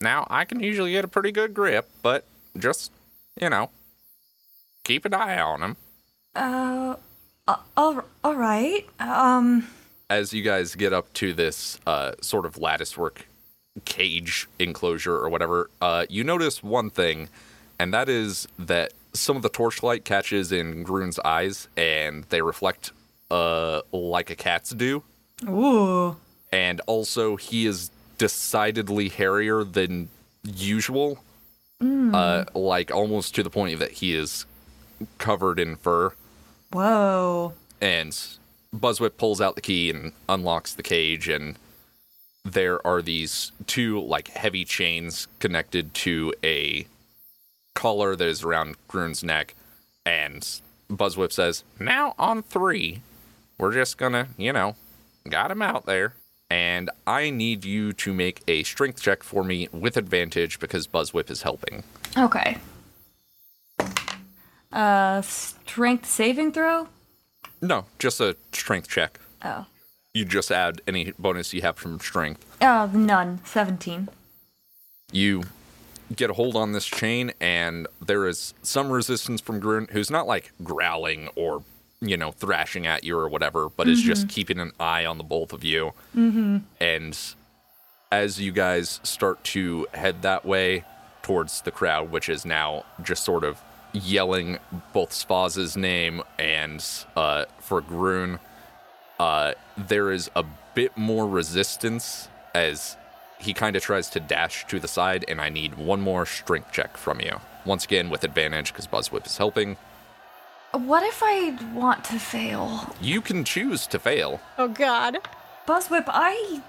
Now, 0.00 0.26
I 0.30 0.44
can 0.44 0.60
usually 0.60 0.92
get 0.92 1.04
a 1.04 1.08
pretty 1.08 1.30
good 1.32 1.54
grip, 1.54 1.88
but 2.02 2.24
just, 2.58 2.90
you 3.40 3.48
know, 3.48 3.70
keep 4.84 5.04
an 5.04 5.14
eye 5.14 5.38
on 5.40 5.62
him. 5.62 5.76
Uh, 6.34 6.96
uh 7.48 7.56
all, 7.76 8.02
all 8.22 8.34
right. 8.36 8.86
Um, 9.00 9.66
As 10.08 10.32
you 10.32 10.42
guys 10.42 10.74
get 10.74 10.92
up 10.92 11.12
to 11.14 11.32
this 11.32 11.78
uh, 11.86 12.12
sort 12.20 12.46
of 12.46 12.58
latticework 12.58 13.26
cage 13.84 14.48
enclosure 14.58 15.16
or 15.16 15.28
whatever, 15.28 15.70
uh, 15.80 16.06
you 16.08 16.24
notice 16.24 16.62
one 16.62 16.90
thing, 16.90 17.28
and 17.78 17.92
that 17.92 18.08
is 18.08 18.46
that 18.58 18.92
some 19.12 19.36
of 19.36 19.42
the 19.42 19.48
torchlight 19.48 20.04
catches 20.04 20.52
in 20.52 20.82
Groon's 20.82 21.18
eyes, 21.20 21.68
and 21.76 22.24
they 22.24 22.42
reflect 22.42 22.92
uh, 23.30 23.82
like 23.92 24.30
a 24.30 24.36
cat's 24.36 24.70
do. 24.70 25.02
ooh. 25.48 26.16
And 26.52 26.80
also, 26.86 27.36
he 27.36 27.66
is 27.66 27.90
decidedly 28.18 29.08
hairier 29.08 29.64
than 29.64 30.08
usual. 30.44 31.18
Uh, 31.80 32.44
like 32.54 32.92
almost 32.92 33.34
to 33.34 33.42
the 33.42 33.50
point 33.50 33.76
that 33.80 33.90
he 33.90 34.14
is 34.14 34.46
covered 35.18 35.58
in 35.58 35.74
fur. 35.74 36.12
Whoa. 36.72 37.54
And 37.80 38.16
Buzzwhip 38.74 39.16
pulls 39.16 39.40
out 39.40 39.54
the 39.54 39.60
key 39.60 39.90
and 39.90 40.12
unlocks 40.28 40.74
the 40.74 40.82
cage, 40.82 41.28
and 41.28 41.56
there 42.44 42.84
are 42.86 43.02
these 43.02 43.52
two 43.66 44.00
like 44.00 44.28
heavy 44.28 44.64
chains 44.64 45.28
connected 45.38 45.94
to 45.94 46.34
a 46.42 46.86
collar 47.74 48.16
that 48.16 48.26
is 48.26 48.42
around 48.42 48.76
Groon's 48.88 49.22
neck. 49.22 49.54
And 50.04 50.42
Buzzwhip 50.90 51.32
says, 51.32 51.64
Now 51.78 52.14
on 52.18 52.42
three, 52.42 53.02
we're 53.58 53.72
just 53.72 53.98
gonna, 53.98 54.28
you 54.36 54.52
know, 54.52 54.76
got 55.28 55.50
him 55.50 55.62
out 55.62 55.86
there. 55.86 56.14
And 56.50 56.90
I 57.06 57.30
need 57.30 57.64
you 57.64 57.94
to 57.94 58.12
make 58.12 58.42
a 58.46 58.62
strength 58.64 59.00
check 59.00 59.22
for 59.22 59.42
me 59.42 59.68
with 59.72 59.96
advantage 59.96 60.58
because 60.58 60.86
Buzzwhip 60.86 61.30
is 61.30 61.42
helping. 61.42 61.82
Okay. 62.18 62.58
Uh, 64.72 65.20
strength 65.22 66.06
saving 66.06 66.52
throw? 66.52 66.88
No, 67.60 67.84
just 67.98 68.20
a 68.20 68.36
strength 68.52 68.88
check. 68.88 69.20
Oh. 69.44 69.66
You 70.14 70.24
just 70.24 70.50
add 70.50 70.80
any 70.86 71.12
bonus 71.18 71.52
you 71.54 71.62
have 71.62 71.76
from 71.76 71.98
strength. 72.00 72.44
Uh, 72.60 72.88
none. 72.92 73.40
17. 73.44 74.08
you 75.10 75.42
get 76.14 76.30
a 76.30 76.34
hold 76.34 76.56
on 76.56 76.72
this 76.72 76.84
chain 76.84 77.32
and 77.40 77.86
there 78.04 78.26
is 78.26 78.54
some 78.62 78.90
resistance 78.90 79.40
from 79.40 79.60
Grun 79.60 79.88
who's 79.92 80.10
not 80.10 80.26
like 80.26 80.52
growling 80.62 81.28
or 81.36 81.62
you 82.00 82.16
know 82.16 82.32
thrashing 82.32 82.86
at 82.86 83.04
you 83.04 83.16
or 83.16 83.28
whatever 83.28 83.68
but 83.70 83.88
is 83.88 84.02
just 84.02 84.28
keeping 84.28 84.58
an 84.58 84.72
eye 84.78 85.06
on 85.06 85.18
the 85.18 85.24
both 85.24 85.52
of 85.52 85.64
you 85.64 85.92
mm-hmm. 86.14 86.58
and 86.80 87.18
as 88.10 88.40
you 88.40 88.52
guys 88.52 89.00
start 89.02 89.42
to 89.44 89.86
head 89.94 90.20
that 90.22 90.44
way 90.44 90.84
towards 91.22 91.62
the 91.62 91.70
crowd 91.70 92.10
which 92.10 92.28
is 92.28 92.44
now 92.44 92.84
just 93.02 93.24
sort 93.24 93.44
of 93.44 93.62
yelling 93.92 94.58
both 94.92 95.12
Spaz's 95.12 95.76
name 95.76 96.22
and 96.38 96.84
uh, 97.16 97.44
for 97.58 97.80
Grun 97.80 98.38
uh, 99.22 99.54
there 99.76 100.10
is 100.10 100.28
a 100.34 100.44
bit 100.74 100.96
more 100.96 101.28
resistance 101.28 102.28
as 102.54 102.96
he 103.38 103.54
kind 103.54 103.76
of 103.76 103.82
tries 103.82 104.10
to 104.10 104.18
dash 104.20 104.66
to 104.66 104.80
the 104.80 104.88
side, 104.88 105.24
and 105.28 105.40
I 105.40 105.48
need 105.48 105.76
one 105.76 106.00
more 106.00 106.26
strength 106.26 106.72
check 106.72 106.96
from 106.96 107.20
you. 107.20 107.40
Once 107.64 107.84
again, 107.84 108.10
with 108.10 108.24
advantage, 108.24 108.72
because 108.72 108.88
Buzzwhip 108.88 109.24
is 109.26 109.36
helping. 109.36 109.76
What 110.72 111.04
if 111.04 111.22
I 111.22 111.56
want 111.72 112.02
to 112.06 112.18
fail? 112.18 112.96
You 113.00 113.20
can 113.20 113.44
choose 113.44 113.86
to 113.88 114.00
fail. 114.00 114.40
Oh 114.58 114.68
God. 114.68 115.18
Buzzwhip, 115.68 116.04
I. 116.08 116.60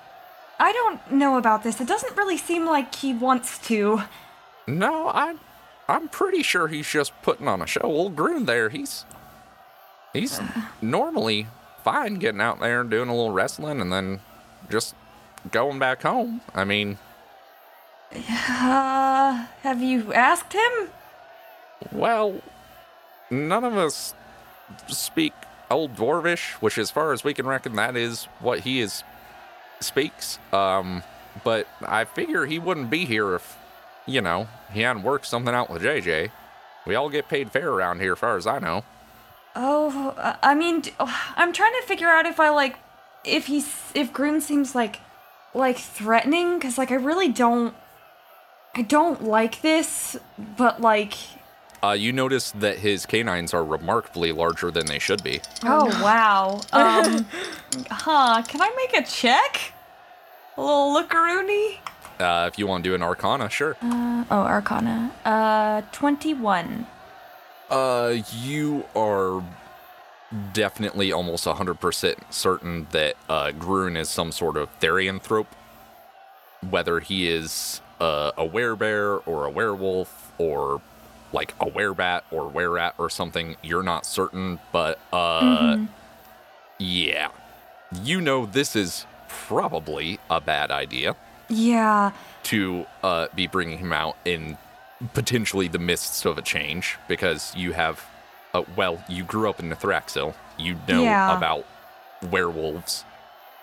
I 0.59 0.71
don't 0.71 1.11
know 1.11 1.37
about 1.37 1.63
this. 1.63 1.81
It 1.81 1.87
doesn't 1.87 2.15
really 2.15 2.37
seem 2.37 2.65
like 2.65 2.93
he 2.93 3.13
wants 3.13 3.57
to. 3.67 4.03
No, 4.67 5.07
I, 5.07 5.35
I'm 5.87 6.07
pretty 6.07 6.43
sure 6.43 6.67
he's 6.67 6.89
just 6.89 7.11
putting 7.21 7.47
on 7.47 7.61
a 7.61 7.67
show. 7.67 7.81
Old 7.81 8.15
Groon 8.15 8.45
there, 8.45 8.69
he's, 8.69 9.05
he's 10.13 10.39
normally 10.81 11.47
fine 11.83 12.15
getting 12.15 12.41
out 12.41 12.59
there 12.59 12.81
and 12.81 12.89
doing 12.89 13.09
a 13.09 13.15
little 13.15 13.31
wrestling, 13.31 13.81
and 13.81 13.91
then 13.91 14.21
just 14.69 14.95
going 15.51 15.79
back 15.79 16.01
home. 16.03 16.41
I 16.55 16.63
mean, 16.63 16.97
Uh, 18.15 19.45
have 19.63 19.81
you 19.81 20.13
asked 20.13 20.53
him? 20.53 20.89
Well, 21.91 22.41
none 23.29 23.63
of 23.63 23.75
us 23.75 24.13
speak 24.87 25.33
Old 25.69 25.95
Dwarvish, 25.95 26.53
which, 26.61 26.77
as 26.77 26.91
far 26.91 27.11
as 27.11 27.23
we 27.23 27.33
can 27.33 27.45
reckon, 27.47 27.75
that 27.75 27.97
is 27.97 28.25
what 28.39 28.61
he 28.61 28.79
is 28.79 29.03
speaks. 29.79 30.39
Um, 30.53 31.03
but 31.43 31.67
I 31.81 32.05
figure 32.05 32.45
he 32.45 32.59
wouldn't 32.59 32.89
be 32.89 33.05
here 33.05 33.33
if, 33.35 33.57
you 34.05 34.21
know, 34.21 34.47
he 34.71 34.81
hadn't 34.81 35.03
worked 35.03 35.25
something 35.25 35.53
out 35.53 35.69
with 35.69 35.81
JJ. 35.83 36.31
We 36.85 36.95
all 36.95 37.09
get 37.09 37.29
paid 37.29 37.51
fair 37.51 37.69
around 37.69 38.01
here, 38.01 38.13
as 38.13 38.19
far 38.19 38.35
as 38.37 38.45
I 38.47 38.59
know. 38.59 38.83
Oh, 39.55 40.35
I 40.41 40.55
mean, 40.55 40.83
I'm 40.99 41.53
trying 41.53 41.73
to 41.81 41.87
figure 41.87 42.09
out 42.09 42.25
if 42.25 42.39
I 42.39 42.49
like, 42.49 42.77
if 43.23 43.45
he's, 43.45 43.67
if 43.93 44.11
Groon 44.11 44.41
seems 44.41 44.73
like, 44.75 44.99
like 45.53 45.77
threatening, 45.77 46.55
because 46.57 46.77
like 46.77 46.91
I 46.91 46.95
really 46.95 47.29
don't, 47.29 47.73
I 48.75 48.81
don't 48.81 49.23
like 49.23 49.61
this, 49.61 50.17
but 50.57 50.81
like, 50.81 51.13
Uh, 51.83 51.91
you 51.91 52.11
notice 52.11 52.51
that 52.51 52.79
his 52.79 53.05
canines 53.05 53.53
are 53.53 53.63
remarkably 53.63 54.31
larger 54.31 54.71
than 54.71 54.87
they 54.87 54.97
should 54.99 55.23
be. 55.23 55.39
oh 55.63 55.85
wow, 56.03 56.59
um, 56.73 57.25
huh? 57.91 58.41
Can 58.47 58.61
I 58.61 58.73
make 58.75 58.93
a 58.97 59.05
check? 59.05 59.73
A 60.57 60.61
little 60.61 60.95
lookaroony. 60.95 61.77
Uh, 62.19 62.49
if 62.51 62.59
you 62.59 62.67
want 62.67 62.83
to 62.83 62.89
do 62.89 62.95
an 62.95 63.01
Arcana, 63.03 63.49
sure. 63.49 63.75
Uh, 63.81 64.23
oh, 64.29 64.41
Arcana. 64.41 65.11
Uh, 65.25 65.81
twenty-one. 65.91 66.87
Uh, 67.69 68.17
you 68.41 68.85
are 68.95 69.43
definitely 70.53 71.11
almost 71.11 71.45
100% 71.45 72.15
certain 72.29 72.87
that 72.91 73.15
uh, 73.29 73.51
Groon 73.51 73.97
is 73.97 74.09
some 74.09 74.31
sort 74.31 74.57
of 74.57 74.69
therianthrope. 74.79 75.47
Whether 76.69 76.99
he 76.99 77.27
is 77.27 77.81
uh, 77.99 78.31
a 78.37 78.47
werebear 78.47 79.21
or 79.25 79.45
a 79.45 79.49
werewolf 79.49 80.33
or 80.37 80.81
like 81.31 81.53
a 81.59 81.65
werebat 81.65 82.21
or 82.31 82.51
wererat 82.51 82.93
or 82.97 83.09
something, 83.09 83.55
you're 83.63 83.83
not 83.83 84.05
certain, 84.05 84.59
but 84.71 84.99
uh, 85.11 85.77
yeah. 86.77 87.29
You 88.03 88.21
know 88.21 88.45
this 88.45 88.75
is 88.75 89.05
probably 89.27 90.19
a 90.29 90.39
bad 90.39 90.71
idea 90.71 91.15
Yeah. 91.53 92.11
to 92.43 92.85
uh, 93.03 93.27
be 93.35 93.47
bringing 93.47 93.77
him 93.77 93.93
out 93.93 94.17
in 94.25 94.57
potentially 95.13 95.67
the 95.67 95.79
midst 95.79 96.25
of 96.25 96.37
a 96.37 96.41
change 96.41 96.97
because 97.07 97.55
you 97.55 97.71
have, 97.73 98.03
uh, 98.53 98.63
well, 98.75 99.03
you 99.07 99.23
grew 99.23 99.49
up 99.49 99.59
in 99.59 99.69
Nithraxil. 99.69 100.33
You 100.57 100.75
know 100.87 101.01
Yeah. 101.03 101.37
about 101.37 101.65
werewolves 102.31 103.03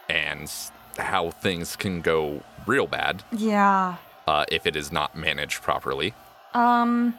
and 0.08 0.50
how 0.98 1.30
things 1.30 1.76
can 1.76 2.00
go 2.00 2.42
real 2.66 2.86
bad 2.86 3.22
Yeah. 3.32 3.96
uh, 4.26 4.44
if 4.50 4.66
it 4.66 4.76
is 4.76 4.90
not 4.92 5.14
managed 5.16 5.62
properly. 5.62 6.14
Um. 6.54 7.14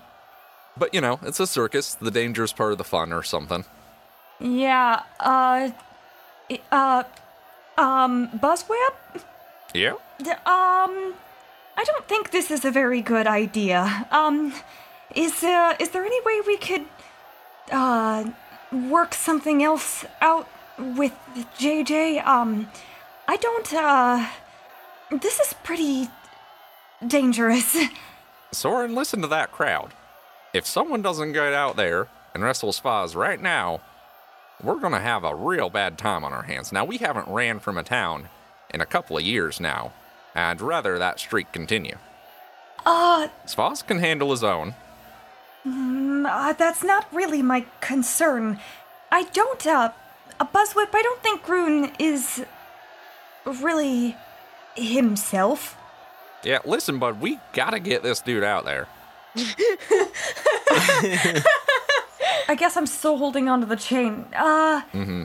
But 0.77 0.93
you 0.93 1.01
know, 1.01 1.19
it's 1.23 1.39
a 1.39 1.47
circus. 1.47 1.93
The 1.95 2.11
danger's 2.11 2.53
part 2.53 2.71
of 2.71 2.77
the 2.77 2.83
fun, 2.83 3.11
or 3.13 3.23
something. 3.23 3.65
Yeah. 4.39 5.03
Uh. 5.19 5.69
Uh. 6.71 7.03
Um. 7.77 8.27
Buzzwhip. 8.29 8.95
Yeah. 9.73 9.93
D- 10.21 10.31
Um. 10.31 11.15
I 11.77 11.83
don't 11.85 12.07
think 12.07 12.31
this 12.31 12.51
is 12.51 12.65
a 12.65 12.71
very 12.71 13.01
good 13.01 13.27
idea. 13.27 14.07
Um. 14.11 14.53
Is 15.15 15.43
uh. 15.43 15.75
Is 15.79 15.89
there 15.89 16.05
any 16.05 16.21
way 16.21 16.41
we 16.45 16.57
could 16.57 16.85
uh 17.71 18.25
work 18.71 19.13
something 19.13 19.63
else 19.63 20.05
out 20.21 20.47
with 20.77 21.13
JJ? 21.59 22.25
Um. 22.25 22.69
I 23.27 23.37
don't. 23.37 23.73
Uh. 23.73 24.27
This 25.11 25.39
is 25.39 25.53
pretty 25.63 26.09
dangerous. 27.05 27.75
Sorrin, 28.53 28.93
listen 28.95 29.21
to 29.21 29.27
that 29.27 29.51
crowd. 29.51 29.93
If 30.53 30.65
someone 30.67 31.01
doesn't 31.01 31.31
get 31.33 31.53
out 31.53 31.77
there 31.77 32.07
and 32.33 32.43
wrestle 32.43 32.71
Spaz 32.73 33.15
right 33.15 33.41
now, 33.41 33.79
we're 34.61 34.79
gonna 34.79 34.99
have 34.99 35.23
a 35.23 35.33
real 35.35 35.69
bad 35.69 35.97
time 35.97 36.23
on 36.25 36.33
our 36.33 36.43
hands. 36.43 36.71
Now, 36.71 36.83
we 36.85 36.97
haven't 36.97 37.27
ran 37.29 37.59
from 37.59 37.77
a 37.77 37.83
town 37.83 38.27
in 38.73 38.81
a 38.81 38.85
couple 38.85 39.17
of 39.17 39.23
years 39.23 39.59
now. 39.59 39.93
I'd 40.35 40.61
rather 40.61 40.97
that 40.97 41.19
streak 41.19 41.51
continue. 41.51 41.97
Uh. 42.85 43.27
Spaz 43.45 43.85
can 43.85 43.99
handle 43.99 44.31
his 44.31 44.43
own. 44.43 44.73
Uh, 45.65 46.53
that's 46.53 46.83
not 46.83 47.05
really 47.13 47.41
my 47.41 47.65
concern. 47.81 48.59
I 49.11 49.23
don't, 49.23 49.67
uh, 49.67 49.91
a 50.39 50.45
buzzwhip, 50.45 50.89
I 50.93 51.01
don't 51.03 51.21
think 51.21 51.43
Groon 51.43 51.91
is 51.99 52.43
really 53.45 54.15
himself. 54.75 55.77
Yeah, 56.43 56.59
listen, 56.65 56.97
bud, 56.97 57.21
we 57.21 57.39
gotta 57.53 57.79
get 57.79 58.01
this 58.01 58.21
dude 58.21 58.43
out 58.43 58.65
there. 58.65 58.87
I 62.47 62.55
guess 62.57 62.75
I'm 62.77 62.87
still 62.87 63.17
holding 63.17 63.47
onto 63.49 63.67
the 63.67 63.75
chain. 63.75 64.25
Uh, 64.35 64.81
Mm-hmm. 64.93 65.23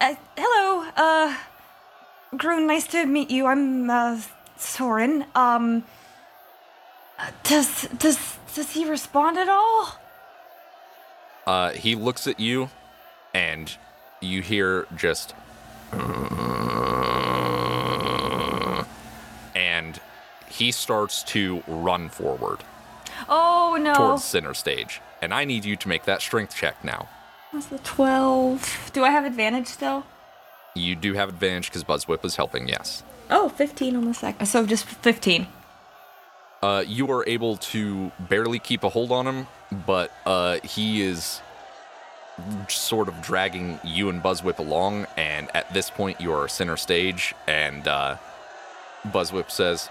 uh 0.00 0.14
hello, 0.36 0.84
uh, 0.96 1.36
Groon, 2.36 2.66
nice 2.66 2.86
to 2.88 3.04
meet 3.06 3.30
you. 3.30 3.46
I'm, 3.46 3.90
uh, 3.90 4.20
Sorrin. 4.58 5.26
Um, 5.36 5.84
does, 7.44 7.82
does, 7.98 8.36
does 8.54 8.70
he 8.70 8.88
respond 8.88 9.36
at 9.38 9.48
all? 9.48 9.96
Uh, 11.46 11.70
he 11.70 11.94
looks 11.94 12.26
at 12.26 12.40
you, 12.40 12.70
and 13.34 13.76
you 14.20 14.40
hear 14.42 14.86
just. 14.96 15.34
And 19.54 20.00
he 20.48 20.70
starts 20.72 21.22
to 21.24 21.62
run 21.66 22.08
forward 22.08 22.60
Oh, 23.28 23.76
no. 23.80 23.92
towards 23.94 24.24
center 24.24 24.54
stage. 24.54 25.00
And 25.20 25.34
I 25.34 25.44
need 25.44 25.64
you 25.64 25.76
to 25.76 25.88
make 25.88 26.04
that 26.04 26.22
strength 26.22 26.54
check 26.54 26.82
now. 26.82 27.08
What's 27.50 27.66
the 27.66 27.78
12? 27.78 28.90
Do 28.94 29.04
I 29.04 29.10
have 29.10 29.24
advantage 29.24 29.66
still? 29.66 30.04
You 30.74 30.94
do 30.96 31.14
have 31.14 31.28
advantage 31.28 31.68
because 31.68 31.84
Buzzwhip 31.84 32.24
is 32.24 32.36
helping, 32.36 32.68
yes. 32.68 33.02
Oh, 33.30 33.48
15 33.48 33.96
on 33.96 34.04
the 34.06 34.14
second. 34.14 34.46
So 34.46 34.66
just 34.66 34.84
15. 34.84 35.46
Uh, 36.62 36.84
you 36.86 37.10
are 37.10 37.26
able 37.28 37.56
to 37.56 38.12
barely 38.20 38.58
keep 38.58 38.84
a 38.84 38.88
hold 38.88 39.10
on 39.10 39.26
him, 39.26 39.46
but 39.86 40.12
uh, 40.24 40.58
he 40.62 41.02
is 41.02 41.40
sort 42.68 43.08
of 43.08 43.20
dragging 43.20 43.80
you 43.84 44.08
and 44.08 44.22
Buzzwhip 44.22 44.58
along. 44.58 45.06
And 45.16 45.54
at 45.54 45.72
this 45.74 45.90
point, 45.90 46.20
you 46.20 46.32
are 46.32 46.46
center 46.48 46.76
stage, 46.76 47.34
and 47.46 47.86
uh, 47.88 48.16
Buzzwhip 49.08 49.50
says, 49.50 49.90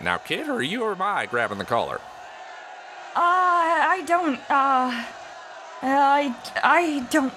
"Now, 0.00 0.18
kid, 0.18 0.48
are 0.48 0.62
you 0.62 0.82
or 0.82 0.92
am 0.92 1.02
I 1.02 1.26
grabbing 1.26 1.58
the 1.58 1.64
collar?" 1.64 2.00
Uh, 3.14 3.20
I 3.22 4.04
don't, 4.06 4.38
uh, 4.50 5.04
I, 5.82 6.36
I 6.62 7.06
don't. 7.10 7.32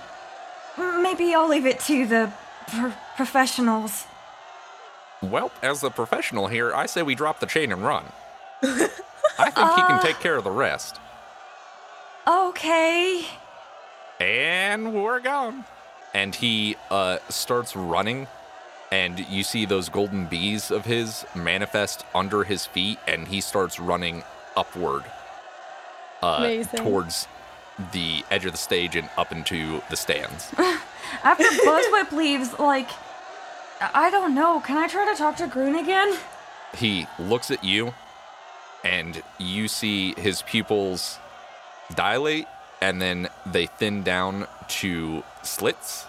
Maybe 0.78 1.34
I'll 1.34 1.48
leave 1.48 1.66
it 1.66 1.80
to 1.82 2.06
the 2.06 2.32
pro- 2.70 2.94
professionals. 3.16 4.06
Well, 5.22 5.52
as 5.62 5.82
the 5.82 5.90
professional 5.90 6.48
here, 6.48 6.74
I 6.74 6.86
say 6.86 7.04
we 7.04 7.16
drop 7.16 7.40
the 7.40 7.46
chain 7.46 7.72
and 7.72 7.84
run. 7.84 8.06
I 8.64 9.50
think 9.52 9.70
he 9.76 9.82
can 9.82 10.02
take 10.02 10.20
care 10.20 10.36
of 10.36 10.44
the 10.44 10.52
rest. 10.52 11.00
Okay. 12.28 13.26
And 14.20 14.94
we're 14.94 15.20
gone. 15.20 15.66
And 16.14 16.36
he 16.36 16.76
uh, 16.90 17.20
starts 17.30 17.76
running, 17.76 18.28
and 18.92 19.20
you 19.30 19.44
see 19.44 19.66
those 19.66 19.90
golden 19.90 20.26
bees 20.26 20.72
of 20.72 20.86
his 20.86 21.26
manifest 21.36 22.06
under 22.16 22.44
his 22.44 22.66
feet, 22.66 23.00
and 23.08 23.28
he 23.28 23.42
starts 23.42 23.80
running 23.80 24.24
upward 24.58 25.04
uh, 26.22 26.64
towards 26.76 27.28
the 27.94 28.24
edge 28.30 28.46
of 28.46 28.52
the 28.52 28.58
stage 28.58 28.96
and 28.96 29.10
up 29.18 29.32
into 29.32 29.82
the 29.90 29.96
stands. 29.96 30.54
After 31.24 31.44
Buzzwhip 31.44 32.12
leaves, 32.12 32.58
like, 32.60 32.90
I 33.82 34.10
don't 34.10 34.36
know. 34.36 34.60
Can 34.60 34.78
I 34.78 34.88
try 34.88 35.12
to 35.12 35.18
talk 35.18 35.38
to 35.38 35.48
Groon 35.48 35.76
again? 35.76 36.18
he 36.76 37.08
looks 37.18 37.52
at 37.52 37.64
you, 37.64 37.94
and 38.84 39.22
you 39.38 39.68
see 39.68 40.14
his 40.16 40.42
pupils 40.44 41.20
dilate, 41.96 42.48
and 42.82 43.02
then 43.02 43.28
they 43.46 43.66
thin 43.66 44.04
down 44.04 44.48
to 44.68 45.24
slits. 45.44 46.06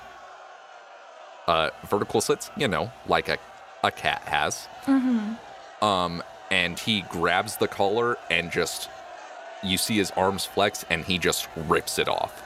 Uh, 1.46 1.70
vertical 1.84 2.20
slits, 2.20 2.50
you 2.56 2.68
know, 2.68 2.92
like 3.06 3.28
a, 3.28 3.38
a 3.82 3.90
cat 3.90 4.22
has. 4.26 4.68
Mm-hmm. 4.84 5.84
Um, 5.84 6.22
and 6.50 6.78
he 6.78 7.02
grabs 7.02 7.56
the 7.56 7.66
collar 7.66 8.18
and 8.30 8.52
just, 8.52 8.88
you 9.62 9.78
see 9.78 9.96
his 9.96 10.10
arms 10.12 10.44
flex, 10.44 10.84
and 10.90 11.04
he 11.04 11.18
just 11.18 11.48
rips 11.56 11.98
it 11.98 12.08
off. 12.08 12.42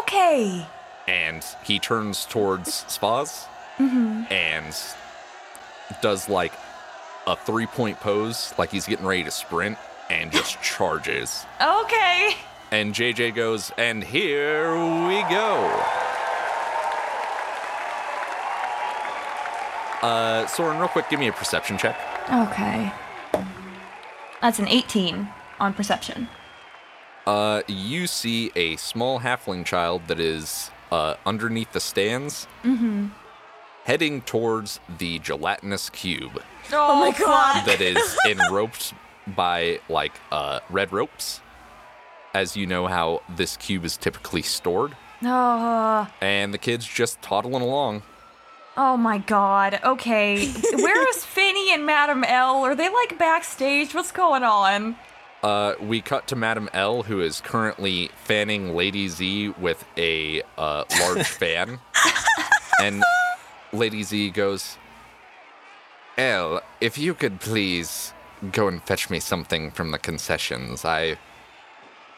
Okay. 0.00 0.66
And 1.06 1.44
he 1.64 1.78
turns 1.78 2.24
towards 2.24 2.84
Spaz 2.84 3.46
and 3.78 4.74
does 6.00 6.28
like 6.28 6.52
a 7.26 7.36
three 7.36 7.66
point 7.66 8.00
pose, 8.00 8.54
like 8.58 8.70
he's 8.70 8.86
getting 8.86 9.06
ready 9.06 9.24
to 9.24 9.30
sprint, 9.30 9.78
and 10.10 10.32
just 10.32 10.60
charges. 10.62 11.44
Okay. 11.60 12.36
And 12.70 12.94
JJ 12.94 13.34
goes, 13.34 13.70
and 13.76 14.02
here 14.02 14.72
we 14.74 15.20
go. 15.30 15.82
Uh, 20.02 20.44
Sorrin, 20.46 20.78
real 20.78 20.88
quick, 20.88 21.08
give 21.08 21.18
me 21.18 21.28
a 21.28 21.32
perception 21.32 21.78
check. 21.78 21.98
Okay. 22.30 22.92
That's 24.42 24.58
an 24.58 24.68
18 24.68 25.28
on 25.60 25.72
perception. 25.72 26.28
Uh, 27.26 27.62
you 27.66 28.06
see 28.06 28.50
a 28.54 28.76
small 28.76 29.20
halfling 29.20 29.64
child 29.64 30.02
that 30.08 30.20
is 30.20 30.70
uh, 30.94 31.16
underneath 31.26 31.72
the 31.72 31.80
stands, 31.80 32.46
heading 33.84 34.22
towards 34.22 34.80
the 34.98 35.18
gelatinous 35.18 35.90
cube 35.90 36.40
Oh, 36.72 36.98
my 37.00 37.10
god. 37.18 37.66
that 37.66 37.80
is 37.80 38.16
enroped 38.26 38.94
by 39.26 39.80
like 39.88 40.12
uh, 40.32 40.60
red 40.70 40.92
ropes. 40.92 41.40
As 42.32 42.56
you 42.56 42.66
know 42.66 42.86
how 42.86 43.22
this 43.36 43.56
cube 43.56 43.84
is 43.84 43.96
typically 43.96 44.42
stored, 44.42 44.96
Oh, 45.22 46.06
and 46.20 46.52
the 46.52 46.58
kid's 46.58 46.86
just 46.86 47.20
toddling 47.22 47.62
along. 47.62 48.02
oh 48.76 48.96
my 48.96 49.18
god. 49.18 49.80
Okay. 49.84 50.48
Where 50.72 51.08
is 51.10 51.24
Finny 51.24 51.72
and 51.72 51.84
Madam 51.86 52.24
L? 52.24 52.64
Are 52.64 52.74
they 52.74 52.88
like 52.88 53.18
backstage? 53.18 53.94
What's 53.94 54.12
going 54.12 54.42
on? 54.42 54.96
Uh, 55.44 55.74
we 55.78 56.00
cut 56.00 56.26
to 56.26 56.34
Madam 56.34 56.70
L, 56.72 57.02
who 57.02 57.20
is 57.20 57.42
currently 57.42 58.08
fanning 58.24 58.74
Lady 58.74 59.08
Z 59.08 59.50
with 59.58 59.84
a 59.98 60.40
uh, 60.56 60.84
large 61.00 61.26
fan. 61.40 61.80
And 62.80 63.04
Lady 63.70 64.04
Z 64.04 64.30
goes, 64.30 64.78
L, 66.16 66.62
if 66.80 66.96
you 66.96 67.12
could 67.12 67.40
please 67.40 68.14
go 68.52 68.68
and 68.68 68.82
fetch 68.84 69.10
me 69.10 69.20
something 69.20 69.70
from 69.70 69.90
the 69.90 69.98
concessions. 69.98 70.82
I 70.82 71.18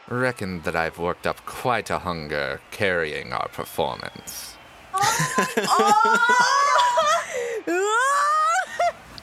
reckon 0.07 0.62
that 0.62 0.77
I've 0.77 0.97
worked 0.97 1.27
up 1.27 1.45
quite 1.47 1.91
a 1.91 1.99
hunger 1.99 2.61
carrying 2.71 3.33
our 3.33 3.49
performance. 3.49 4.57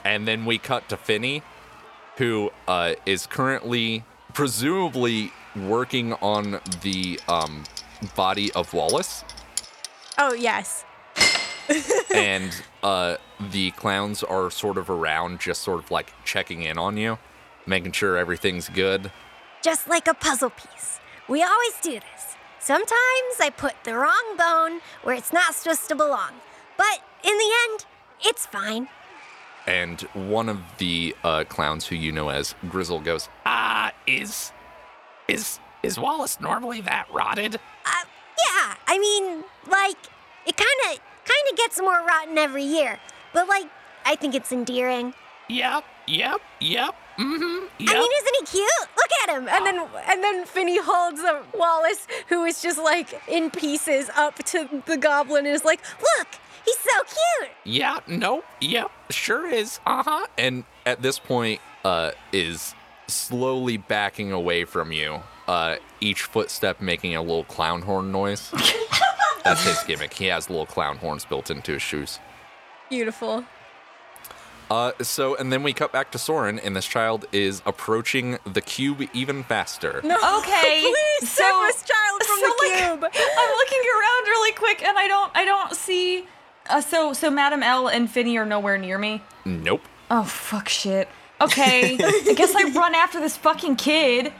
And 0.05 0.27
then 0.27 0.45
we 0.45 0.57
cut 0.57 0.89
to 0.89 0.97
Finny, 0.97 1.43
who 2.17 2.51
uh, 2.67 2.93
is 3.05 3.25
currently, 3.25 4.03
presumably, 4.33 5.31
working 5.55 6.13
on 6.13 6.59
the 6.81 7.19
um, 7.27 7.63
body 8.15 8.51
of 8.53 8.73
Wallace. 8.73 9.23
Oh, 10.17 10.33
yes. 10.33 10.85
and 12.13 12.51
uh, 12.81 13.17
the 13.51 13.71
clowns 13.71 14.23
are 14.23 14.49
sort 14.51 14.77
of 14.77 14.89
around, 14.89 15.39
just 15.39 15.61
sort 15.61 15.83
of 15.83 15.91
like 15.91 16.13
checking 16.25 16.63
in 16.63 16.77
on 16.77 16.97
you, 16.97 17.17
making 17.65 17.91
sure 17.91 18.17
everything's 18.17 18.69
good. 18.69 19.11
Just 19.63 19.87
like 19.87 20.07
a 20.07 20.13
puzzle 20.13 20.49
piece. 20.49 20.99
We 21.27 21.41
always 21.41 21.73
do 21.81 21.93
this. 21.93 22.35
Sometimes 22.59 23.39
I 23.41 23.49
put 23.49 23.73
the 23.83 23.95
wrong 23.95 24.37
bone 24.37 24.81
where 25.03 25.15
it's 25.15 25.33
not 25.33 25.55
supposed 25.55 25.87
to 25.89 25.95
belong. 25.95 26.31
But 26.77 27.01
in 27.23 27.37
the 27.37 27.51
end, 27.69 27.85
it's 28.23 28.45
fine. 28.45 28.87
And 29.67 30.01
one 30.13 30.49
of 30.49 30.59
the 30.77 31.15
uh, 31.23 31.43
clowns 31.45 31.87
who 31.87 31.95
you 31.95 32.11
know 32.11 32.29
as 32.29 32.55
Grizzle 32.69 32.99
goes, 32.99 33.29
Uh, 33.45 33.91
is 34.07 34.51
is 35.27 35.59
is 35.83 35.99
Wallace 35.99 36.39
normally 36.39 36.81
that 36.81 37.07
rotted? 37.11 37.55
Uh, 37.55 38.05
yeah, 38.37 38.75
I 38.87 38.97
mean, 38.99 39.43
like, 39.69 39.97
it 40.45 40.57
kind 40.57 40.79
of 40.91 40.99
kind 41.25 41.45
of 41.51 41.57
gets 41.57 41.79
more 41.79 42.03
rotten 42.05 42.37
every 42.37 42.63
year, 42.63 42.99
but 43.33 43.47
like, 43.47 43.65
I 44.05 44.15
think 44.15 44.35
it's 44.35 44.51
endearing. 44.51 45.13
Yep, 45.49 45.83
yep, 46.07 46.41
yep. 46.59 46.95
Mm-hmm. 47.19 47.65
Yep. 47.77 47.89
I 47.89 47.99
mean, 47.99 48.11
isn't 48.21 48.35
he 48.39 48.57
cute? 48.57 48.89
Look 48.97 49.11
at 49.23 49.35
him. 49.37 49.47
And 49.47 49.65
then 49.65 49.87
and 50.07 50.23
then 50.23 50.45
Finny 50.45 50.79
holds 50.81 51.19
a 51.21 51.43
Wallace 51.53 52.07
who 52.27 52.43
is 52.43 52.61
just 52.61 52.79
like 52.79 53.21
in 53.27 53.51
pieces 53.51 54.09
up 54.15 54.35
to 54.45 54.81
the 54.87 54.97
goblin 54.97 55.45
and 55.45 55.53
is 55.53 55.63
like, 55.63 55.81
Look, 56.01 56.27
he's 56.65 56.77
so 56.79 57.03
cute. 57.39 57.51
yeah, 57.63 57.99
nope, 58.07 58.45
yep, 58.61 58.91
sure 59.09 59.47
is. 59.47 59.79
Uh-huh. 59.85 60.25
and 60.37 60.63
at 60.85 61.01
this 61.01 61.19
point, 61.19 61.59
uh, 61.85 62.11
is 62.31 62.73
slowly 63.07 63.77
backing 63.77 64.31
away 64.31 64.65
from 64.65 64.91
you. 64.91 65.21
Uh, 65.47 65.75
each 65.99 66.23
footstep 66.23 66.79
making 66.81 67.15
a 67.15 67.21
little 67.21 67.43
clown 67.43 67.81
horn 67.81 68.11
noise. 68.11 68.51
That's 69.43 69.63
his 69.65 69.83
gimmick. 69.83 70.13
He 70.13 70.25
has 70.27 70.49
little 70.49 70.65
clown 70.65 70.97
horns 70.97 71.25
built 71.25 71.51
into 71.51 71.73
his 71.73 71.81
shoes. 71.81 72.19
beautiful. 72.89 73.43
Uh, 74.71 74.91
so, 75.01 75.35
and 75.35 75.51
then 75.51 75.61
we 75.61 75.73
cut 75.73 75.91
back 75.91 76.11
to 76.11 76.17
Sorrin, 76.17 76.59
and 76.63 76.75
this 76.75 76.85
child 76.87 77.25
is 77.33 77.61
approaching 77.65 78.39
the 78.45 78.61
cube 78.61 79.03
even 79.13 79.43
faster. 79.43 79.99
No, 80.03 80.15
Okay, 80.39 80.81
please 81.19 81.29
so- 81.29 81.43
save 81.43 81.53
us, 81.69 81.83
child, 81.83 82.23
from 82.23 82.39
so, 82.39 82.45
the 82.47 82.55
like, 82.69 82.79
cube. 82.79 83.03
I'm 83.03 83.49
looking 83.57 83.81
around 83.81 84.27
really 84.27 84.53
quick, 84.53 84.81
and 84.83 84.97
I 84.97 85.07
don't, 85.09 85.31
I 85.35 85.45
don't 85.45 85.75
see. 85.75 86.25
Uh, 86.69 86.81
so, 86.81 87.13
so 87.13 87.29
Madam 87.29 87.61
L 87.63 87.87
and 87.87 88.09
Finny 88.09 88.37
are 88.37 88.45
nowhere 88.45 88.77
near 88.77 88.97
me. 88.97 89.21
Nope. 89.45 89.81
Oh 90.09 90.23
fuck, 90.23 90.69
shit. 90.69 91.07
Okay, 91.41 91.97
I 91.99 92.33
guess 92.35 92.55
I 92.55 92.63
run 92.75 92.95
after 92.95 93.19
this 93.19 93.35
fucking 93.35 93.75
kid. 93.75 94.31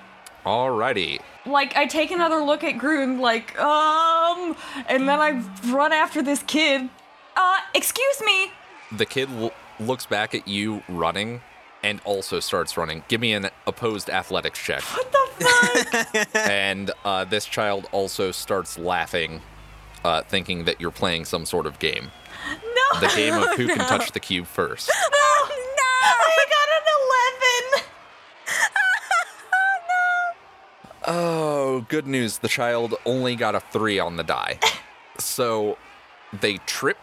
Alrighty. 0.45 1.19
Like, 1.45 1.75
I 1.75 1.85
take 1.85 2.11
another 2.11 2.37
look 2.37 2.63
at 2.63 2.77
Groon, 2.77 3.19
like, 3.19 3.57
um, 3.59 4.55
and 4.87 5.07
then 5.09 5.19
I 5.19 5.43
run 5.71 5.91
after 5.91 6.21
this 6.21 6.41
kid. 6.43 6.89
Uh, 7.35 7.57
excuse 7.73 8.21
me. 8.25 8.51
The 8.91 9.05
kid 9.05 9.29
l- 9.37 9.51
looks 9.79 10.05
back 10.05 10.33
at 10.35 10.47
you 10.47 10.83
running 10.87 11.41
and 11.83 11.99
also 12.05 12.39
starts 12.39 12.77
running. 12.77 13.03
Give 13.09 13.19
me 13.19 13.33
an 13.33 13.49
opposed 13.67 14.09
athletics 14.09 14.59
check. 14.59 14.81
What 14.83 15.11
the 15.11 15.45
fuck? 15.45 16.27
and 16.49 16.91
uh, 17.03 17.25
this 17.25 17.45
child 17.45 17.89
also 17.91 18.31
starts 18.31 18.77
laughing, 18.77 19.41
uh, 20.03 20.21
thinking 20.23 20.65
that 20.65 20.79
you're 20.81 20.91
playing 20.91 21.25
some 21.25 21.45
sort 21.45 21.65
of 21.65 21.79
game. 21.79 22.11
no. 22.49 22.99
The 22.99 23.13
game 23.15 23.33
of 23.35 23.49
who 23.55 23.67
can 23.75 23.77
touch 23.79 24.11
the 24.11 24.19
cube 24.19 24.45
first. 24.47 24.89
Oh 24.93 25.47
no! 25.49 25.55
I 26.09 26.45
got 26.49 26.67
an 26.77 27.79
11. 27.79 27.85
Oh, 29.55 30.33
no. 31.07 31.13
Oh, 31.13 31.85
good 31.89 32.07
news. 32.07 32.39
The 32.39 32.47
child 32.47 32.95
only 33.05 33.35
got 33.35 33.55
a 33.55 33.59
three 33.59 33.99
on 33.99 34.15
the 34.17 34.23
die. 34.23 34.59
So 35.19 35.77
they 36.33 36.57
trip 36.65 36.97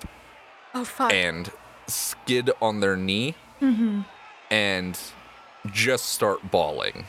Oh 0.74 0.84
fuck. 0.84 1.12
and 1.12 1.48
skid 1.86 2.50
on 2.60 2.80
their 2.80 2.96
knee 2.96 3.36
and 4.50 4.98
just 5.70 6.06
start 6.06 6.50
bawling. 6.50 7.04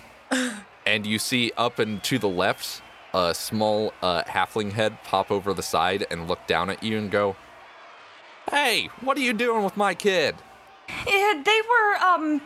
and 0.86 1.08
you 1.08 1.17
see 1.17 1.51
up 1.58 1.80
and 1.80 2.04
to 2.04 2.19
the 2.19 2.30
left 2.30 2.84
a 3.13 3.34
small 3.34 3.93
uh, 4.02 4.24
halfling 4.24 4.74
head 4.74 5.04
pop 5.04 5.32
over 5.32 5.54
the 5.54 5.63
side 5.63 6.06
and 6.10 6.28
look 6.28 6.45
down 6.47 6.69
at 6.69 6.82
you 6.84 6.97
and 6.97 7.12
go, 7.12 7.36
Hey, 8.50 8.89
what 9.02 9.17
are 9.17 9.21
you 9.21 9.34
doing 9.34 9.63
with 9.63 9.78
my 9.78 9.93
kid? 9.93 10.36
Uh, 10.89 11.43
they 11.43 11.62
were 11.69 11.95
um 12.04 12.41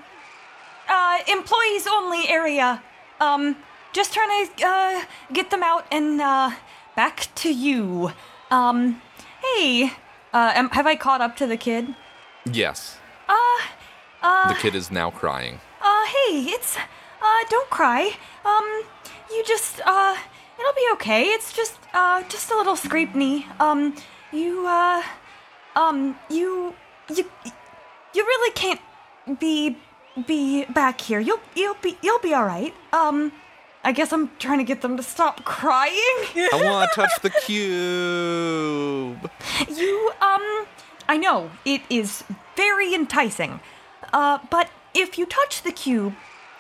uh 0.88 1.18
employees 1.28 1.88
only 1.88 2.28
area. 2.28 2.84
Um 3.20 3.56
just 3.94 4.14
trying 4.14 4.48
to 4.58 4.66
uh 4.68 5.04
get 5.34 5.50
them 5.50 5.64
out 5.64 5.86
and 5.92 6.22
uh 6.22 6.52
back 6.96 7.28
to 7.36 7.52
you. 7.52 8.12
Um 8.52 9.02
hey, 9.44 9.92
uh 10.34 10.52
am, 10.54 10.70
have 10.72 10.86
I 10.86 10.96
caught 10.96 11.22
up 11.22 11.36
to 11.38 11.48
the 11.48 11.58
kid? 11.58 11.96
Yes. 12.46 12.98
Uh 13.28 13.34
uh 14.22 14.50
The 14.54 14.60
kid 14.60 14.76
is 14.76 14.92
now 14.92 15.10
crying. 15.10 15.60
uh 15.82 16.06
hey, 16.06 16.46
it's 16.56 16.78
uh 16.78 17.44
don't 17.50 17.70
cry. 17.72 18.12
Um 18.44 18.84
you 19.32 19.44
just 19.48 19.82
uh 19.86 20.16
it'll 20.60 20.74
be 20.74 20.88
okay. 20.94 21.24
It's 21.26 21.54
just 21.54 21.78
uh 21.94 22.24
just 22.24 22.52
a 22.52 22.56
little 22.56 22.76
scrape 22.76 23.16
knee. 23.16 23.48
Um 23.60 23.96
you 24.32 24.66
uh 24.68 25.04
um 25.76 26.18
you 26.30 26.76
you 27.10 27.26
you 28.14 28.24
really 28.24 28.52
can't 28.54 28.82
be 29.40 29.78
be 30.28 30.66
back 30.66 31.02
here. 31.02 31.20
You'll 31.20 31.42
you'll 31.56 31.78
be 31.82 31.98
you'll 32.02 32.20
be 32.20 32.34
all 32.34 32.46
right. 32.46 32.74
Um 32.94 33.32
I 33.86 33.92
guess 33.92 34.12
I'm 34.12 34.32
trying 34.40 34.58
to 34.58 34.64
get 34.64 34.82
them 34.82 34.98
to 34.98 35.04
stop 35.04 35.46
crying. 35.46 35.94
I 36.36 36.62
want 36.66 36.90
to 36.92 36.96
touch 36.96 37.12
the 37.22 37.30
cube. 37.46 39.30
You, 39.70 40.12
um, 40.22 40.66
I 41.08 41.18
know, 41.18 41.52
it 41.66 41.82
is 41.88 42.24
very 42.56 42.96
enticing. 42.96 43.60
Uh, 44.12 44.40
but 44.50 44.72
if 44.96 45.20
you 45.20 45.28
touch 45.28 45.62
the 45.62 45.72
cube, 45.72 46.16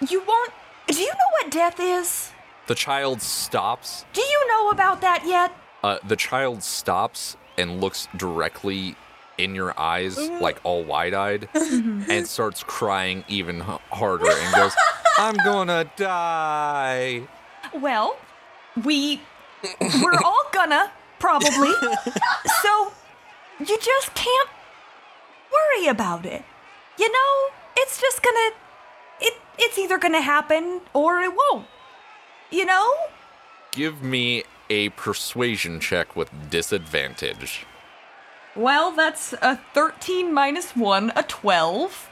you 0.08 0.22
won't. 0.28 0.52
Do 0.86 1.02
you 1.02 1.08
know 1.08 1.30
what 1.42 1.50
death 1.50 1.80
is? 1.80 2.30
The 2.67 2.75
child 2.75 3.21
stops. 3.21 4.06
Do 4.13 4.21
you 4.21 4.47
know 4.47 4.69
about 4.69 5.01
that 5.01 5.23
yet? 5.25 5.51
Uh, 5.84 5.99
the 6.08 6.15
child 6.15 6.63
stops 6.63 7.38
and 7.58 7.80
looks 7.80 8.08
directly 8.17 8.95
in 9.38 9.54
your 9.54 9.78
eyes, 9.80 10.17
like 10.17 10.60
all 10.63 10.84
wide 10.84 11.13
eyed, 11.13 11.47
and 11.54 12.28
starts 12.28 12.63
crying 12.63 13.23
even 13.28 13.58
h- 13.62 13.80
harder 13.91 14.30
and 14.30 14.56
goes, 14.56 14.73
I'm 15.17 15.36
gonna 15.36 15.86
die. 15.95 17.28
Well, 17.73 18.17
we. 18.84 19.21
We're 20.01 20.19
all 20.23 20.43
gonna, 20.51 20.91
probably. 21.19 21.71
so, 22.63 22.91
you 23.60 23.78
just 23.80 24.13
can't 24.15 24.49
worry 25.51 25.88
about 25.88 26.25
it. 26.25 26.43
You 26.97 27.12
know, 27.12 27.54
it's 27.78 27.99
just 28.01 28.23
gonna. 28.23 28.56
It, 29.21 29.34
it's 29.58 29.78
either 29.78 29.97
gonna 29.97 30.21
happen 30.21 30.82
or 30.93 31.19
it 31.19 31.32
won't. 31.32 31.65
You 32.52 32.66
know? 32.66 32.94
Give 33.72 34.02
me 34.02 34.44
a 34.70 34.90
persuasion 34.90 35.80
check 35.80 36.16
with 36.16 36.30
disadvantage. 36.50 37.66
Well, 38.56 38.92
that's 38.92 39.34
a 39.42 39.60
13 39.74 40.34
minus 40.34 40.76
1, 40.76 41.12
a 41.16 41.24
12. 41.24 42.10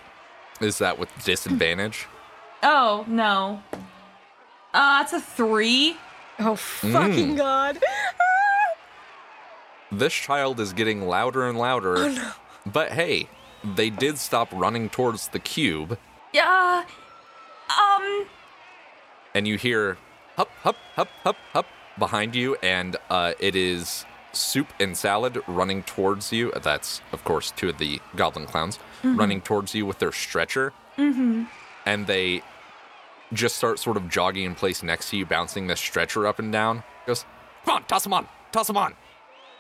Is 0.59 0.77
that 0.79 0.99
with 0.99 1.09
disadvantage? 1.23 2.07
Oh, 2.61 3.05
no. 3.07 3.63
Uh, 4.73 4.99
that's 4.99 5.13
a 5.13 5.21
3. 5.21 5.95
oh 6.39 6.55
fucking 6.55 7.35
god. 7.35 7.79
this 9.91 10.13
child 10.13 10.59
is 10.59 10.73
getting 10.73 11.07
louder 11.07 11.47
and 11.47 11.57
louder. 11.57 12.13
But 12.65 12.91
hey, 12.91 13.29
they 13.63 13.89
did 13.89 14.17
stop 14.17 14.49
running 14.51 14.89
towards 14.89 15.29
the 15.29 15.39
cube, 15.39 15.97
Uh, 16.35 16.83
um, 17.69 18.25
and 19.35 19.47
you 19.47 19.57
hear 19.57 19.97
hup, 20.35 20.49
hup, 20.61 20.75
hup, 20.95 21.09
hup, 21.23 21.35
hup 21.51 21.65
behind 21.97 22.35
you, 22.35 22.55
and 22.63 22.97
uh, 23.09 23.33
it 23.39 23.55
is 23.55 24.05
Soup 24.31 24.67
and 24.79 24.97
Salad 24.97 25.41
running 25.47 25.83
towards 25.83 26.31
you. 26.31 26.51
That's, 26.61 27.01
of 27.11 27.23
course, 27.23 27.51
two 27.51 27.69
of 27.69 27.77
the 27.77 27.99
goblin 28.15 28.45
clowns 28.45 28.79
running 29.03 29.41
towards 29.41 29.75
you 29.75 29.85
with 29.85 29.99
their 29.99 30.11
stretcher. 30.11 30.73
Mm-hmm. 30.97 31.43
And 31.85 32.07
they 32.07 32.41
just 33.31 33.55
start 33.55 33.79
sort 33.79 33.97
of 33.97 34.09
jogging 34.09 34.45
in 34.45 34.55
place 34.55 34.83
next 34.83 35.09
to 35.09 35.17
you, 35.17 35.25
bouncing 35.25 35.67
the 35.67 35.75
stretcher 35.75 36.27
up 36.27 36.39
and 36.39 36.51
down. 36.51 36.83
Goes, 37.05 37.25
come 37.65 37.77
on, 37.77 37.83
toss 37.85 38.05
him 38.05 38.13
on, 38.13 38.27
toss 38.51 38.69
him 38.69 38.77
on. 38.77 38.95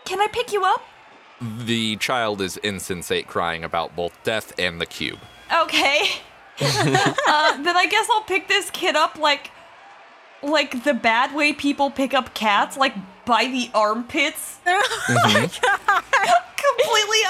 can 0.05 0.19
I 0.19 0.27
pick 0.27 0.51
you 0.51 0.63
up? 0.63 0.81
The 1.41 1.97
child 1.97 2.41
is 2.41 2.57
insensate, 2.57 3.27
crying 3.27 3.63
about 3.63 3.95
both 3.95 4.17
death 4.23 4.53
and 4.57 4.79
the 4.79 4.85
cube. 4.85 5.19
Okay. 5.53 6.01
uh, 6.61 7.61
then 7.63 7.75
I 7.75 7.87
guess 7.89 8.07
I'll 8.09 8.23
pick 8.23 8.47
this 8.47 8.69
kid 8.69 8.95
up 8.95 9.17
like, 9.17 9.51
like 10.43 10.83
the 10.83 10.93
bad 10.93 11.33
way 11.35 11.53
people 11.53 11.89
pick 11.89 12.13
up 12.13 12.33
cats, 12.33 12.75
like 12.77 12.93
by 13.25 13.45
the 13.45 13.69
armpits. 13.73 14.59
Completely 14.65 14.89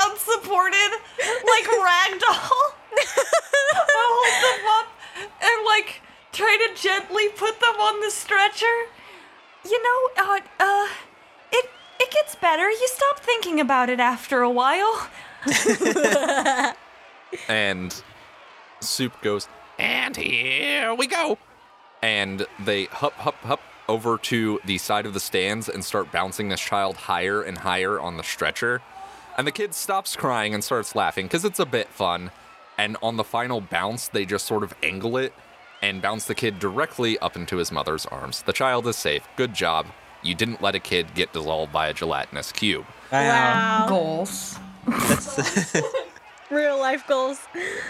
unsupported, 0.05 0.91
like 1.20 1.66
ragdoll. 1.66 2.74
I'll 3.76 3.95
hold 3.95 4.43
them 4.43 4.66
up 4.70 4.88
and 5.41 5.66
like 5.66 6.01
try 6.32 6.57
to 6.68 6.74
gently 6.80 7.30
put 7.30 7.59
them 7.59 7.76
on 7.80 7.99
the 8.01 8.11
stretcher. 8.11 8.88
You 9.66 9.82
know, 9.84 10.09
uh, 10.24 10.39
uh, 10.59 10.88
it 11.51 11.70
it 11.99 12.11
gets 12.11 12.36
better. 12.36 12.70
You 12.70 12.88
stop 12.88 13.20
thinking 13.20 13.59
about 13.59 13.89
it 13.89 13.99
after 13.99 14.41
a 14.41 14.49
while. 14.49 15.07
And 17.47 18.03
Soup 18.80 19.14
goes, 19.22 19.47
And 19.80 20.16
here 20.16 20.93
we 20.93 21.07
go. 21.07 21.38
And 22.04 22.45
they 22.60 22.84
hop, 22.86 23.14
hop, 23.14 23.36
hop 23.36 23.62
over 23.88 24.18
to 24.18 24.60
the 24.66 24.78
side 24.78 25.06
of 25.06 25.14
the 25.14 25.20
stands 25.22 25.70
and 25.70 25.84
start 25.84 26.12
bouncing 26.12 26.49
this 26.49 26.60
child 26.60 26.97
higher 26.97 27.41
and 27.41 27.60
higher 27.60 27.97
on 27.99 28.18
the 28.18 28.24
stretcher. 28.24 28.82
And 29.38 29.47
the 29.47 29.51
kid 29.51 29.74
stops 29.74 30.16
crying 30.16 30.54
and 30.54 30.62
starts 30.62 30.95
laughing 30.95 31.26
because 31.26 31.45
it's 31.45 31.60
a 31.60 31.66
bit 31.66 31.88
fun. 31.88 32.32
And 32.78 32.97
on 33.01 33.16
the 33.16 33.24
final 33.24 33.62
bounce, 33.62 34.10
they 34.10 34.26
just 34.26 34.45
sort 34.45 34.64
of 34.64 34.76
angle 34.84 35.16
it 35.16 35.34
and 35.82 36.01
bounce 36.01 36.26
the 36.26 36.36
kid 36.36 36.60
directly 36.60 37.18
up 37.20 37.38
into 37.38 37.56
his 37.58 37.72
mother's 37.72 38.06
arms. 38.08 38.41
The 38.41 38.54
child 38.54 38.86
is 38.88 38.97
safe. 38.97 39.26
Good 39.38 39.54
job. 39.54 39.86
You 40.22 40.36
didn't 40.36 40.62
let 40.62 40.76
a 40.76 40.80
kid 40.80 41.14
get 41.16 41.32
dissolved 41.32 41.72
by 41.72 41.88
a 41.88 41.93
gelatinous 41.93 42.51
cube. 42.51 42.86
Wow. 43.14 43.86
Goals. 43.88 44.60
Real 46.51 46.78
life 46.80 47.08
goals. 47.08 47.39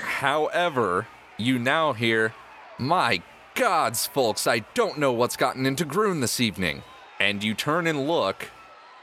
However, 0.03 1.07
you 1.37 1.57
now 1.57 1.93
hear, 1.93 2.33
My 2.77 3.21
gods, 3.55 4.07
folks, 4.07 4.47
I 4.47 4.59
don't 4.73 4.97
know 4.97 5.11
what's 5.11 5.37
gotten 5.37 5.65
into 5.65 5.85
Groon 5.85 6.19
this 6.19 6.39
evening. 6.39 6.83
And 7.19 7.43
you 7.43 7.53
turn 7.53 7.87
and 7.87 8.07
look, 8.07 8.49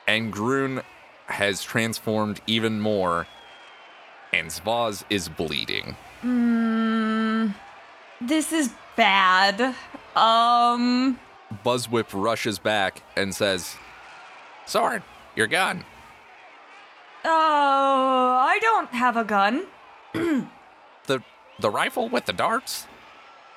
and 0.07 0.33
Groon 0.33 0.83
has 1.27 1.63
transformed 1.63 2.41
even 2.47 2.81
more, 2.81 3.27
and 4.33 4.49
Spaz 4.49 5.05
is 5.09 5.29
bleeding. 5.29 5.97
This 8.21 8.53
is 8.53 8.71
bad. 8.97 9.75
Um. 10.17 11.19
Buzzwhip 11.65 12.07
rushes 12.13 12.59
back 12.59 13.03
and 13.17 13.35
says, 13.35 13.75
Sword, 14.67 15.03
your 15.35 15.47
gun. 15.47 15.85
Oh, 17.25 18.39
I 18.41 18.59
don't 18.61 18.91
have 18.91 19.17
a 19.17 19.25
gun. 19.25 19.67
The 21.07 21.23
the 21.59 21.71
rifle 21.71 22.09
with 22.09 22.27
the 22.27 22.33
darts? 22.33 22.87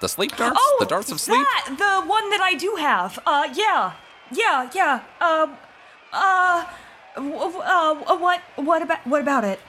The 0.04 0.10
sleep 0.10 0.36
darts? 0.36 0.58
Oh, 0.60 0.78
the 0.82 0.86
darts 0.86 1.14
of 1.14 1.22
sleep? 1.22 1.40
That, 1.40 1.76
the 1.78 2.06
one 2.06 2.30
that 2.32 2.42
I 2.42 2.56
do 2.56 2.76
have. 2.78 3.18
Uh, 3.26 3.48
yeah, 3.56 3.94
yeah, 4.34 4.70
yeah. 4.76 5.02
Um, 5.22 5.56
uh, 6.12 6.66
w- 7.16 7.38
uh, 7.38 8.18
what, 8.18 8.42
what 8.58 8.82
about, 8.82 9.08
what 9.08 9.22
about 9.22 9.46
it? 9.46 9.62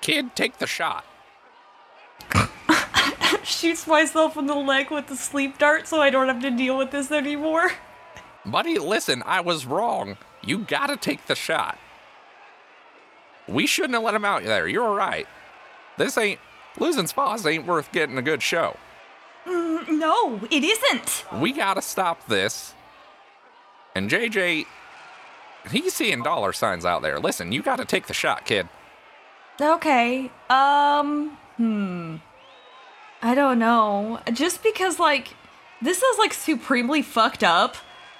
Kid, 0.00 0.34
take 0.34 0.56
the 0.56 0.66
shot. 0.66 1.04
Shoots 3.44 3.86
myself 3.86 4.38
in 4.38 4.46
the 4.46 4.54
leg 4.54 4.90
with 4.90 5.08
the 5.08 5.16
sleep 5.16 5.58
dart, 5.58 5.86
so 5.86 6.00
I 6.00 6.08
don't 6.08 6.28
have 6.28 6.40
to 6.40 6.50
deal 6.50 6.78
with 6.78 6.90
this 6.90 7.12
anymore. 7.12 7.72
Buddy, 8.46 8.78
listen, 8.78 9.22
I 9.26 9.42
was 9.42 9.66
wrong. 9.66 10.16
You 10.42 10.60
gotta 10.60 10.96
take 10.96 11.26
the 11.26 11.34
shot. 11.34 11.78
We 13.46 13.66
shouldn't 13.66 13.92
have 13.92 14.04
let 14.04 14.14
him 14.14 14.24
out 14.24 14.44
there. 14.44 14.66
You're 14.66 14.94
right. 14.94 15.26
This 15.98 16.16
ain't 16.16 16.40
losing 16.80 17.04
Spaz 17.04 17.50
ain't 17.50 17.66
worth 17.66 17.92
getting 17.92 18.18
a 18.18 18.22
good 18.22 18.42
show. 18.42 18.76
No, 19.46 20.40
it 20.50 20.62
isn't. 20.62 21.24
We 21.40 21.52
gotta 21.52 21.82
stop 21.82 22.26
this. 22.26 22.74
And 23.94 24.10
JJ, 24.10 24.66
he's 25.70 25.94
seeing 25.94 26.22
dollar 26.22 26.52
signs 26.52 26.84
out 26.84 27.02
there. 27.02 27.18
Listen, 27.18 27.52
you 27.52 27.62
gotta 27.62 27.84
take 27.84 28.06
the 28.06 28.14
shot, 28.14 28.44
kid. 28.44 28.68
Okay. 29.60 30.30
Um. 30.48 31.36
Hmm. 31.56 32.16
I 33.22 33.34
don't 33.34 33.58
know. 33.58 34.20
Just 34.32 34.62
because, 34.62 34.98
like, 35.00 35.34
this 35.82 36.02
is 36.02 36.18
like 36.18 36.32
supremely 36.32 37.02
fucked 37.02 37.42
up, 37.42 37.76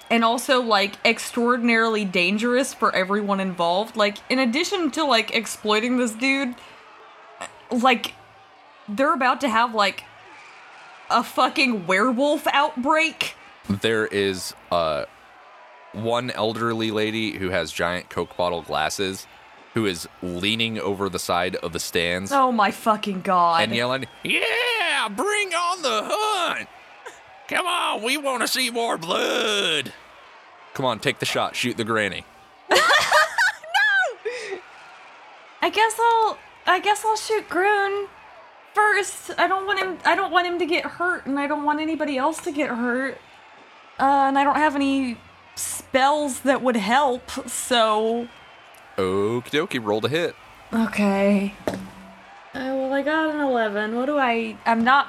and 0.09 0.25
also 0.25 0.61
like 0.61 0.95
extraordinarily 1.05 2.03
dangerous 2.03 2.73
for 2.73 2.93
everyone 2.93 3.39
involved. 3.39 3.95
Like, 3.95 4.17
in 4.29 4.39
addition 4.39 4.91
to 4.91 5.05
like 5.05 5.33
exploiting 5.33 5.97
this 5.97 6.11
dude, 6.11 6.55
like, 7.71 8.13
they're 8.89 9.13
about 9.13 9.41
to 9.41 9.49
have 9.49 9.73
like 9.73 10.03
a 11.09 11.23
fucking 11.23 11.87
werewolf 11.87 12.45
outbreak. 12.47 13.35
There 13.69 14.07
is 14.07 14.53
uh, 14.71 15.05
one 15.93 16.31
elderly 16.31 16.91
lady 16.91 17.37
who 17.37 17.49
has 17.49 17.71
giant 17.71 18.09
Coke 18.09 18.35
bottle 18.35 18.61
glasses 18.61 19.27
who 19.75 19.85
is 19.85 20.07
leaning 20.23 20.79
over 20.79 21.09
the 21.09 21.19
side 21.19 21.55
of 21.57 21.73
the 21.73 21.79
stands 21.79 22.31
Oh 22.31 22.51
my 22.51 22.71
fucking 22.71 23.21
god. 23.21 23.61
and 23.63 23.75
yelling, 23.75 24.05
Yeah, 24.23 25.07
bring 25.09 25.53
on 25.53 25.81
the 25.83 26.01
hunt. 26.05 26.67
Come 27.47 27.65
on, 27.67 28.03
we 28.03 28.17
wanna 28.17 28.47
see 28.47 28.69
more 28.71 28.97
blood. 28.97 29.93
Come 30.73 30.85
on, 30.85 30.99
take 30.99 31.19
the 31.19 31.25
shot, 31.25 31.55
shoot 31.55 31.77
the 31.77 31.83
granny. 31.83 32.25
no! 32.71 32.77
I 35.61 35.69
guess 35.69 35.95
I'll 35.99 36.37
I 36.65 36.79
guess 36.79 37.03
I'll 37.05 37.15
shoot 37.15 37.47
Groon 37.49 38.07
first. 38.79 39.31
I 39.37 39.47
don't 39.47 39.65
want 39.65 39.79
him 39.79 39.97
I 40.05 40.15
don't 40.15 40.31
want 40.31 40.47
him 40.47 40.59
to 40.59 40.65
get 40.65 40.85
hurt 40.85 41.25
and 41.25 41.39
I 41.39 41.47
don't 41.47 41.63
want 41.63 41.79
anybody 41.79 42.17
else 42.17 42.39
to 42.41 42.51
get 42.51 42.69
hurt. 42.69 43.17
Uh, 43.99 44.27
and 44.27 44.37
I 44.37 44.43
don't 44.43 44.55
have 44.55 44.75
any 44.75 45.17
spells 45.55 46.41
that 46.41 46.61
would 46.61 46.77
help, 46.77 47.29
so 47.49 48.27
Okie 48.97 49.49
dokie, 49.49 49.83
roll 49.83 50.01
to 50.01 50.07
hit. 50.09 50.35
Okay. 50.73 51.53
Uh, 51.67 51.73
well 52.53 52.93
I 52.93 53.01
got 53.01 53.33
an 53.33 53.41
eleven. 53.41 53.95
What 53.95 54.05
do 54.05 54.17
I 54.17 54.57
I'm 54.65 54.83
not 54.83 55.07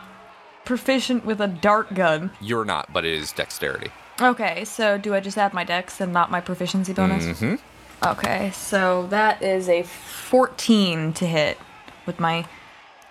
proficient 0.64 1.24
with 1.24 1.40
a 1.40 1.48
dart 1.48 1.94
gun. 1.94 2.30
You're 2.40 2.64
not, 2.64 2.92
but 2.92 3.04
it 3.04 3.14
is 3.14 3.32
dexterity. 3.32 3.90
Okay, 4.20 4.64
so 4.64 4.98
do 4.98 5.14
I 5.14 5.20
just 5.20 5.38
add 5.38 5.52
my 5.54 5.64
dex 5.64 6.00
and 6.00 6.12
not 6.12 6.30
my 6.30 6.40
proficiency 6.40 6.92
bonus? 6.92 7.24
Mm-hmm. 7.24 8.06
Okay, 8.06 8.50
so 8.52 9.06
that 9.08 9.42
is 9.42 9.68
a 9.68 9.82
14 9.82 11.12
to 11.14 11.26
hit 11.26 11.58
with 12.06 12.20
my 12.20 12.46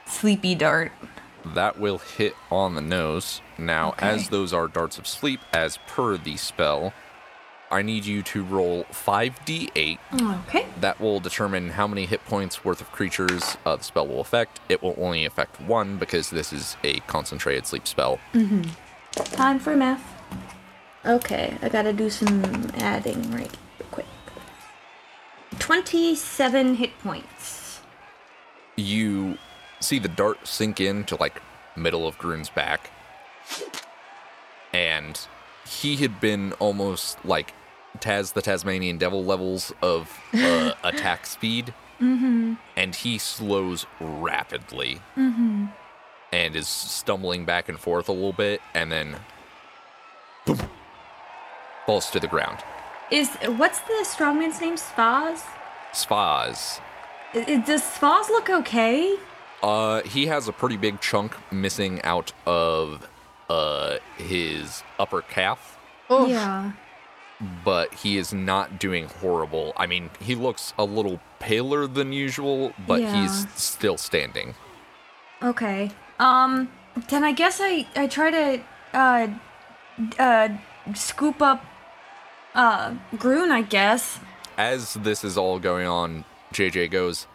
sleepy 0.09 0.55
dart. 0.55 0.91
That 1.45 1.79
will 1.79 1.99
hit 1.99 2.35
on 2.51 2.75
the 2.75 2.81
nose. 2.81 3.41
Now, 3.57 3.89
Okay. 3.91 4.07
as 4.09 4.29
those 4.29 4.53
are 4.53 4.67
darts 4.67 4.97
of 4.97 5.07
sleep, 5.07 5.39
as 5.53 5.77
per 5.87 6.17
the 6.17 6.37
spell, 6.37 6.93
I 7.71 7.81
need 7.81 8.03
you 8.05 8.23
to 8.23 8.43
roll 8.43 8.85
5d8. 8.91 9.99
Okay. 10.47 10.65
That 10.81 10.99
will 10.99 11.19
determine 11.19 11.69
how 11.71 11.87
many 11.87 12.05
hit 12.07 12.25
points 12.25 12.65
worth 12.65 12.81
of 12.81 12.91
creatures 12.91 13.57
uh, 13.65 13.75
the 13.75 13.83
spell 13.83 14.07
will 14.07 14.21
affect. 14.21 14.59
It 14.69 14.81
will 14.81 14.95
only 14.97 15.23
affect 15.25 15.61
one 15.61 15.97
because 15.97 16.29
this 16.31 16.51
is 16.51 16.77
a 16.83 16.99
concentrated 17.01 17.65
sleep 17.67 17.87
spell. 17.87 18.19
Mm-hmm. 18.33 18.63
Time 19.35 19.59
for 19.59 19.75
math. 19.75 20.03
Okay, 21.05 21.57
I 21.61 21.69
gotta 21.69 21.93
do 21.93 22.09
some 22.09 22.43
adding 22.79 23.31
right 23.31 23.55
quick. 23.91 24.05
27 25.59 26.75
hit 26.75 26.97
points. 26.99 27.81
You 28.75 29.37
see 29.79 29.99
the 29.99 30.07
dart 30.07 30.47
sink 30.47 30.79
into 30.79 31.15
like 31.15 31.41
middle 31.75 32.07
of 32.07 32.17
Groon's 32.17 32.49
back, 32.49 32.89
and 34.73 35.19
he 35.65 35.97
had 35.97 36.19
been 36.19 36.53
almost 36.53 37.23
like 37.25 37.53
Taz 37.99 38.33
the 38.33 38.41
Tasmanian 38.41 38.97
Devil 38.97 39.23
levels 39.23 39.73
of 39.81 40.17
uh, 40.33 40.73
attack 40.83 41.25
speed, 41.25 41.73
mm-hmm. 41.99 42.53
and 42.75 42.95
he 42.95 43.17
slows 43.17 43.85
rapidly, 43.99 45.01
mm-hmm. 45.15 45.65
and 46.31 46.55
is 46.55 46.67
stumbling 46.67 47.45
back 47.45 47.69
and 47.69 47.79
forth 47.79 48.09
a 48.09 48.13
little 48.13 48.33
bit, 48.33 48.61
and 48.73 48.91
then 48.91 49.15
boom, 50.45 50.59
falls 51.85 52.09
to 52.11 52.19
the 52.19 52.27
ground. 52.27 52.59
Is 53.11 53.29
what's 53.57 53.79
the 53.79 54.05
strongman's 54.05 54.61
name? 54.61 54.75
Spaz? 54.75 55.41
Spaz. 55.93 56.79
Does 57.33 57.81
Spaz 57.81 58.29
look 58.29 58.49
okay? 58.49 59.17
Uh, 59.61 60.01
he 60.03 60.27
has 60.27 60.47
a 60.47 60.53
pretty 60.53 60.77
big 60.77 61.01
chunk 61.01 61.35
missing 61.51 62.01
out 62.03 62.31
of 62.45 63.07
uh 63.49 63.97
his 64.17 64.83
upper 64.99 65.21
calf, 65.21 65.77
Oh. 66.09 66.27
Yeah. 66.27 66.71
but 67.65 67.93
he 67.95 68.17
is 68.17 68.33
not 68.33 68.79
doing 68.79 69.07
horrible. 69.21 69.73
I 69.75 69.87
mean, 69.87 70.11
he 70.19 70.35
looks 70.35 70.73
a 70.77 70.83
little 70.83 71.19
paler 71.39 71.87
than 71.87 72.13
usual, 72.13 72.73
but 72.87 73.01
Yeah. 73.01 73.21
he's 73.21 73.47
still 73.55 73.97
standing. 73.97 74.55
Okay. 75.41 75.91
Um. 76.19 76.69
Then 77.09 77.23
I 77.23 77.31
guess 77.31 77.59
I 77.61 77.87
I 77.95 78.07
try 78.07 78.29
to 78.31 78.61
uh 78.93 79.27
uh 80.19 80.49
scoop 80.95 81.41
up 81.41 81.63
uh 82.55 82.93
Groon. 83.17 83.51
I 83.51 83.61
guess. 83.61 84.19
As 84.57 84.95
this 84.95 85.23
is 85.23 85.37
all 85.37 85.59
going 85.59 85.87
on, 85.87 86.25
JJ 86.53 86.91
goes, 86.91 87.25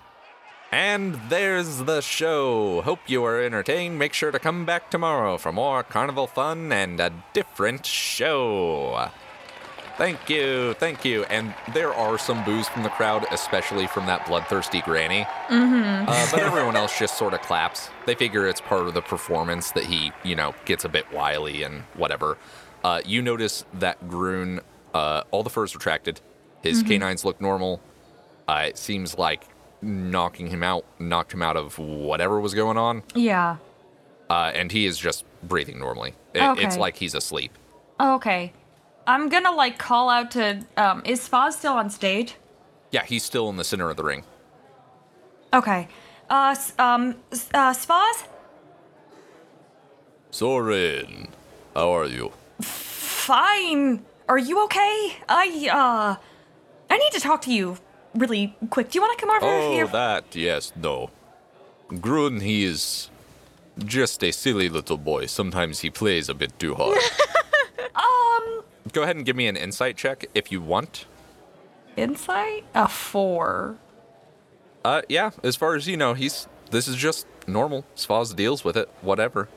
And 0.74 1.20
there's 1.28 1.84
the 1.84 2.00
show. 2.00 2.82
Hope 2.82 2.98
you 3.06 3.24
are 3.24 3.40
entertained. 3.40 3.96
Make 3.96 4.12
sure 4.12 4.32
to 4.32 4.40
come 4.40 4.64
back 4.64 4.90
tomorrow 4.90 5.38
for 5.38 5.52
more 5.52 5.84
carnival 5.84 6.26
fun 6.26 6.72
and 6.72 6.98
a 6.98 7.12
different 7.32 7.86
show. 7.86 9.08
Thank 9.96 10.28
you, 10.28 10.74
thank 10.74 11.04
you. 11.04 11.22
And 11.26 11.54
there 11.74 11.94
are 11.94 12.18
some 12.18 12.44
boos 12.44 12.66
from 12.66 12.82
the 12.82 12.88
crowd, 12.88 13.24
especially 13.30 13.86
from 13.86 14.06
that 14.06 14.26
bloodthirsty 14.26 14.80
granny. 14.80 15.28
Mm-hmm. 15.46 16.08
Uh, 16.08 16.26
but 16.32 16.40
everyone 16.40 16.74
else 16.74 16.98
just 16.98 17.16
sort 17.16 17.34
of 17.34 17.42
claps. 17.42 17.88
They 18.06 18.16
figure 18.16 18.48
it's 18.48 18.60
part 18.60 18.88
of 18.88 18.94
the 18.94 19.02
performance 19.02 19.70
that 19.70 19.84
he, 19.84 20.10
you 20.24 20.34
know, 20.34 20.56
gets 20.64 20.84
a 20.84 20.88
bit 20.88 21.06
wily 21.12 21.62
and 21.62 21.82
whatever. 21.94 22.36
Uh, 22.82 23.00
you 23.04 23.22
notice 23.22 23.64
that 23.74 24.08
Groon, 24.08 24.58
uh, 24.92 25.22
all 25.30 25.44
the 25.44 25.50
furs 25.50 25.72
retracted. 25.72 26.20
His 26.62 26.82
canines 26.82 27.24
look 27.24 27.40
normal. 27.40 27.80
Uh, 28.48 28.64
it 28.66 28.76
seems 28.76 29.16
like 29.16 29.46
knocking 29.84 30.46
him 30.48 30.62
out 30.62 30.84
knocked 30.98 31.32
him 31.34 31.42
out 31.42 31.56
of 31.56 31.78
whatever 31.78 32.40
was 32.40 32.54
going 32.54 32.76
on. 32.76 33.02
Yeah. 33.14 33.56
Uh, 34.30 34.50
and 34.54 34.72
he 34.72 34.86
is 34.86 34.98
just 34.98 35.24
breathing 35.42 35.78
normally. 35.78 36.14
It- 36.32 36.58
It's 36.58 36.76
like 36.76 36.96
he's 36.96 37.14
asleep. 37.14 37.52
Okay. 38.00 38.52
I'm 39.06 39.28
gonna 39.28 39.52
like 39.52 39.78
call 39.78 40.08
out 40.08 40.30
to 40.32 40.64
um. 40.76 41.02
Is 41.04 41.28
Spaz 41.28 41.52
still 41.52 41.74
on 41.74 41.90
stage? 41.90 42.36
Yeah, 42.90 43.04
he's 43.04 43.22
still 43.22 43.50
in 43.50 43.56
the 43.56 43.64
center 43.64 43.90
of 43.90 43.96
the 43.96 44.02
ring. 44.04 44.24
Okay. 45.52 45.88
Uh, 46.30 46.56
um, 46.78 47.16
uh, 47.52 47.72
Spaz? 47.74 48.24
Sorrin, 50.30 51.28
how 51.74 51.90
are 51.96 52.06
you? 52.06 52.32
Fine. 52.60 54.04
Are 54.28 54.38
you 54.38 54.64
okay? 54.64 55.16
I, 55.28 55.68
uh, 55.70 56.16
I 56.90 56.98
need 56.98 57.12
to 57.12 57.20
talk 57.20 57.42
to 57.42 57.52
you 57.52 57.76
really 58.14 58.56
quick. 58.70 58.90
Do 58.90 58.96
you 58.98 59.02
want 59.02 59.18
to 59.18 59.24
come 59.26 59.34
over 59.34 59.46
Oh, 59.46 59.72
here? 59.72 59.86
that, 59.88 60.34
yes, 60.36 60.72
no. 60.76 61.10
Grun, 62.00 62.40
he 62.40 62.64
is 62.64 63.10
just 63.84 64.22
a 64.22 64.30
silly 64.32 64.68
little 64.68 64.96
boy. 64.98 65.26
Sometimes 65.26 65.80
he 65.80 65.90
plays 65.90 66.28
a 66.28 66.34
bit 66.34 66.58
too 66.58 66.74
hard. 66.74 66.98
Um, 67.96 68.62
Go 68.92 69.02
ahead 69.04 69.14
and 69.14 69.24
give 69.24 69.36
me 69.36 69.46
an 69.46 69.56
insight 69.56 69.96
check 69.96 70.26
if 70.34 70.50
you 70.50 70.60
want. 70.60 71.06
insight? 71.96 72.64
A 72.74 72.88
four. 72.88 73.76
Uh, 74.84 75.02
yeah, 75.08 75.30
as 75.44 75.54
far 75.54 75.74
as 75.76 75.86
you 75.86 75.96
know, 75.96 76.14
he's. 76.14 76.48
This 76.70 76.88
is 76.88 76.96
just 76.96 77.26
normal. 77.46 77.84
Spaz 77.94 78.34
deals 78.34 78.64
with 78.64 78.76
it, 78.76 78.88
whatever. 79.00 79.48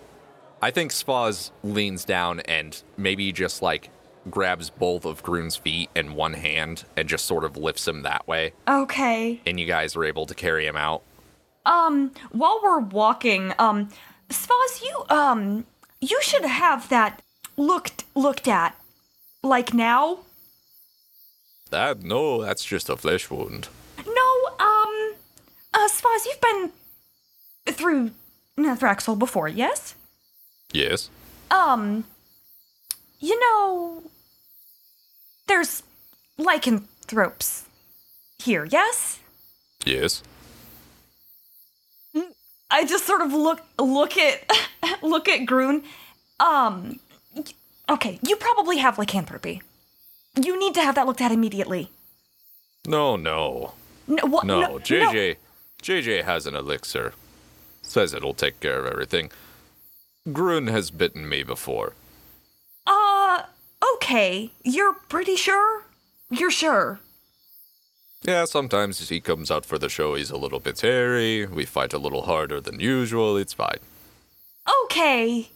I 0.62 0.70
think 0.70 0.91
Spaz 0.91 1.49
leans 1.64 2.05
down 2.05 2.41
and 2.41 2.82
maybe 2.95 3.32
just 3.32 3.62
like 3.64 3.89
grabs 4.32 4.69
both 4.69 5.05
of 5.05 5.23
Grun's 5.23 5.55
feet 5.55 5.89
in 5.95 6.13
one 6.13 6.34
hand 6.34 6.86
and 6.95 7.07
just 7.07 7.25
sort 7.25 7.43
of 7.43 7.57
lifts 7.57 7.88
him 7.88 8.03
that 8.03 8.28
way. 8.28 8.53
Okay. 8.67 9.41
And 9.45 9.59
you 9.59 9.65
guys 9.65 9.95
are 9.95 10.03
able 10.05 10.25
to 10.25 10.36
carry 10.36 10.65
him 10.65 10.78
out. 10.78 11.03
Um, 11.65 12.11
while 12.32 12.61
we're 12.63 12.80
walking, 12.80 13.53
um, 13.59 13.89
Spaz, 14.30 14.82
you, 14.82 15.03
um, 15.09 15.65
you 15.99 16.19
should 16.21 16.45
have 16.45 16.89
that 16.89 17.21
looked, 17.57 18.05
looked 18.15 18.47
at. 18.47 18.80
Like 19.43 19.73
now? 19.73 20.19
That, 21.69 22.01
no, 22.01 22.41
that's 22.41 22.63
just 22.63 22.89
a 22.89 22.97
flesh 22.97 23.30
wound. 23.30 23.67
No, 24.05 24.47
um, 24.59 25.13
uh, 25.73 25.88
Spaz, 25.89 26.25
you've 26.25 26.41
been 26.41 26.71
through 27.67 28.11
Nethraxel 28.57 29.19
before, 29.19 29.47
yes? 29.47 29.95
Yes? 30.71 31.09
Um, 31.51 32.05
you 33.19 33.39
know, 33.39 34.03
there's 35.48 35.84
lycanthropes 36.38 37.66
here, 38.39 38.66
yes? 38.66 39.20
Yes. 39.86 40.24
I 42.70 42.86
just 42.86 43.06
sort 43.06 43.22
of 43.22 43.32
look 43.32 43.62
look 43.80 44.18
at 44.18 44.43
look 45.02 45.30
at 45.30 45.45
Grun. 45.45 45.84
Um, 46.39 47.00
okay, 47.89 48.20
you 48.22 48.36
probably 48.36 48.78
have 48.78 48.98
lycanthropy. 48.98 49.62
You 50.36 50.60
need 50.60 50.74
to 50.76 50.82
have 50.82 50.95
that 50.95 51.08
looked 51.08 51.22
at 51.22 51.32
immediately. 51.32 51.89
No, 52.86 53.16
no. 53.16 53.74
No, 54.08 54.26
what, 54.26 54.45
No, 54.45 54.62
no 54.62 54.80
JJ. 54.80 55.38
JJ 55.82 56.24
has 56.24 56.45
an 56.45 56.56
elixir. 56.56 57.14
Says 57.82 58.14
it'll 58.14 58.34
take 58.34 58.60
care 58.60 58.80
of 58.80 58.86
everything. 58.86 59.32
Grun 60.34 60.68
has 60.68 60.91
bitten 60.91 61.28
me 61.28 61.43
before. 61.43 61.93
Okay. 64.08 64.51
You're 64.64 64.93
pretty 64.93 65.36
sure? 65.36 65.84
You're 66.30 66.49
sure? 66.49 67.01
Yeah, 68.24 68.45
sometimes 68.45 69.10
he 69.10 69.20
comes 69.20 69.51
out 69.51 69.66
for 69.66 69.78
the 69.78 69.89
show, 69.89 70.16
he's 70.16 70.32
a 70.32 70.38
little 70.38 70.62
bit 70.62 70.80
hairy, 70.80 71.45
we 71.45 71.66
fight 71.66 71.91
a 71.91 71.97
little 71.97 72.22
harder 72.22 72.62
than 72.62 72.80
usual, 72.80 73.36
it's 73.36 73.51
fine. 73.51 73.80
Okay. 74.86 75.49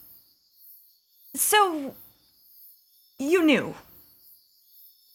So, 1.33 1.95
you 3.17 3.41
knew. 3.41 3.75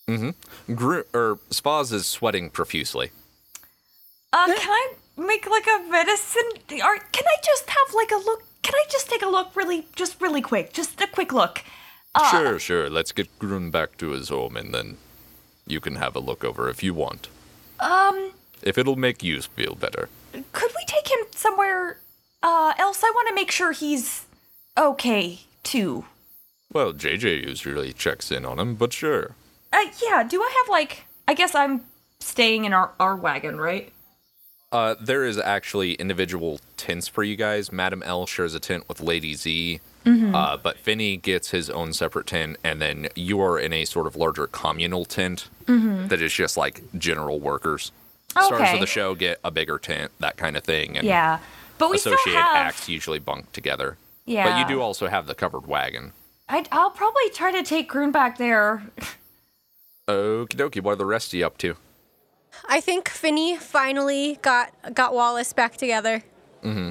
Mm-hmm. 0.09 0.75
Gr- 0.75 1.09
er, 1.15 1.39
Spaz 1.51 1.93
is 1.93 2.07
sweating 2.07 2.49
profusely. 2.49 3.11
Uh, 4.33 4.47
can 4.47 4.71
I 4.71 4.95
make 5.19 5.47
like 5.47 5.67
a 5.67 5.91
medicine? 5.91 6.51
Or 6.71 6.97
can 7.13 7.27
I 7.27 7.37
just 7.45 7.69
have 7.69 7.95
like 7.95 8.13
a 8.13 8.25
look? 8.25 8.45
Can 8.63 8.75
I 8.75 8.85
just 8.91 9.11
take 9.11 9.23
a 9.23 9.29
look 9.29 9.55
really, 9.55 9.87
just 9.95 10.23
really 10.23 10.41
quick? 10.41 10.73
Just 10.73 10.99
a 11.03 11.07
quick 11.07 11.35
look. 11.35 11.63
Uh, 12.17 12.31
sure, 12.31 12.59
sure, 12.59 12.91
let's 12.91 13.13
get 13.13 13.39
Grun 13.39 13.71
back 13.71 13.97
to 13.99 14.11
his 14.11 14.29
home 14.31 14.57
and 14.57 14.73
then 14.75 14.97
you 15.67 15.81
can 15.81 15.97
have 15.97 16.17
a 16.17 16.21
look 16.21 16.45
over 16.45 16.69
if 16.69 16.83
you 16.83 16.95
want. 16.95 17.29
Um, 17.81 18.33
If 18.63 18.79
it'll 18.79 18.97
make 18.97 19.23
you 19.23 19.43
feel 19.43 19.75
better. 19.75 20.09
could 20.53 20.73
we 20.77 20.85
take 20.87 21.09
him 21.11 21.27
somewhere 21.33 21.99
uh, 22.43 22.73
else? 22.79 23.03
I 23.05 23.11
want 23.15 23.29
to 23.29 23.35
make 23.35 23.51
sure 23.51 23.73
he's 23.73 24.25
okay 24.79 25.41
too. 25.63 26.07
Well, 26.73 26.93
JJ 26.93 27.47
usually 27.47 27.93
checks 27.93 28.31
in 28.33 28.45
on 28.45 28.59
him, 28.59 28.75
but 28.75 28.93
sure. 28.93 29.35
Uh, 29.73 29.85
yeah. 30.03 30.25
Do 30.25 30.41
I 30.43 30.53
have 30.63 30.71
like? 30.71 31.05
I 31.29 31.35
guess 31.35 31.55
I'm 31.55 31.83
staying 32.21 32.65
in 32.65 32.73
our 32.73 32.93
our 32.99 33.15
wagon, 33.17 33.59
right? 33.59 33.93
Uh, 34.73 34.95
there 35.01 35.25
is 35.25 35.39
actually 35.39 35.95
individual 35.95 36.61
tents 36.77 37.09
for 37.09 37.23
you 37.23 37.37
guys. 37.37 37.71
Madam 37.73 38.03
L 38.03 38.27
shares 38.27 38.55
a 38.55 38.61
tent 38.61 38.89
with 38.89 39.01
Lady 39.01 39.35
Z, 39.35 39.81
uh, 40.07 40.57
but 40.57 40.79
Finny 40.79 41.17
gets 41.17 41.51
his 41.51 41.69
own 41.69 41.93
separate 41.93 42.27
tent, 42.29 42.57
and 42.63 42.81
then 42.81 43.09
you 43.17 43.41
are 43.41 43.59
in 43.59 43.73
a 43.73 43.85
sort 43.85 44.07
of 44.07 44.15
larger 44.17 44.47
communal 44.47 45.05
tent 45.05 45.49
that 45.67 46.23
is 46.23 46.33
just 46.33 46.57
like 46.57 46.83
general 46.97 47.41
workers. 47.41 47.91
Stars 48.31 48.75
of 48.75 48.81
the 48.81 48.87
show 48.87 49.15
get 49.15 49.41
a 49.43 49.51
bigger 49.51 49.79
tent, 49.79 50.13
that 50.21 50.37
kind 50.37 50.57
of 50.57 50.63
thing, 50.65 50.97
and 50.97 51.07
Yeah, 51.07 51.39
but 51.79 51.91
we 51.91 51.97
associated 51.97 52.21
still 52.21 52.35
have. 52.35 52.57
acts 52.69 52.89
usually 52.89 53.19
bunk 53.19 53.51
together. 53.53 53.97
Yeah, 54.27 54.45
But 54.51 54.59
you 54.59 54.77
do 54.77 54.81
also 54.83 55.07
have 55.09 55.27
the 55.27 55.35
covered 55.35 55.67
wagon. 55.67 56.13
I'd, 56.49 56.69
I'll 56.71 56.91
probably 56.91 57.31
try 57.31 57.51
to 57.53 57.63
take 57.63 57.89
Grun 57.89 58.13
back 58.13 58.39
there. 58.39 58.83
Okie 60.09 60.55
dokie, 60.55 60.81
what 60.83 60.93
are 60.93 60.97
the 60.97 61.05
rest 61.07 61.29
of 61.29 61.35
you 61.35 61.47
up 61.47 61.59
to? 61.59 61.77
I 62.69 62.81
think 62.81 63.09
Finny 63.09 63.57
finally 63.57 64.39
got 64.43 64.73
got 64.95 65.15
Wallace 65.15 65.53
back 65.53 65.77
together. 65.77 66.23
Mm-hmm. 66.63 66.91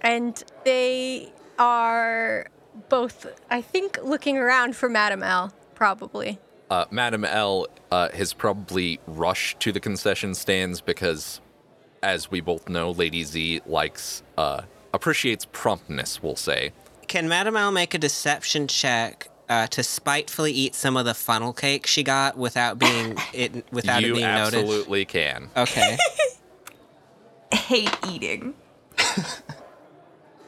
And 0.00 0.44
they 0.64 1.32
are 1.62 2.46
both, 2.88 3.26
I 3.50 3.62
think, 3.62 3.98
looking 4.02 4.36
around 4.36 4.74
for 4.74 4.88
Madame 4.88 5.22
L. 5.22 5.52
Probably. 5.74 6.38
Uh, 6.70 6.86
Madam 6.90 7.24
L 7.24 7.66
uh, 7.90 8.08
has 8.10 8.32
probably 8.32 8.98
rushed 9.06 9.60
to 9.60 9.72
the 9.72 9.80
concession 9.80 10.34
stands 10.34 10.80
because, 10.80 11.40
as 12.02 12.30
we 12.30 12.40
both 12.40 12.68
know, 12.68 12.90
Lady 12.90 13.22
Z 13.22 13.60
likes, 13.66 14.22
uh, 14.36 14.62
appreciates 14.92 15.46
promptness, 15.52 16.22
we'll 16.22 16.36
say. 16.36 16.72
Can 17.06 17.28
Madame 17.28 17.56
L 17.56 17.70
make 17.70 17.94
a 17.94 17.98
deception 17.98 18.66
check 18.66 19.28
uh, 19.48 19.66
to 19.68 19.82
spitefully 19.82 20.52
eat 20.52 20.74
some 20.74 20.96
of 20.96 21.04
the 21.04 21.14
funnel 21.14 21.52
cake 21.52 21.86
she 21.86 22.02
got 22.02 22.36
without 22.36 22.78
being 22.78 23.16
it 23.32 23.66
without 23.70 24.02
you 24.02 24.12
it 24.12 24.16
being 24.16 24.26
noticed? 24.26 24.54
You 24.54 24.60
absolutely 24.62 25.04
can. 25.04 25.50
Okay. 25.56 25.96
Hate 27.52 27.96
eating. 28.08 28.54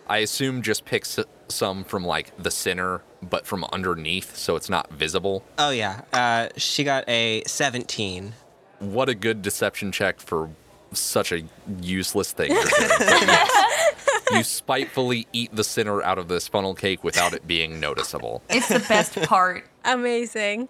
I 0.06 0.18
assume 0.18 0.62
just 0.62 0.84
picks 0.84 1.18
some 1.48 1.84
from 1.84 2.04
like 2.04 2.36
the 2.42 2.50
center, 2.50 3.02
but 3.22 3.46
from 3.46 3.64
underneath, 3.72 4.36
so 4.36 4.56
it's 4.56 4.68
not 4.68 4.90
visible. 4.92 5.44
oh 5.58 5.70
yeah. 5.70 6.02
Uh, 6.12 6.48
she 6.56 6.84
got 6.84 7.08
a 7.08 7.42
17. 7.46 8.32
What 8.80 9.08
a 9.08 9.14
good 9.14 9.40
deception 9.42 9.92
check 9.92 10.20
for 10.20 10.50
such 10.92 11.32
a 11.32 11.42
useless 11.80 12.32
thing. 12.32 12.50
you're 12.52 12.62
doing. 12.62 12.70
Yes, 13.00 14.22
you 14.32 14.42
spitefully 14.42 15.26
eat 15.32 15.54
the 15.54 15.64
center 15.64 16.02
out 16.02 16.18
of 16.18 16.28
this 16.28 16.46
funnel 16.48 16.74
cake 16.74 17.02
without 17.02 17.32
it 17.32 17.46
being 17.46 17.80
noticeable. 17.80 18.42
It's 18.50 18.68
the 18.68 18.80
best 18.80 19.14
part. 19.22 19.64
Amazing. 19.84 20.68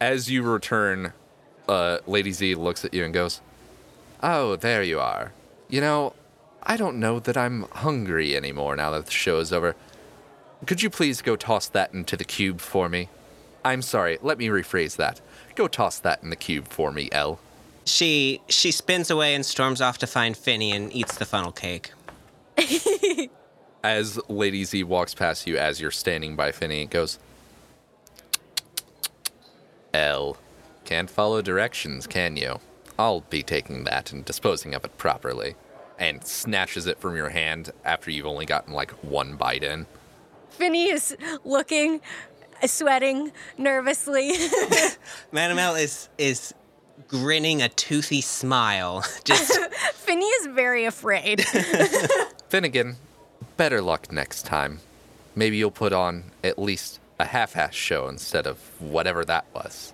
As 0.00 0.30
you 0.30 0.42
return, 0.42 1.12
uh, 1.68 1.98
Lady 2.06 2.32
Z 2.32 2.54
looks 2.54 2.84
at 2.84 2.94
you 2.94 3.04
and 3.04 3.12
goes, 3.12 3.40
Oh, 4.22 4.56
there 4.56 4.82
you 4.82 5.00
are. 5.00 5.32
You 5.68 5.80
know, 5.80 6.14
I 6.62 6.76
don't 6.76 7.00
know 7.00 7.20
that 7.20 7.36
I'm 7.36 7.62
hungry 7.72 8.36
anymore 8.36 8.76
now 8.76 8.90
that 8.90 9.06
the 9.06 9.12
show 9.12 9.38
is 9.38 9.52
over. 9.52 9.74
Could 10.66 10.82
you 10.82 10.90
please 10.90 11.22
go 11.22 11.36
toss 11.36 11.68
that 11.68 11.94
into 11.94 12.16
the 12.16 12.24
cube 12.24 12.60
for 12.60 12.88
me? 12.88 13.08
I'm 13.64 13.82
sorry, 13.82 14.18
let 14.22 14.38
me 14.38 14.48
rephrase 14.48 14.96
that. 14.96 15.20
Go 15.54 15.68
toss 15.68 15.98
that 15.98 16.22
in 16.22 16.30
the 16.30 16.36
cube 16.36 16.68
for 16.68 16.92
me, 16.92 17.08
L. 17.12 17.40
She 17.84 18.40
she 18.48 18.70
spins 18.70 19.10
away 19.10 19.34
and 19.34 19.44
storms 19.44 19.80
off 19.80 19.98
to 19.98 20.06
find 20.06 20.36
Finny 20.36 20.72
and 20.72 20.92
eats 20.94 21.16
the 21.16 21.24
funnel 21.24 21.52
cake. 21.52 21.92
As 23.82 24.20
Lady 24.28 24.64
Z 24.64 24.84
walks 24.84 25.14
past 25.14 25.46
you 25.46 25.56
as 25.56 25.80
you're 25.80 25.90
standing 25.90 26.36
by 26.36 26.52
Finny, 26.52 26.82
it 26.82 26.90
goes, 26.90 27.18
L. 29.94 30.36
Can't 30.84 31.08
follow 31.08 31.40
directions, 31.40 32.06
can 32.06 32.36
you? 32.36 32.60
I'll 32.98 33.22
be 33.22 33.42
taking 33.42 33.84
that 33.84 34.12
and 34.12 34.22
disposing 34.22 34.74
of 34.74 34.84
it 34.84 34.98
properly. 34.98 35.54
And 36.00 36.24
snatches 36.24 36.86
it 36.86 36.98
from 36.98 37.14
your 37.14 37.28
hand 37.28 37.70
after 37.84 38.10
you've 38.10 38.26
only 38.26 38.46
gotten 38.46 38.72
like 38.72 38.90
one 39.04 39.36
bite 39.36 39.62
in. 39.62 39.86
Finny 40.48 40.90
is 40.90 41.16
looking, 41.44 42.00
sweating 42.64 43.32
nervously. 43.56 44.32
Madame 45.32 45.58
L 45.58 45.76
is 45.76 46.08
is 46.18 46.54
grinning 47.08 47.62
a 47.62 47.68
toothy 47.68 48.20
smile. 48.20 49.04
Just 49.24 49.58
Finny 49.94 50.26
is 50.26 50.46
very 50.46 50.84
afraid. 50.84 51.44
Finnegan, 52.48 52.96
better 53.56 53.80
luck 53.80 54.10
next 54.12 54.44
time. 54.44 54.80
Maybe 55.34 55.56
you'll 55.56 55.70
put 55.70 55.92
on 55.92 56.24
at 56.42 56.58
least 56.58 57.00
a 57.18 57.26
half 57.26 57.56
ass 57.56 57.74
show 57.74 58.08
instead 58.08 58.46
of 58.46 58.58
whatever 58.80 59.24
that 59.24 59.44
was. 59.54 59.92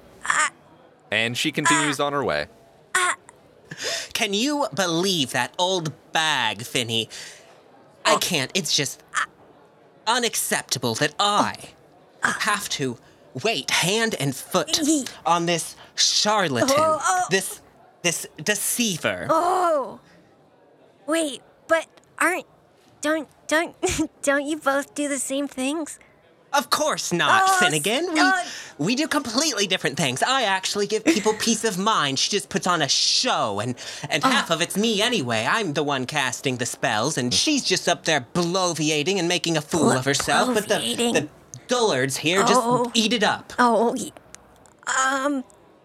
and 1.11 1.37
she 1.37 1.53
continues 1.53 2.01
ah. 2.01 2.07
on 2.07 2.13
her 2.13 2.25
way. 2.25 2.47
Can 4.13 4.35
you 4.35 4.67
believe 4.75 5.33
that 5.33 5.55
old 5.59 5.93
bag, 6.13 6.63
Finny? 6.63 7.09
I 8.05 8.15
oh. 8.15 8.19
can't. 8.19 8.51
It's 8.55 8.75
just 8.75 9.03
unacceptable 10.07 10.95
that 10.95 11.15
oh. 11.19 11.53
I 11.53 11.57
have 12.23 12.69
to 12.71 12.99
wait 13.43 13.71
hand 13.71 14.15
and 14.19 14.35
foot 14.35 14.81
on 15.25 15.47
this 15.47 15.77
charlatan, 15.95 16.71
Oh, 16.71 16.99
oh. 17.01 17.25
this 17.31 17.61
this 18.03 18.27
deceiver. 18.43 19.27
Oh. 19.29 20.01
Wait, 21.07 21.43
but 21.67 21.87
aren't 22.19 22.47
don't 23.01 23.29
don't 23.47 23.75
don't 24.23 24.47
you 24.47 24.57
both 24.57 24.95
do 24.95 25.09
the 25.09 25.19
same 25.19 25.49
things? 25.49 25.99
Of 26.57 26.71
course 26.71 27.13
not, 27.13 27.43
Oh, 27.47 27.57
Finnegan. 27.61 28.13
We 28.15 28.21
uh, 28.21 28.33
we 28.79 28.95
do 28.95 29.07
completely 29.09 29.67
different 29.67 29.97
things. 29.97 30.23
I 30.23 30.43
actually 30.43 30.87
give 30.87 31.05
people 31.05 31.35
peace 31.39 31.65
of 31.65 31.79
mind. 31.79 32.19
She 32.19 32.31
just 32.31 32.49
puts 32.49 32.67
on 32.67 32.83
a 32.83 32.89
show, 32.89 33.61
and 33.61 33.75
and 34.11 34.25
Uh. 34.25 34.31
half 34.31 34.51
of 34.51 34.61
it's 34.63 34.77
me 34.77 35.03
anyway. 35.03 35.47
I'm 35.49 35.73
the 35.75 35.83
one 35.83 36.07
casting 36.07 36.57
the 36.59 36.67
spells, 36.67 37.19
and 37.19 37.33
she's 37.33 37.65
just 37.65 37.89
up 37.89 38.05
there 38.05 38.27
bloviating 38.35 39.19
and 39.19 39.29
making 39.29 39.57
a 39.57 39.61
fool 39.63 39.91
of 39.93 40.05
herself. 40.05 40.55
But 40.55 40.69
the 40.69 40.79
the 40.97 41.29
dullards 41.69 42.17
here 42.19 42.41
just 42.43 42.61
Oh. 42.63 42.91
eat 42.95 43.13
it 43.13 43.23
up. 43.23 43.53
Oh, 43.59 43.95
um, 44.87 45.45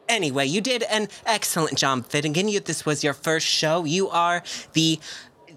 Anyway, 0.09 0.45
you 0.45 0.59
did 0.59 0.83
an 0.83 1.07
excellent 1.25 1.77
job, 1.77 2.05
Finnegan. 2.05 2.49
You, 2.49 2.59
this 2.59 2.85
was 2.85 3.01
your 3.01 3.13
first 3.13 3.47
show. 3.47 3.85
You 3.85 4.09
are 4.09 4.43
the 4.73 4.99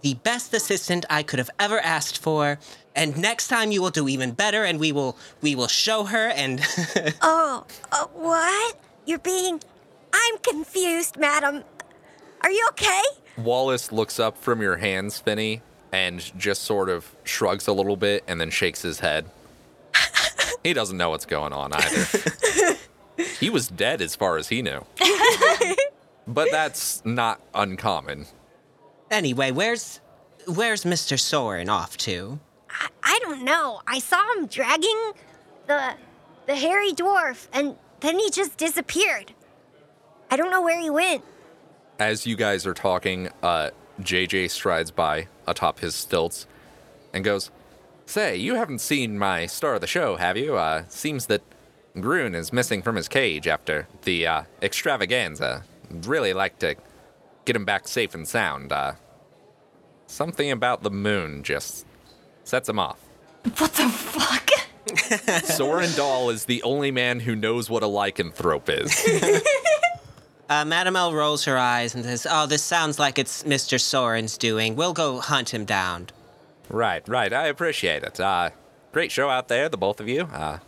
the 0.03 0.15
best 0.23 0.55
assistant 0.55 1.05
I 1.11 1.23
could 1.25 1.39
have 1.41 1.51
ever 1.59 1.81
asked 1.81 2.19
for. 2.19 2.59
And 2.97 3.17
next 3.19 3.49
time 3.49 3.73
you 3.73 3.83
will 3.83 3.91
do 3.91 4.09
even 4.09 4.33
better, 4.33 4.65
and 4.65 4.79
we 4.79 4.93
will 4.93 5.17
we 5.43 5.55
will 5.55 5.69
show 5.69 6.05
her. 6.05 6.29
And 6.29 6.61
oh, 7.23 7.65
uh, 7.91 8.07
what? 8.15 8.77
You're 9.07 9.19
being. 9.19 9.61
I'm 10.13 10.39
confused, 10.39 11.17
madam. 11.17 11.65
Are 12.43 12.51
you 12.51 12.67
okay? 12.71 13.03
Wallace 13.37 13.91
looks 13.91 14.21
up 14.21 14.39
from 14.39 14.63
your 14.63 14.77
hands, 14.77 15.19
Finny, 15.19 15.61
and 15.93 16.21
just 16.39 16.63
sort 16.63 16.89
of 16.89 17.15
shrugs 17.25 17.67
a 17.67 17.73
little 17.73 17.97
bit 17.97 18.23
and 18.29 18.41
then 18.41 18.51
shakes 18.51 18.83
his 18.83 19.01
head. 19.01 19.27
he 20.63 20.73
doesn't 20.73 20.97
know 20.97 21.11
what's 21.11 21.27
going 21.27 21.53
on 21.53 21.73
either. 21.73 22.77
he 23.41 23.51
was 23.51 23.67
dead 23.67 24.01
as 24.01 24.15
far 24.15 24.37
as 24.37 24.49
he 24.49 24.63
knew. 24.63 24.85
but 26.29 26.49
that's 26.53 27.05
not 27.05 27.41
uncommon. 27.55 28.27
anyway, 29.11 29.51
where's 29.51 30.01
where's 30.47 30.85
Mr. 30.85 31.19
Sorrin 31.19 31.69
off 31.69 31.97
to? 31.99 32.39
I, 33.05 33.19
don't 33.23 33.45
know. 33.45 33.81
I 33.87 33.99
saw 33.99 34.23
him 34.37 34.47
dragging 34.47 35.13
the 35.67 35.95
the 36.47 36.57
hairy 36.57 36.93
dwarf, 36.93 37.49
and 37.53 37.77
then 38.01 38.19
he 38.19 38.31
just 38.31 38.57
disappeared. 38.57 39.33
I 40.31 40.37
don't 40.37 40.51
know 40.51 40.63
where 40.63 40.81
he 40.81 40.91
went. 40.91 41.25
As 41.99 42.27
you 42.27 42.37
guys 42.37 42.67
are 42.67 42.75
talking, 42.75 43.31
uh, 43.43 43.71
JJ 44.01 44.51
strides 44.51 44.91
by 44.91 45.29
atop 45.47 45.79
his 45.79 45.95
stilts 45.95 46.47
and 47.13 47.25
goes, 47.25 47.51
Say, 48.07 48.37
you 48.37 48.57
haven't 48.57 48.81
seen 48.81 49.19
my 49.19 49.47
star 49.47 49.75
of 49.77 49.81
the 49.81 49.87
show, 49.87 50.17
have 50.17 50.37
you? 50.37 50.57
Uh, 50.57 50.85
seems 50.89 51.27
that 51.27 51.43
Grun 51.99 52.35
is 52.35 52.53
missing 52.53 52.83
from 52.83 52.97
his 52.97 53.09
cage 53.09 53.47
after 53.47 53.87
the 54.03 54.27
uh, 54.27 54.43
extravaganza. 54.61 55.65
Really 55.89 56.35
like 56.35 56.59
to 56.59 56.75
get 57.45 57.57
him 57.57 57.65
back 57.65 57.89
safe 57.89 58.15
and 58.15 58.27
sound. 58.27 58.73
Uh, 58.73 58.93
something 60.07 60.51
about 60.51 60.83
the 60.83 60.91
moon 60.91 61.43
just 61.43 61.87
sets 62.45 62.69
him 62.69 62.79
off. 62.79 62.99
What 63.59 63.73
the 63.75 63.89
fuck? 63.89 64.51
Sorrin 65.45 65.97
Dahl 65.97 66.31
is 66.31 66.45
the 66.45 66.63
only 66.63 66.91
man 66.91 67.21
who 67.21 67.35
knows 67.35 67.69
what 67.69 67.83
a 67.83 67.87
lycanthrope 67.87 68.69
is. 68.69 69.43
Uh, 70.47 70.63
Madame 70.65 70.95
L 70.95 71.15
rolls 71.15 71.47
her 71.47 71.57
eyes 71.57 71.95
and 71.95 72.05
says, 72.05 72.27
"Oh, 72.31 72.47
this 72.47 72.63
sounds 72.63 72.99
like 72.99 73.19
it's 73.19 73.45
Mr. 73.45 73.79
Sorrin's 73.79 74.37
doing. 74.37 74.77
We'll 74.77 74.93
go 74.93 75.19
hunt 75.19 75.55
him 75.55 75.65
down." 75.65 76.09
Right, 76.69 77.03
right. 77.09 77.33
I 77.33 77.47
appreciate 77.47 78.03
it. 78.03 78.21
Uh, 78.21 78.51
great 78.93 79.11
show 79.11 79.31
out 79.31 79.49
there, 79.49 79.71
the 79.71 79.79
both 79.79 80.01
of 80.01 80.09
you. 80.09 80.25
Uh, 80.25 80.59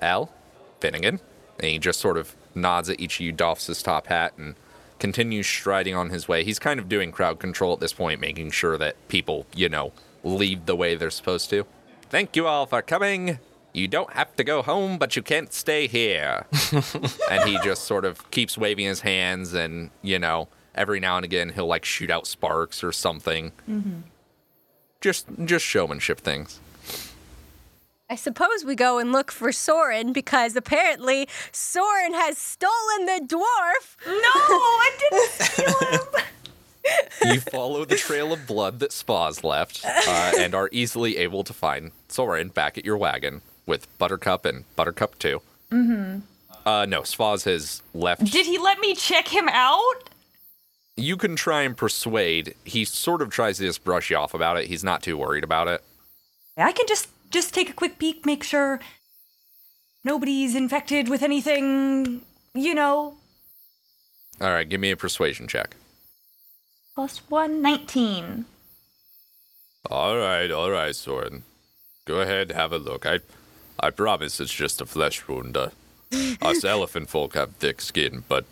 Al, 0.00 0.32
Finnegan. 0.80 1.20
And 1.58 1.66
he 1.68 1.78
just 1.78 2.00
sort 2.00 2.16
of 2.16 2.36
nods 2.54 2.88
at 2.88 3.00
each 3.00 3.16
of 3.16 3.26
you, 3.26 3.32
doffs 3.32 3.66
his 3.66 3.82
top 3.82 4.06
hat, 4.06 4.34
and 4.38 4.54
continues 4.98 5.46
striding 5.46 5.94
on 5.94 6.10
his 6.10 6.28
way. 6.28 6.44
He's 6.44 6.58
kind 6.58 6.78
of 6.78 6.88
doing 6.88 7.10
crowd 7.10 7.38
control 7.38 7.72
at 7.72 7.80
this 7.80 7.92
point, 7.92 8.20
making 8.20 8.52
sure 8.52 8.78
that 8.78 8.96
people, 9.08 9.46
you 9.54 9.68
know, 9.68 9.92
leave 10.24 10.66
the 10.66 10.74
way 10.74 10.94
they're 10.94 11.10
supposed 11.10 11.50
to. 11.50 11.66
Thank 12.10 12.34
you 12.36 12.46
all 12.46 12.66
for 12.66 12.82
coming. 12.82 13.38
You 13.72 13.88
don't 13.88 14.12
have 14.12 14.34
to 14.36 14.44
go 14.44 14.62
home, 14.62 14.98
but 14.98 15.16
you 15.16 15.22
can't 15.22 15.52
stay 15.52 15.86
here. 15.86 16.46
and 17.30 17.48
he 17.48 17.58
just 17.64 17.84
sort 17.84 18.04
of 18.04 18.30
keeps 18.30 18.56
waving 18.56 18.86
his 18.86 19.00
hands, 19.00 19.52
and, 19.52 19.90
you 20.00 20.18
know, 20.18 20.48
every 20.74 21.00
now 21.00 21.16
and 21.16 21.24
again 21.24 21.50
he'll 21.50 21.66
like 21.66 21.84
shoot 21.84 22.10
out 22.10 22.26
sparks 22.26 22.82
or 22.82 22.92
something 22.92 23.52
mm-hmm. 23.68 24.00
just 25.00 25.26
just 25.44 25.64
showmanship 25.64 26.20
things. 26.20 26.60
I 28.10 28.16
suppose 28.16 28.64
we 28.66 28.74
go 28.74 28.98
and 28.98 29.12
look 29.12 29.32
for 29.32 29.48
Sorrin 29.48 30.12
because 30.12 30.56
apparently 30.56 31.26
Sorrin 31.52 32.12
has 32.12 32.36
stolen 32.36 33.06
the 33.06 33.20
dwarf. 33.26 33.96
No, 34.06 34.12
I 34.14 34.90
didn't 35.00 35.30
steal 35.30 35.88
him. 35.90 36.24
You 37.24 37.40
follow 37.40 37.84
the 37.86 37.96
trail 37.96 38.32
of 38.34 38.46
blood 38.46 38.80
that 38.80 38.90
Spaz 38.90 39.42
left, 39.42 39.82
uh, 39.84 40.32
and 40.38 40.54
are 40.54 40.68
easily 40.72 41.16
able 41.16 41.42
to 41.44 41.54
find 41.54 41.92
Sorrin 42.08 42.52
back 42.52 42.76
at 42.76 42.84
your 42.84 42.98
wagon 42.98 43.40
with 43.64 43.86
Buttercup 43.98 44.44
and 44.44 44.64
Buttercup 44.76 45.18
2 45.18 45.40
Mm-hmm. 45.72 46.68
Uh, 46.68 46.86
no, 46.86 47.00
Spaz 47.02 47.44
has 47.44 47.82
left. 47.92 48.24
Did 48.24 48.46
he 48.46 48.58
let 48.58 48.78
me 48.78 48.94
check 48.94 49.28
him 49.28 49.48
out? 49.50 49.94
You 50.96 51.16
can 51.16 51.34
try 51.36 51.62
and 51.62 51.76
persuade. 51.76 52.54
He 52.64 52.84
sort 52.84 53.20
of 53.22 53.30
tries 53.30 53.58
to 53.58 53.64
just 53.64 53.84
brush 53.84 54.10
you 54.10 54.16
off 54.16 54.34
about 54.34 54.56
it. 54.58 54.66
He's 54.66 54.84
not 54.84 55.02
too 55.02 55.16
worried 55.18 55.44
about 55.44 55.68
it. 55.68 55.82
I 56.56 56.72
can 56.72 56.86
just 56.86 57.08
just 57.30 57.52
take 57.52 57.68
a 57.68 57.72
quick 57.72 57.98
peek, 57.98 58.24
make 58.24 58.44
sure 58.44 58.78
nobody's 60.04 60.54
infected 60.54 61.08
with 61.08 61.22
anything, 61.22 62.22
you 62.54 62.74
know. 62.74 63.16
All 64.40 64.50
right, 64.50 64.68
give 64.68 64.80
me 64.80 64.90
a 64.90 64.96
persuasion 64.96 65.48
check. 65.48 65.74
Plus 66.94 67.18
one, 67.28 67.60
19. 67.60 68.44
All 69.90 70.16
right, 70.16 70.50
all 70.50 70.70
right, 70.70 70.94
Sorrin. 70.94 71.42
Go 72.06 72.20
ahead, 72.20 72.52
have 72.52 72.72
a 72.72 72.78
look. 72.78 73.04
I, 73.06 73.20
I 73.80 73.90
promise 73.90 74.40
it's 74.40 74.52
just 74.52 74.80
a 74.80 74.86
flesh 74.86 75.26
wound. 75.28 75.56
Uh, 75.56 75.70
us 76.42 76.64
elephant 76.64 77.08
folk 77.10 77.34
have 77.34 77.50
thick 77.56 77.80
skin, 77.80 78.24
but 78.28 78.44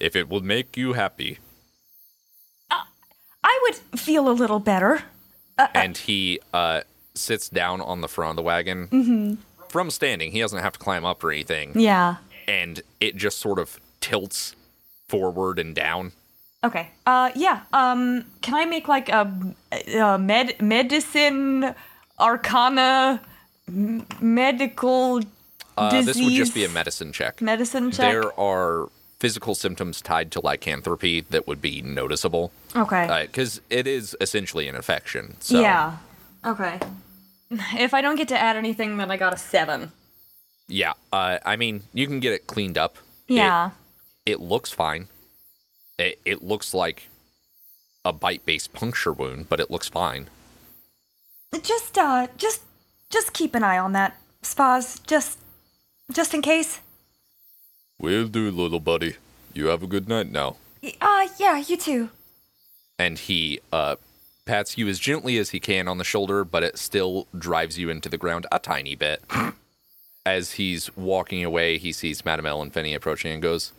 if 0.00 0.16
it 0.16 0.28
will 0.28 0.40
make 0.40 0.76
you 0.76 0.94
happy, 0.94 1.38
I 2.70 3.58
would 3.62 4.00
feel 4.00 4.28
a 4.28 4.32
little 4.32 4.58
better. 4.58 5.02
and 5.74 5.96
he 5.96 6.40
uh, 6.52 6.82
sits 7.14 7.48
down 7.48 7.80
on 7.80 8.00
the 8.00 8.08
front 8.08 8.30
of 8.30 8.36
the 8.36 8.42
wagon 8.42 9.38
from 9.68 9.90
standing. 9.90 10.32
He 10.32 10.40
doesn't 10.40 10.58
have 10.58 10.72
to 10.74 10.78
climb 10.78 11.04
up 11.04 11.22
or 11.22 11.30
anything, 11.30 11.72
Yeah. 11.74 12.16
and 12.48 12.80
it 13.00 13.16
just 13.16 13.38
sort 13.38 13.58
of 13.58 13.78
tilts 14.00 14.54
forward 15.08 15.58
and 15.58 15.74
down. 15.74 16.12
Okay. 16.64 16.90
Uh, 17.06 17.30
yeah. 17.34 17.60
Um, 17.72 18.24
can 18.42 18.54
I 18.54 18.64
make 18.64 18.88
like 18.88 19.08
a, 19.08 19.32
a 19.94 20.18
med 20.18 20.60
medicine 20.60 21.74
arcana 22.18 23.20
m- 23.68 24.06
medical 24.20 25.20
Uh, 25.76 25.90
disease 25.90 26.06
this 26.06 26.24
would 26.24 26.32
just 26.34 26.54
be 26.54 26.64
a 26.64 26.68
medicine 26.68 27.12
check. 27.12 27.40
medicine 27.40 27.90
check? 27.92 28.10
There 28.10 28.38
are 28.38 28.88
physical 29.20 29.54
symptoms 29.54 30.00
tied 30.02 30.30
to 30.32 30.40
lycanthropy 30.40 31.20
that 31.30 31.46
would 31.46 31.60
be 31.60 31.82
noticeable 31.82 32.50
okay. 32.74 33.26
because 33.30 33.60
it 33.70 33.86
is 33.86 34.16
essentially 34.20 34.68
an 34.68 34.74
infection. 34.74 35.36
So 35.40 35.60
Yeah. 35.60 35.96
Okay. 36.44 36.78
If 37.78 37.94
I 37.94 38.00
don't 38.02 38.16
get 38.16 38.28
to 38.28 38.38
add 38.38 38.56
anything, 38.56 38.96
then 38.98 39.10
I 39.10 39.16
got 39.16 39.32
a 39.32 39.38
seven. 39.38 39.92
Yeah, 40.68 40.92
uh, 41.12 41.38
I 41.46 41.56
mean, 41.56 41.82
you 41.94 42.06
can 42.06 42.20
get 42.20 42.32
it 42.32 42.46
cleaned 42.46 42.76
up. 42.76 42.96
It- 43.28 43.34
Yeah. 43.34 43.70
It, 44.26 44.40
looks 44.40 44.70
fine. 44.70 45.08
It, 45.98 46.20
it 46.24 46.42
looks 46.42 46.72
like 46.74 47.08
a 48.04 48.12
bite-based 48.12 48.72
puncture 48.72 49.12
wound, 49.12 49.48
but 49.48 49.60
it 49.60 49.70
looks 49.70 49.88
fine. 49.88 50.28
Just 51.62 51.96
uh, 51.98 52.28
just 52.36 52.62
just 53.10 53.32
keep 53.32 53.54
an 53.54 53.62
eye 53.64 53.78
on 53.78 53.92
that, 53.92 54.16
Spaz. 54.42 55.04
Just 55.06 55.38
just 56.12 56.34
in 56.34 56.42
case. 56.42 56.80
Will 57.98 58.28
do, 58.28 58.50
little 58.50 58.80
buddy. 58.80 59.16
You 59.54 59.66
have 59.66 59.82
a 59.82 59.86
good 59.88 60.08
night 60.08 60.30
now. 60.30 60.56
Y- 60.82 60.94
Uh, 61.00 61.28
yeah. 61.38 61.56
You 61.58 61.76
too. 61.76 62.10
And 62.98 63.18
he 63.18 63.60
uh, 63.72 63.96
pats 64.44 64.76
you 64.78 64.88
as 64.88 64.98
gently 64.98 65.36
as 65.38 65.50
he 65.50 65.58
can 65.60 65.88
on 65.88 65.98
the 65.98 66.04
shoulder, 66.04 66.44
but 66.44 66.62
it 66.62 66.78
still 66.78 67.26
drives 67.36 67.78
you 67.78 67.90
into 67.90 68.08
the 68.08 68.18
ground 68.18 68.46
a 68.52 68.58
tiny 68.58 68.94
bit. 68.94 69.22
as 70.26 70.52
he's 70.52 70.94
walking 70.96 71.42
away, 71.44 71.78
he 71.78 71.92
sees 71.92 72.24
Madame 72.24 72.46
L 72.46 72.62
and 72.62 72.72
Finny 72.72 72.94
approaching 72.94 73.32
and 73.32 73.42
goes, 73.42 73.72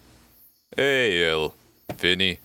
Hey, 0.76 1.30
L, 1.30 1.53
Finny. 1.97 2.39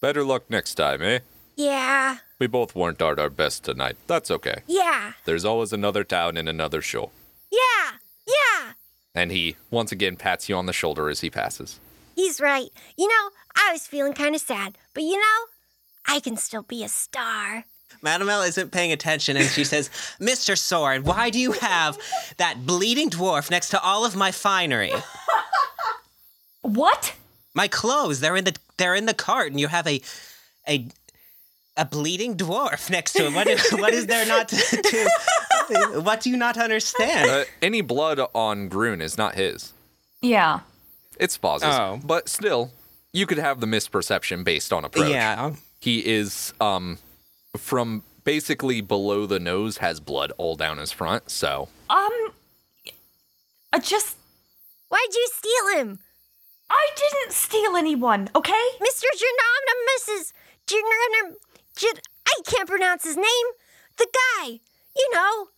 Better 0.00 0.24
luck 0.24 0.44
next 0.50 0.74
time, 0.74 1.02
eh? 1.02 1.20
Yeah, 1.56 2.16
We 2.38 2.46
both 2.46 2.74
weren't 2.74 3.00
at 3.02 3.18
our 3.18 3.28
best 3.30 3.62
tonight. 3.64 3.96
That's 4.06 4.30
okay. 4.30 4.62
yeah, 4.66 5.12
There's 5.26 5.44
always 5.44 5.72
another 5.72 6.02
town 6.02 6.36
and 6.36 6.48
another 6.48 6.80
show. 6.80 7.10
yeah, 7.50 7.98
yeah. 8.26 8.72
And 9.14 9.30
he 9.30 9.56
once 9.70 9.92
again 9.92 10.16
pats 10.16 10.48
you 10.48 10.56
on 10.56 10.64
the 10.66 10.72
shoulder 10.72 11.08
as 11.10 11.20
he 11.20 11.28
passes. 11.30 11.78
He's 12.16 12.40
right. 12.40 12.70
You 12.96 13.06
know, 13.08 13.30
I 13.54 13.70
was 13.72 13.86
feeling 13.86 14.14
kind 14.14 14.34
of 14.34 14.40
sad, 14.40 14.78
but 14.94 15.02
you 15.04 15.18
know, 15.18 15.46
I 16.08 16.20
can 16.20 16.36
still 16.38 16.62
be 16.62 16.82
a 16.82 16.88
star. 16.88 17.64
Madam 18.00 18.30
L 18.30 18.42
isn't 18.42 18.72
paying 18.72 18.90
attention 18.92 19.36
and 19.36 19.46
she 19.46 19.62
says, 19.64 19.88
Mr. 20.20 20.56
Sword, 20.58 21.04
why 21.04 21.28
do 21.30 21.38
you 21.38 21.52
have 21.52 21.98
that 22.38 22.64
bleeding 22.66 23.10
dwarf 23.10 23.50
next 23.50 23.68
to 23.68 23.80
all 23.82 24.04
of 24.06 24.16
my 24.16 24.30
finery? 24.32 24.92
What? 26.62 27.14
My 27.54 27.68
clothes, 27.68 28.20
they're 28.20 28.36
in 28.36 28.44
the 28.44 28.54
they're 28.78 28.94
in 28.94 29.06
the 29.06 29.14
cart 29.14 29.50
and 29.50 29.60
you 29.60 29.68
have 29.68 29.86
a 29.86 30.00
a 30.68 30.88
a 31.76 31.84
bleeding 31.84 32.36
dwarf 32.36 32.90
next 32.90 33.12
to 33.14 33.26
him. 33.26 33.34
What 33.34 33.46
is, 33.46 33.70
what 33.72 33.94
is 33.94 34.06
there 34.06 34.26
not 34.26 34.48
to, 34.48 34.56
to 35.96 36.00
what 36.02 36.20
do 36.20 36.30
you 36.30 36.36
not 36.36 36.56
understand? 36.58 37.28
Uh, 37.30 37.44
any 37.62 37.80
blood 37.80 38.20
on 38.34 38.68
Grun 38.68 39.00
is 39.00 39.16
not 39.16 39.34
his. 39.34 39.72
Yeah. 40.20 40.60
It's 41.18 41.36
Foz's. 41.38 41.64
Oh. 41.64 41.98
But 42.04 42.28
still, 42.28 42.70
you 43.12 43.26
could 43.26 43.38
have 43.38 43.60
the 43.60 43.66
misperception 43.66 44.44
based 44.44 44.72
on 44.72 44.84
approach. 44.84 45.10
yeah. 45.10 45.52
He 45.80 46.06
is 46.06 46.52
um 46.60 46.98
from 47.56 48.02
basically 48.24 48.80
below 48.80 49.26
the 49.26 49.40
nose 49.40 49.78
has 49.78 49.98
blood 50.00 50.32
all 50.38 50.56
down 50.56 50.78
his 50.78 50.92
front, 50.92 51.30
so 51.30 51.68
Um. 51.90 52.10
I 53.74 53.78
just. 53.78 54.16
Why'd 54.88 55.00
you 55.14 55.28
steal 55.32 55.78
him? 55.78 55.98
I 56.74 56.88
didn't 56.96 57.32
steal 57.32 57.76
anyone, 57.76 58.28
okay? 58.34 58.64
Mr. 58.80 59.04
Janana, 60.66 61.34
Jan- 61.76 62.00
I 62.26 62.34
can't 62.46 62.68
pronounce 62.68 63.04
his 63.04 63.16
name. 63.16 63.46
The 63.98 64.06
guy, 64.12 64.60
you 64.96 65.10
know, 65.12 65.48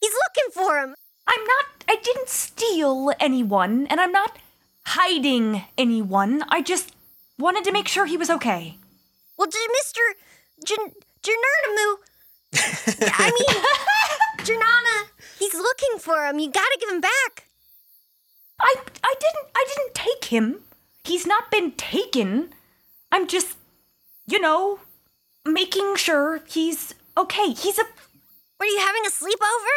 he's 0.00 0.12
looking 0.12 0.52
for 0.52 0.78
him. 0.78 0.94
I'm 1.26 1.44
not. 1.44 1.64
I 1.88 1.96
didn't 1.96 2.28
steal 2.28 3.12
anyone, 3.18 3.86
and 3.88 4.00
I'm 4.00 4.12
not 4.12 4.38
hiding 4.86 5.64
anyone. 5.76 6.44
I 6.48 6.62
just 6.62 6.94
wanted 7.38 7.64
to 7.64 7.72
make 7.72 7.88
sure 7.88 8.06
he 8.06 8.16
was 8.16 8.30
okay. 8.30 8.76
Well, 9.36 9.48
J- 9.48 9.58
Mr. 9.82 10.00
Janurnamu, 11.24 11.96
I 13.00 13.30
mean, 13.30 13.62
Janana, 14.46 15.08
he's 15.38 15.54
looking 15.54 15.98
for 15.98 16.24
him. 16.26 16.38
You 16.38 16.50
gotta 16.50 16.78
give 16.80 16.88
him 16.90 17.00
back. 17.00 17.46
I 18.62 18.74
I 19.04 19.14
didn't 19.20 19.48
I 19.56 19.64
didn't 19.68 19.94
take 19.94 20.24
him. 20.26 20.60
He's 21.04 21.26
not 21.26 21.50
been 21.50 21.72
taken. 21.72 22.54
I'm 23.10 23.26
just, 23.26 23.56
you 24.26 24.40
know, 24.40 24.78
making 25.44 25.96
sure 25.96 26.40
he's 26.46 26.94
okay. 27.16 27.52
He's 27.52 27.78
a 27.78 27.84
Were 28.58 28.66
you 28.66 28.78
having 28.78 29.02
a 29.06 29.10
sleepover? 29.10 29.76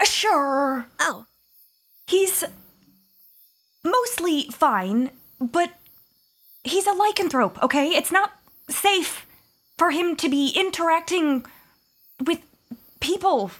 Uh, 0.00 0.04
sure. 0.04 0.86
Oh, 1.00 1.26
He's 2.10 2.42
mostly 3.84 4.48
fine, 4.50 5.10
but 5.40 5.70
he's 6.64 6.88
a 6.88 6.92
lycanthrope, 6.92 7.62
okay? 7.62 7.90
It's 7.90 8.10
not 8.10 8.32
safe 8.68 9.26
for 9.78 9.92
him 9.92 10.16
to 10.16 10.28
be 10.28 10.52
interacting 10.56 11.46
with 12.26 12.40
people 12.98 13.52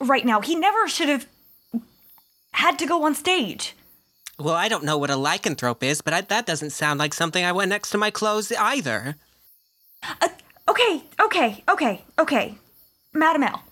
right 0.00 0.24
now. 0.24 0.40
He 0.40 0.54
never 0.54 0.88
should 0.88 1.10
have 1.10 1.26
had 2.58 2.76
to 2.80 2.86
go 2.86 3.04
on 3.04 3.14
stage. 3.14 3.74
Well, 4.36 4.54
I 4.54 4.68
don't 4.68 4.84
know 4.84 4.98
what 4.98 5.10
a 5.10 5.14
lycanthrope 5.14 5.84
is, 5.84 6.00
but 6.00 6.12
I, 6.12 6.20
that 6.22 6.44
doesn't 6.44 6.70
sound 6.70 6.98
like 6.98 7.14
something 7.14 7.44
I 7.44 7.52
want 7.52 7.68
next 7.68 7.90
to 7.90 7.98
my 7.98 8.10
clothes 8.10 8.52
either. 8.52 9.14
Uh, 10.02 10.28
okay, 10.68 11.04
okay, 11.20 11.62
okay, 11.68 12.02
okay. 12.18 12.56
Madam 13.14 13.44
L, 13.44 13.62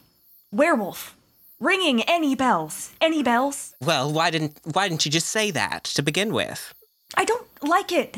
werewolf, 0.52 1.16
ringing 1.58 2.02
any 2.02 2.36
bells? 2.36 2.92
Any 3.00 3.24
bells? 3.24 3.74
Well, 3.80 4.12
why 4.12 4.30
didn't 4.30 4.58
why 4.72 4.88
didn't 4.88 5.04
you 5.04 5.10
just 5.10 5.28
say 5.28 5.50
that 5.50 5.84
to 5.96 6.02
begin 6.02 6.32
with? 6.32 6.72
I 7.16 7.24
don't 7.24 7.46
like 7.62 7.90
it. 7.90 8.16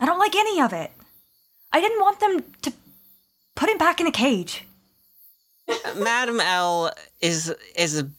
I 0.00 0.06
don't 0.06 0.18
like 0.18 0.34
any 0.34 0.60
of 0.60 0.72
it. 0.72 0.90
I 1.72 1.80
didn't 1.80 2.00
want 2.00 2.18
them 2.18 2.44
to 2.62 2.72
put 3.54 3.68
him 3.68 3.78
back 3.78 4.00
in 4.00 4.06
a 4.08 4.12
cage. 4.12 4.66
Madam 5.96 6.40
L 6.40 6.92
is 7.20 7.54
is 7.76 7.98
a 8.00 8.10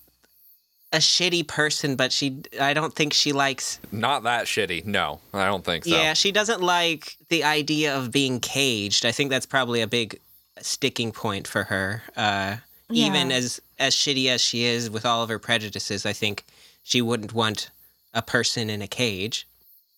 a 0.95 0.99
shitty 0.99 1.45
person, 1.47 1.95
but 1.95 2.11
she 2.11 2.41
I 2.59 2.73
don't 2.73 2.95
think 2.95 3.13
she 3.13 3.31
likes 3.33 3.79
not 3.91 4.23
that 4.23 4.45
shitty. 4.45 4.85
No, 4.85 5.19
I 5.33 5.45
don't 5.45 5.63
think 5.65 5.83
so. 5.83 5.95
Yeah, 5.95 6.13
she 6.13 6.31
doesn't 6.31 6.61
like 6.61 7.17
the 7.29 7.43
idea 7.43 7.95
of 7.95 8.11
being 8.11 8.39
caged. 8.39 9.05
I 9.05 9.11
think 9.11 9.29
that's 9.29 9.45
probably 9.45 9.81
a 9.81 9.87
big 9.87 10.19
sticking 10.61 11.11
point 11.11 11.47
for 11.47 11.63
her. 11.65 12.01
Uh, 12.15 12.57
Even 12.89 13.31
as 13.31 13.61
as 13.77 13.93
shitty 13.93 14.27
as 14.27 14.41
she 14.41 14.63
is 14.63 14.89
with 14.89 15.05
all 15.05 15.21
of 15.21 15.29
her 15.29 15.39
prejudices, 15.39 16.05
I 16.05 16.13
think 16.13 16.45
she 16.83 17.01
wouldn't 17.01 17.33
want 17.33 17.69
a 18.13 18.21
person 18.21 18.69
in 18.69 18.81
a 18.81 18.87
cage. 18.87 19.45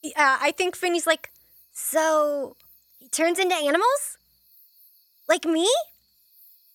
uh, 0.03 0.09
I 0.41 0.51
think 0.57 0.75
Finny's 0.75 1.05
like, 1.05 1.31
so 1.73 2.55
he 2.97 3.07
turns 3.09 3.37
into 3.37 3.55
animals? 3.55 4.17
Like 5.29 5.45
me? 5.45 5.67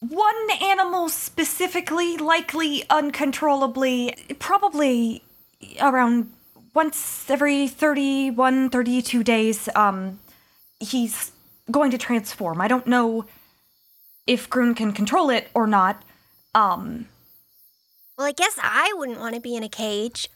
One 0.08 0.50
animal 0.60 1.08
specifically, 1.08 2.16
likely 2.16 2.82
uncontrollably, 2.90 4.16
probably 4.40 5.22
around 5.80 6.32
once 6.74 7.30
every 7.30 7.68
31, 7.68 8.70
32 8.70 9.22
days, 9.22 9.68
um, 9.76 10.18
he's 10.80 11.30
going 11.70 11.92
to 11.92 11.98
transform. 11.98 12.60
I 12.60 12.66
don't 12.66 12.88
know 12.88 13.26
if 14.26 14.50
Grun 14.50 14.74
can 14.74 14.92
control 14.92 15.30
it 15.30 15.48
or 15.54 15.68
not. 15.68 16.02
Um, 16.52 17.06
Well, 18.18 18.26
I 18.26 18.32
guess 18.32 18.58
I 18.60 18.92
wouldn't 18.96 19.20
want 19.20 19.36
to 19.36 19.40
be 19.40 19.54
in 19.54 19.62
a 19.62 19.68
cage. 19.68 20.28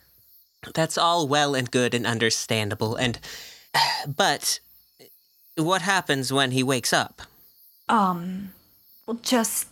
That's 0.75 0.97
all 0.97 1.27
well 1.27 1.57
and 1.57 1.69
good 1.69 1.93
and 1.93 2.07
understandable 2.07 2.95
and 2.95 3.19
but 4.07 4.61
what 5.57 5.83
happens 5.83 6.33
when 6.33 6.53
he 6.53 6.62
wakes 6.62 6.93
up? 6.93 7.23
um, 7.89 8.53
we'll 9.07 9.19
just 9.23 9.69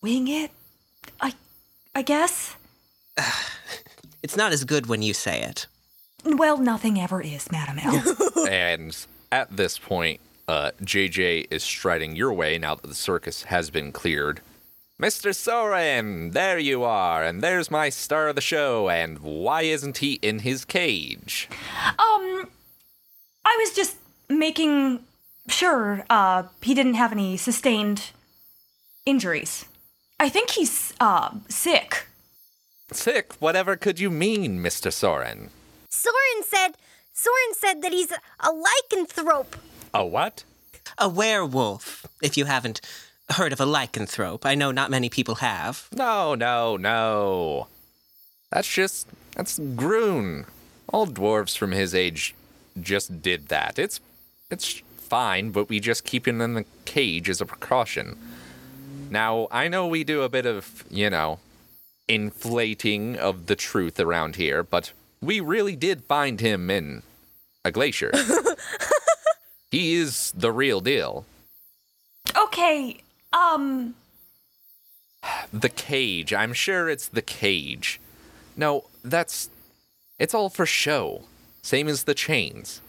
wing 0.00 0.28
it. 0.28 0.50
I, 1.20 1.34
I 1.94 2.02
guess. 2.02 2.56
It's 4.22 4.36
not 4.36 4.52
as 4.52 4.62
good 4.62 4.86
when 4.86 5.02
you 5.02 5.14
say 5.14 5.42
it. 5.42 5.66
Well, 6.24 6.56
nothing 6.56 7.00
ever 7.00 7.20
is, 7.20 7.50
Madam 7.50 7.80
L. 7.80 8.16
and 8.48 8.96
at 9.32 9.56
this 9.56 9.78
point, 9.78 10.20
uh, 10.46 10.70
JJ 10.80 11.48
is 11.50 11.64
striding 11.64 12.14
your 12.14 12.32
way 12.32 12.56
now 12.56 12.76
that 12.76 12.86
the 12.86 12.94
circus 12.94 13.42
has 13.42 13.68
been 13.68 13.90
cleared. 13.90 14.40
Mr. 15.00 15.34
Sorrin, 15.34 16.32
there 16.32 16.60
you 16.60 16.84
are, 16.84 17.24
and 17.24 17.42
there's 17.42 17.68
my 17.68 17.88
star 17.88 18.28
of 18.28 18.36
the 18.36 18.40
show, 18.40 18.88
and 18.88 19.18
why 19.18 19.62
isn't 19.62 19.98
he 19.98 20.20
in 20.22 20.38
his 20.38 20.64
cage? 20.64 21.48
Um, 21.98 22.48
I 23.44 23.56
was 23.58 23.74
just 23.74 23.96
making 24.28 25.00
sure 25.48 26.04
uh 26.08 26.44
he 26.60 26.72
didn't 26.72 26.94
have 26.94 27.10
any 27.10 27.36
sustained 27.36 28.12
injuries. 29.06 29.64
I 30.20 30.28
think 30.28 30.50
he's 30.50 30.92
uh 31.00 31.30
sick. 31.48 32.06
Sick, 32.92 33.32
whatever 33.40 33.76
could 33.76 33.98
you 33.98 34.10
mean, 34.10 34.58
Mr. 34.62 34.92
Sorrin? 34.92 35.48
Sorrin 35.90 36.42
said, 36.44 36.76
Sorrin 37.14 37.54
said 37.54 37.82
that 37.82 37.92
he's 37.92 38.10
a 38.12 38.50
lycanthrope. 38.50 39.54
A 39.94 40.04
what? 40.04 40.44
A 40.98 41.08
werewolf, 41.08 42.06
if 42.22 42.36
you 42.36 42.44
haven't 42.44 42.80
heard 43.30 43.52
of 43.52 43.60
a 43.60 43.66
lycanthrope. 43.66 44.44
I 44.44 44.54
know 44.54 44.70
not 44.70 44.90
many 44.90 45.08
people 45.08 45.36
have. 45.36 45.88
No, 45.92 46.34
no, 46.34 46.76
no. 46.76 47.68
That's 48.50 48.68
just 48.68 49.08
that's 49.34 49.58
Groon. 49.58 50.44
All 50.92 51.06
dwarves 51.06 51.56
from 51.56 51.72
his 51.72 51.94
age 51.94 52.34
just 52.80 53.22
did 53.22 53.48
that. 53.48 53.78
It's 53.78 54.00
it's 54.50 54.82
fine, 54.98 55.50
but 55.50 55.68
we 55.68 55.80
just 55.80 56.04
keep 56.04 56.28
him 56.28 56.40
in 56.40 56.54
the 56.54 56.64
cage 56.84 57.30
as 57.30 57.40
a 57.40 57.46
precaution. 57.46 58.18
Now, 59.12 59.46
I 59.50 59.68
know 59.68 59.86
we 59.86 60.04
do 60.04 60.22
a 60.22 60.30
bit 60.30 60.46
of, 60.46 60.84
you 60.88 61.10
know, 61.10 61.38
inflating 62.08 63.18
of 63.18 63.44
the 63.44 63.54
truth 63.54 64.00
around 64.00 64.36
here, 64.36 64.62
but 64.62 64.92
we 65.20 65.38
really 65.38 65.76
did 65.76 66.04
find 66.04 66.40
him 66.40 66.70
in 66.70 67.02
a 67.62 67.70
glacier. 67.70 68.10
he 69.70 69.92
is 69.92 70.32
the 70.34 70.50
real 70.50 70.80
deal. 70.80 71.26
Okay, 72.34 73.02
um, 73.34 73.96
The 75.52 75.68
cage. 75.68 76.32
I'm 76.32 76.54
sure 76.54 76.88
it's 76.88 77.08
the 77.08 77.20
cage. 77.20 78.00
No, 78.56 78.84
that's. 79.04 79.50
It's 80.18 80.32
all 80.32 80.48
for 80.48 80.64
show. 80.64 81.24
Same 81.60 81.86
as 81.86 82.04
the 82.04 82.14
chains. 82.14 82.80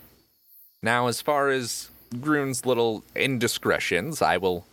Now, 0.82 1.08
as 1.08 1.20
far 1.22 1.50
as 1.50 1.90
Groon's 2.22 2.66
little 2.66 3.04
indiscretions, 3.14 4.22
I 4.22 4.38
will 4.38 4.66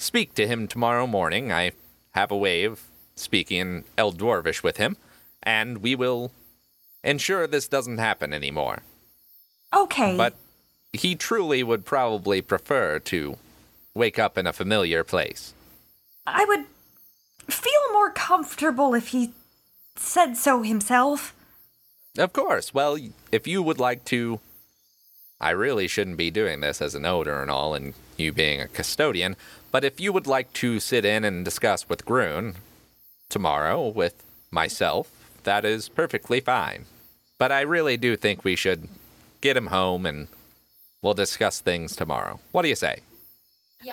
speak 0.00 0.34
to 0.34 0.46
him 0.46 0.66
tomorrow 0.66 1.06
morning. 1.06 1.52
I 1.52 1.72
have 2.12 2.30
a 2.30 2.36
way 2.36 2.64
of 2.64 2.82
speaking 3.14 3.58
in 3.58 3.84
Eldwarvish 3.98 4.62
with 4.62 4.78
him, 4.78 4.96
and 5.42 5.78
we 5.78 5.94
will 5.94 6.32
ensure 7.04 7.46
this 7.46 7.68
doesn't 7.68 7.98
happen 7.98 8.32
anymore. 8.32 8.82
okay. 9.74 10.16
But 10.16 10.34
he 10.92 11.14
truly 11.14 11.62
would 11.62 11.84
probably 11.84 12.40
prefer 12.40 12.98
to 12.98 13.36
wake 13.94 14.18
up 14.18 14.36
in 14.36 14.46
a 14.46 14.52
familiar 14.52 15.04
place. 15.04 15.54
I 16.26 16.44
would 16.44 16.64
feel 17.48 17.92
more 17.92 18.10
comfortable 18.10 18.94
if 18.94 19.08
he 19.08 19.32
said 19.96 20.36
so 20.36 20.62
himself. 20.62 21.34
Of 22.18 22.32
course. 22.32 22.74
Well, 22.74 22.98
if 23.30 23.46
you 23.46 23.62
would 23.62 23.78
like 23.78 24.04
to, 24.06 24.40
I 25.40 25.50
really 25.50 25.88
shouldn't 25.88 26.16
be 26.16 26.30
doing 26.30 26.60
this 26.60 26.82
as 26.82 26.94
an 26.94 27.06
owner 27.06 27.40
and 27.40 27.50
all, 27.50 27.74
and 27.74 27.94
you 28.16 28.32
being 28.32 28.60
a 28.60 28.68
custodian, 28.68 29.36
but 29.72 29.84
if 29.84 30.00
you 30.00 30.12
would 30.12 30.26
like 30.26 30.52
to 30.54 30.80
sit 30.80 31.04
in 31.04 31.24
and 31.24 31.44
discuss 31.44 31.88
with 31.88 32.04
Groon 32.04 32.56
tomorrow 33.28 33.88
with 33.88 34.22
myself, 34.50 35.10
that 35.44 35.64
is 35.64 35.88
perfectly 35.88 36.40
fine. 36.40 36.84
But 37.38 37.52
I 37.52 37.62
really 37.62 37.96
do 37.96 38.16
think 38.16 38.44
we 38.44 38.56
should 38.56 38.88
get 39.40 39.56
him 39.56 39.68
home 39.68 40.04
and 40.04 40.28
we'll 41.00 41.14
discuss 41.14 41.60
things 41.60 41.96
tomorrow. 41.96 42.40
What 42.52 42.62
do 42.62 42.68
you 42.68 42.76
say? 42.76 43.00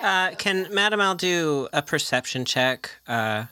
Uh, 0.02 0.32
can 0.32 0.66
Madame 0.70 1.00
L 1.00 1.14
do 1.14 1.68
a 1.72 1.80
perception 1.80 2.44
check? 2.44 2.90
Uh, 3.06 3.44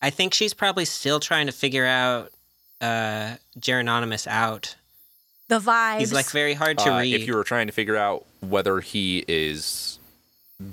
I 0.00 0.08
think 0.08 0.32
she's 0.32 0.54
probably 0.54 0.86
still 0.86 1.20
trying 1.20 1.46
to 1.46 1.52
figure 1.52 1.84
out 1.84 2.32
uh, 2.80 3.36
Gerononimus 3.58 4.26
out. 4.26 4.76
The 5.50 5.58
vibes. 5.58 5.98
He's 5.98 6.12
like 6.12 6.30
very 6.30 6.54
hard 6.54 6.78
to 6.78 6.92
Uh, 6.94 7.00
read. 7.00 7.12
if 7.20 7.26
you 7.26 7.34
were 7.34 7.42
trying 7.42 7.66
to 7.66 7.72
figure 7.72 7.96
out 7.96 8.24
whether 8.38 8.78
he 8.80 9.24
is 9.26 9.98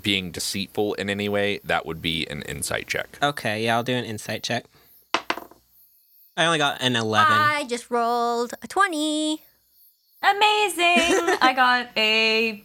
being 0.03 0.29
deceitful 0.31 0.93
in 0.93 1.09
any 1.09 1.27
way, 1.27 1.59
that 1.63 1.85
would 1.87 1.99
be 1.99 2.27
an 2.27 2.43
insight 2.43 2.87
check. 2.87 3.17
Okay, 3.21 3.63
yeah, 3.65 3.75
I'll 3.75 3.83
do 3.83 3.95
an 3.95 4.05
insight 4.05 4.43
check. 4.43 4.65
I 5.15 6.45
only 6.45 6.59
got 6.59 6.79
an 6.79 6.95
11. 6.95 7.33
I 7.33 7.65
just 7.67 7.89
rolled 7.89 8.53
a 8.61 8.67
20. 8.67 9.41
Amazing. 10.21 11.37
I 11.41 11.53
got 11.55 11.87
a 11.97 12.63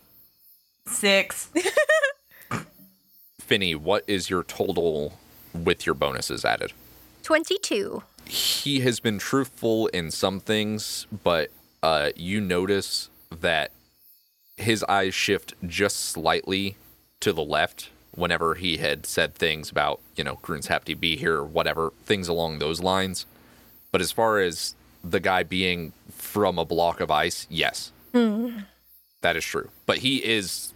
six. 0.87 1.49
Finny, 3.41 3.75
what 3.75 4.05
is 4.07 4.29
your 4.29 4.43
total 4.43 5.19
with 5.55 5.87
your 5.87 5.95
bonuses 5.95 6.45
added? 6.45 6.73
22. 7.23 8.03
He 8.27 8.81
has 8.81 9.01
been 9.01 9.19
truthful 9.19 9.87
in 9.89 10.11
some 10.11 10.41
things, 10.41 11.07
but 11.25 11.51
uh, 11.83 12.11
you 12.17 12.41
notice 12.41 13.09
that 13.41 13.73
his 14.57 14.85
eyes 14.85 15.15
shift 15.15 15.55
just 15.67 15.99
slightly 16.01 16.77
to 17.21 17.33
the 17.33 17.43
left 17.43 17.91
whenever 18.15 18.55
he 18.55 18.77
had 18.77 19.07
said 19.07 19.35
things 19.35 19.71
about, 19.71 20.01
you 20.17 20.23
know, 20.23 20.39
Groon's 20.43 20.67
have 20.67 20.85
to 20.85 20.95
be 20.95 21.17
here 21.17 21.37
or 21.37 21.45
whatever, 21.45 21.93
things 22.05 22.29
along 22.29 22.59
those 22.59 22.81
lines. 22.81 23.27
But 23.91 24.01
as 24.01 24.13
far 24.13 24.39
as 24.39 24.75
the 25.03 25.21
guy 25.21 25.43
being 25.43 25.93
from 26.11 26.59
a 26.59 26.65
block 26.65 27.01
of 27.01 27.11
ice, 27.11 27.47
yes. 27.51 27.91
That 28.13 29.37
is 29.37 29.45
true. 29.45 29.71
But 29.87 29.99
he 29.99 30.19
is 30.19 30.73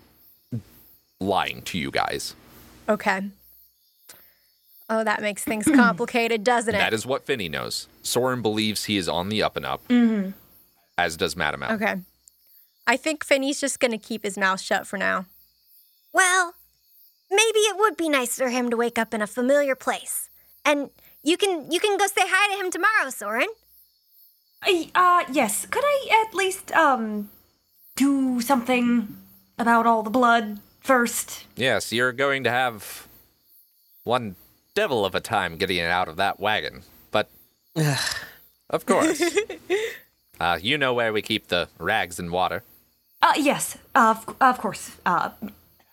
lying 1.21 1.63
to 1.63 1.79
you 1.79 1.91
guys. 1.91 2.35
Okay. 2.89 3.23
Oh, 4.89 5.05
that 5.05 5.21
makes 5.21 5.45
things 5.45 5.67
complicated, 5.67 6.45
doesn't 6.45 6.75
it? 6.75 6.79
That 6.79 6.95
is 6.95 7.05
what 7.05 7.27
Finny 7.27 7.49
knows. 7.49 7.89
Sorrin 8.03 8.41
believes 8.41 8.85
he 8.85 8.97
is 8.97 9.09
on 9.09 9.29
the 9.29 9.43
up 9.43 9.57
and 9.57 9.67
up, 9.67 9.83
as 10.99 11.16
does 11.16 11.36
Madame 11.36 11.62
L. 11.62 11.72
okay. 11.72 11.97
I 12.86 12.97
think 12.97 13.24
Finny's 13.24 13.61
just 13.61 13.80
going 13.80 13.90
to 13.90 13.99
keep 13.99 14.22
his 14.22 14.38
mouth 14.38 14.61
shut 14.61 14.86
for 14.86 14.97
now. 14.97 15.26
Well, 16.12 16.55
maybe 17.30 17.59
it 17.59 17.76
would 17.76 17.97
be 17.97 18.09
nice 18.09 18.36
for 18.36 18.49
him 18.49 18.70
to 18.70 18.76
wake 18.76 18.99
up 18.99 19.12
in 19.12 19.20
a 19.20 19.26
familiar 19.26 19.74
place. 19.74 20.28
And 20.64 20.90
you 21.22 21.36
can 21.36 21.70
you 21.70 21.80
can 21.80 21.99
go 21.99 22.07
say 22.07 22.22
hi 22.24 22.55
to 22.55 22.64
him 22.64 22.70
tomorrow, 22.70 23.11
Sorrin. 23.11 23.49
I, 24.62 24.90
uh, 24.94 25.32
yes. 25.32 25.66
Could 25.66 25.84
I 25.84 26.24
at 26.26 26.34
least, 26.34 26.72
um, 26.72 27.30
do 27.94 28.40
something 28.40 29.16
about 29.59 29.86
all 29.86 30.03
the 30.03 30.11
blood 30.11 30.61
first? 30.80 31.47
Yes, 31.57 31.92
you're 31.92 32.12
going 32.12 32.44
to 32.44 32.51
have 32.51 33.07
one 34.05 34.36
devil 34.74 35.05
of 35.05 35.14
a 35.14 35.20
time 35.20 35.57
getting 35.57 35.78
it 35.78 35.90
out 35.90 36.09
of 36.09 36.16
that 36.16 36.40
wagon. 36.40 36.82
But, 37.11 37.30
of 38.70 38.86
course. 38.86 39.22
uh, 40.41 40.59
you 40.61 40.78
know 40.78 40.95
where 40.95 41.12
we 41.12 41.22
keep 41.22 41.49
the 41.49 41.68
rags 41.78 42.18
and 42.18 42.30
water. 42.30 42.62
Uh, 43.22 43.32
yes. 43.37 43.76
Uh, 43.95 44.14
of, 44.16 44.37
of 44.41 44.59
course. 44.59 44.93
Uh, 45.05 45.30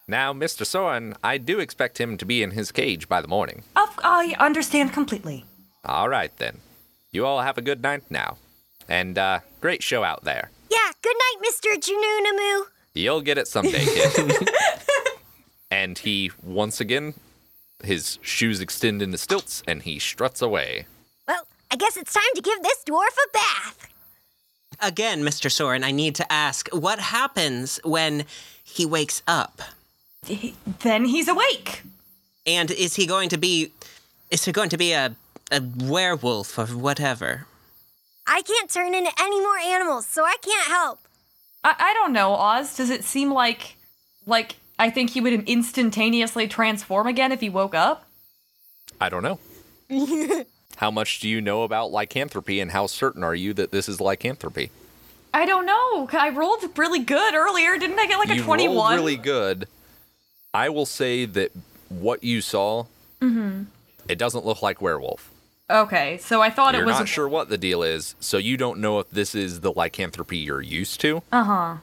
Now, 0.07 0.33
Mr. 0.33 0.65
Sorrin, 0.65 1.15
I 1.23 1.37
do 1.37 1.59
expect 1.59 1.99
him 1.99 2.17
to 2.17 2.25
be 2.25 2.43
in 2.43 2.51
his 2.51 2.71
cage 2.71 3.07
by 3.07 3.21
the 3.21 3.27
morning. 3.27 3.63
of, 3.75 3.97
I 4.03 4.35
understand 4.39 4.91
completely. 4.93 5.45
All 5.85 6.09
right, 6.09 6.35
then. 6.37 6.59
You 7.11 7.25
all 7.25 7.41
have 7.41 7.57
a 7.57 7.61
good 7.61 7.81
night 7.81 8.03
now. 8.09 8.37
And, 8.89 9.17
uh, 9.17 9.39
great 9.61 9.81
show 9.81 10.03
out 10.03 10.23
there. 10.25 10.51
Yeah, 10.69 10.91
good 11.01 11.15
night, 11.17 11.49
Mr. 11.49 11.75
Jununamu. 11.77 12.65
You'll 12.93 13.21
get 13.21 13.37
it 13.37 13.47
someday, 13.47 13.85
kid. 13.85 14.33
and 15.71 15.97
he, 15.97 16.31
once 16.43 16.81
again, 16.81 17.13
his 17.83 18.19
shoes 18.21 18.59
extend 18.61 19.01
into 19.01 19.17
stilts 19.17 19.63
and 19.67 19.81
he 19.83 19.99
struts 19.99 20.41
away. 20.41 20.85
Well, 21.27 21.47
I 21.71 21.75
guess 21.75 21.95
it's 21.97 22.13
time 22.13 22.23
to 22.35 22.41
give 22.41 22.61
this 22.61 22.83
dwarf 22.85 23.15
a 23.25 23.29
bath. 23.33 23.87
Again, 24.79 25.21
Mr. 25.23 25.49
Sorrin, 25.51 25.83
I 25.83 25.91
need 25.91 26.15
to 26.15 26.31
ask 26.31 26.67
what 26.69 26.99
happens 26.99 27.79
when 27.83 28.25
he 28.63 28.85
wakes 28.85 29.21
up? 29.27 29.61
He- 30.25 30.55
then 30.81 31.05
he's 31.05 31.27
awake. 31.27 31.83
And 32.45 32.71
is 32.71 32.95
he 32.95 33.05
going 33.05 33.29
to 33.29 33.37
be. 33.37 33.71
Is 34.31 34.45
he 34.45 34.51
going 34.51 34.69
to 34.69 34.77
be 34.77 34.93
a, 34.93 35.15
a 35.51 35.61
werewolf 35.77 36.57
or 36.57 36.65
whatever? 36.65 37.45
I 38.25 38.41
can't 38.41 38.69
turn 38.69 38.95
into 38.95 39.11
any 39.19 39.39
more 39.39 39.57
animals, 39.57 40.07
so 40.07 40.23
I 40.23 40.37
can't 40.41 40.67
help. 40.67 40.99
I, 41.63 41.75
I 41.77 41.93
don't 41.93 42.13
know, 42.13 42.33
Oz. 42.33 42.75
Does 42.75 42.89
it 42.89 43.03
seem 43.03 43.31
like, 43.31 43.75
like, 44.25 44.55
I 44.79 44.89
think 44.89 45.11
he 45.11 45.21
would 45.21 45.47
instantaneously 45.47 46.47
transform 46.47 47.05
again 47.07 47.31
if 47.31 47.41
he 47.41 47.49
woke 47.49 47.75
up? 47.75 48.05
I 48.99 49.09
don't 49.09 49.23
know. 49.23 49.39
how 50.77 50.91
much 50.91 51.19
do 51.19 51.29
you 51.29 51.41
know 51.41 51.63
about 51.63 51.91
lycanthropy 51.91 52.59
and 52.59 52.71
how 52.71 52.87
certain 52.87 53.23
are 53.23 53.35
you 53.35 53.53
that 53.53 53.71
this 53.71 53.87
is 53.87 54.01
lycanthropy? 54.01 54.71
I 55.33 55.45
don't 55.45 55.65
know. 55.65 56.07
I 56.11 56.29
rolled 56.29 56.63
really 56.77 56.99
good 56.99 57.33
earlier. 57.33 57.77
Didn't 57.77 57.97
I 57.99 58.05
get 58.07 58.17
like 58.17 58.29
a 58.29 58.39
21? 58.41 58.95
really 58.95 59.15
good. 59.15 59.67
I 60.53 60.69
will 60.69 60.85
say 60.85 61.25
that 61.25 61.51
what 61.89 62.23
you 62.23 62.41
saw, 62.41 62.85
it 63.21 64.17
doesn't 64.17 64.45
look 64.45 64.61
like 64.61 64.81
werewolf. 64.81 65.31
Okay, 65.69 66.17
so 66.17 66.41
I 66.41 66.49
thought 66.49 66.73
You're 66.75 66.83
it 66.83 66.87
was. 66.87 66.99
not 66.99 67.07
sure 67.07 67.27
what 67.27 67.49
the 67.49 67.57
deal 67.57 67.81
is, 67.81 68.15
so 68.19 68.37
you 68.37 68.57
don't 68.57 68.79
know 68.79 68.99
if 68.99 69.09
this 69.09 69.33
is 69.33 69.61
the 69.61 69.71
lycanthropy 69.71 70.37
you're 70.37 70.61
used 70.61 70.99
to. 71.01 71.23
Uh 71.31 71.43
huh. 71.43 71.75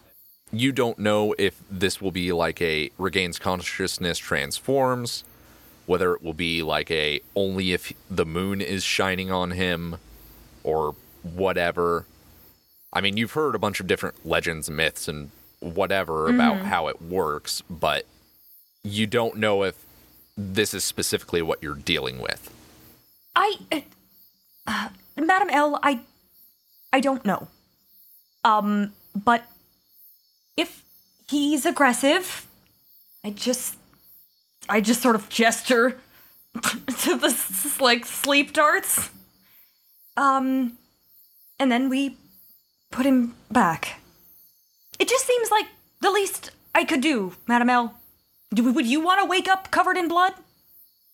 You 0.52 0.70
don't 0.70 0.98
know 0.98 1.34
if 1.38 1.60
this 1.70 2.00
will 2.00 2.10
be 2.12 2.30
like 2.32 2.60
a 2.60 2.90
regains 2.98 3.38
consciousness 3.38 4.18
transforms, 4.18 5.24
whether 5.90 6.14
it 6.14 6.22
will 6.22 6.32
be 6.32 6.62
like 6.62 6.88
a 6.88 7.20
only 7.34 7.72
if 7.72 7.92
the 8.08 8.24
moon 8.24 8.60
is 8.60 8.84
shining 8.84 9.32
on 9.32 9.50
him 9.50 9.96
or 10.62 10.94
whatever. 11.24 12.06
I 12.92 13.00
mean, 13.00 13.16
you've 13.16 13.32
heard 13.32 13.56
a 13.56 13.58
bunch 13.58 13.80
of 13.80 13.88
different 13.88 14.24
legends, 14.24 14.70
myths, 14.70 15.08
and 15.08 15.32
whatever 15.58 16.28
about 16.28 16.58
how 16.58 16.86
it 16.86 17.02
works, 17.02 17.64
but 17.68 18.06
you 18.84 19.08
don't 19.08 19.38
know 19.38 19.64
if 19.64 19.84
this 20.36 20.74
is 20.74 20.84
specifically 20.84 21.42
what 21.42 21.60
you're 21.60 21.74
dealing 21.74 22.20
with. 22.20 22.54
I, 23.34 23.56
uh, 23.72 23.80
uh, 24.68 24.88
Madam 25.16 25.50
L, 25.50 25.80
I, 25.82 26.02
I 26.92 27.00
don't 27.00 27.24
know. 27.24 27.48
Um, 28.44 28.92
but 29.12 29.42
if 30.56 30.84
he's 31.28 31.66
aggressive, 31.66 32.46
I 33.24 33.30
just, 33.30 33.74
I 34.70 34.80
just 34.80 35.02
sort 35.02 35.16
of 35.16 35.28
gesture 35.28 35.98
to 36.62 37.16
the 37.16 37.76
like 37.80 38.06
sleep 38.06 38.52
darts. 38.52 39.10
Um, 40.16 40.78
and 41.58 41.70
then 41.70 41.88
we 41.88 42.16
put 42.90 43.04
him 43.04 43.34
back. 43.50 44.00
It 44.98 45.08
just 45.08 45.26
seems 45.26 45.50
like 45.50 45.66
the 46.00 46.10
least 46.10 46.50
I 46.74 46.84
could 46.84 47.00
do, 47.00 47.34
Madam 47.46 47.70
L. 47.70 47.94
Do, 48.54 48.72
would 48.72 48.86
you 48.86 49.00
want 49.00 49.20
to 49.20 49.26
wake 49.26 49.48
up 49.48 49.70
covered 49.70 49.96
in 49.96 50.08
blood? 50.08 50.34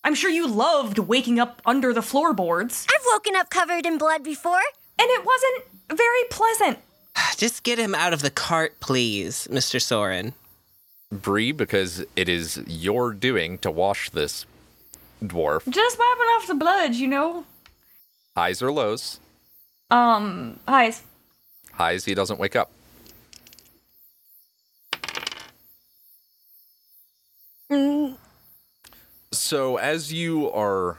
I'm 0.04 0.14
sure 0.14 0.30
you 0.30 0.46
loved 0.46 0.98
waking 0.98 1.40
up 1.40 1.60
under 1.66 1.92
the 1.92 2.02
floorboards, 2.02 2.86
I've 2.94 3.04
woken 3.12 3.36
up 3.36 3.50
covered 3.50 3.86
in 3.86 3.98
blood 3.98 4.22
before. 4.22 4.62
and 4.98 5.08
it 5.10 5.24
wasn't 5.24 5.64
very 5.98 6.24
pleasant. 6.30 6.78
Just 7.36 7.62
get 7.62 7.78
him 7.78 7.94
out 7.94 8.12
of 8.12 8.22
the 8.22 8.30
cart, 8.30 8.78
please, 8.80 9.48
Mr. 9.50 9.80
Sorrin. 9.80 10.32
Bree, 11.12 11.52
because 11.52 12.04
it 12.16 12.28
is 12.28 12.62
your 12.66 13.12
doing 13.12 13.58
to 13.58 13.70
wash 13.70 14.10
this 14.10 14.44
dwarf. 15.22 15.68
Just 15.68 15.98
wiping 15.98 16.22
off 16.34 16.46
the 16.46 16.54
blood, 16.54 16.94
you 16.94 17.06
know. 17.06 17.44
Highs 18.36 18.60
or 18.60 18.72
lows? 18.72 19.20
Um, 19.90 20.58
highs. 20.66 21.02
Highs, 21.72 22.04
he 22.04 22.14
doesn't 22.14 22.40
wake 22.40 22.56
up. 22.56 22.70
So, 29.32 29.76
as 29.76 30.12
you 30.12 30.50
are 30.50 30.98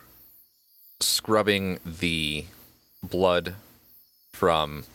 scrubbing 0.99 1.79
the 1.85 2.45
blood 3.03 3.55
from 4.31 4.85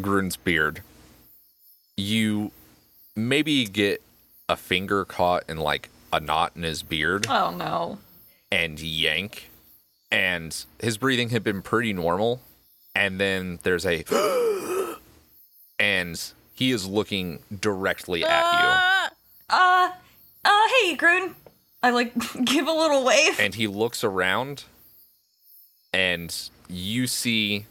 Grun's 0.00 0.36
beard, 0.36 0.82
you 1.96 2.50
maybe 3.14 3.66
get 3.66 4.02
a 4.52 4.56
finger 4.56 5.04
caught 5.06 5.44
in 5.48 5.56
like 5.56 5.88
a 6.12 6.20
knot 6.20 6.52
in 6.54 6.62
his 6.62 6.82
beard 6.82 7.26
Oh 7.28 7.50
no. 7.50 7.98
and 8.50 8.78
yank. 8.78 9.48
And 10.10 10.54
his 10.78 10.98
breathing 10.98 11.30
had 11.30 11.42
been 11.42 11.62
pretty 11.62 11.92
normal 11.94 12.40
and 12.94 13.18
then 13.18 13.58
there's 13.62 13.86
a 13.86 14.04
and 15.78 16.20
he 16.54 16.70
is 16.70 16.86
looking 16.86 17.40
directly 17.60 18.22
at 18.24 18.40
you. 18.42 18.68
Uh, 18.68 19.08
uh, 19.56 19.92
uh 20.44 20.68
hey, 20.82 20.94
Groon. 20.96 21.34
I 21.82 21.90
like 21.90 22.12
give 22.44 22.68
a 22.68 22.72
little 22.72 23.04
wave. 23.04 23.40
and 23.40 23.54
he 23.54 23.66
looks 23.66 24.04
around 24.04 24.64
and 25.94 26.34
you 26.68 27.06
see 27.06 27.64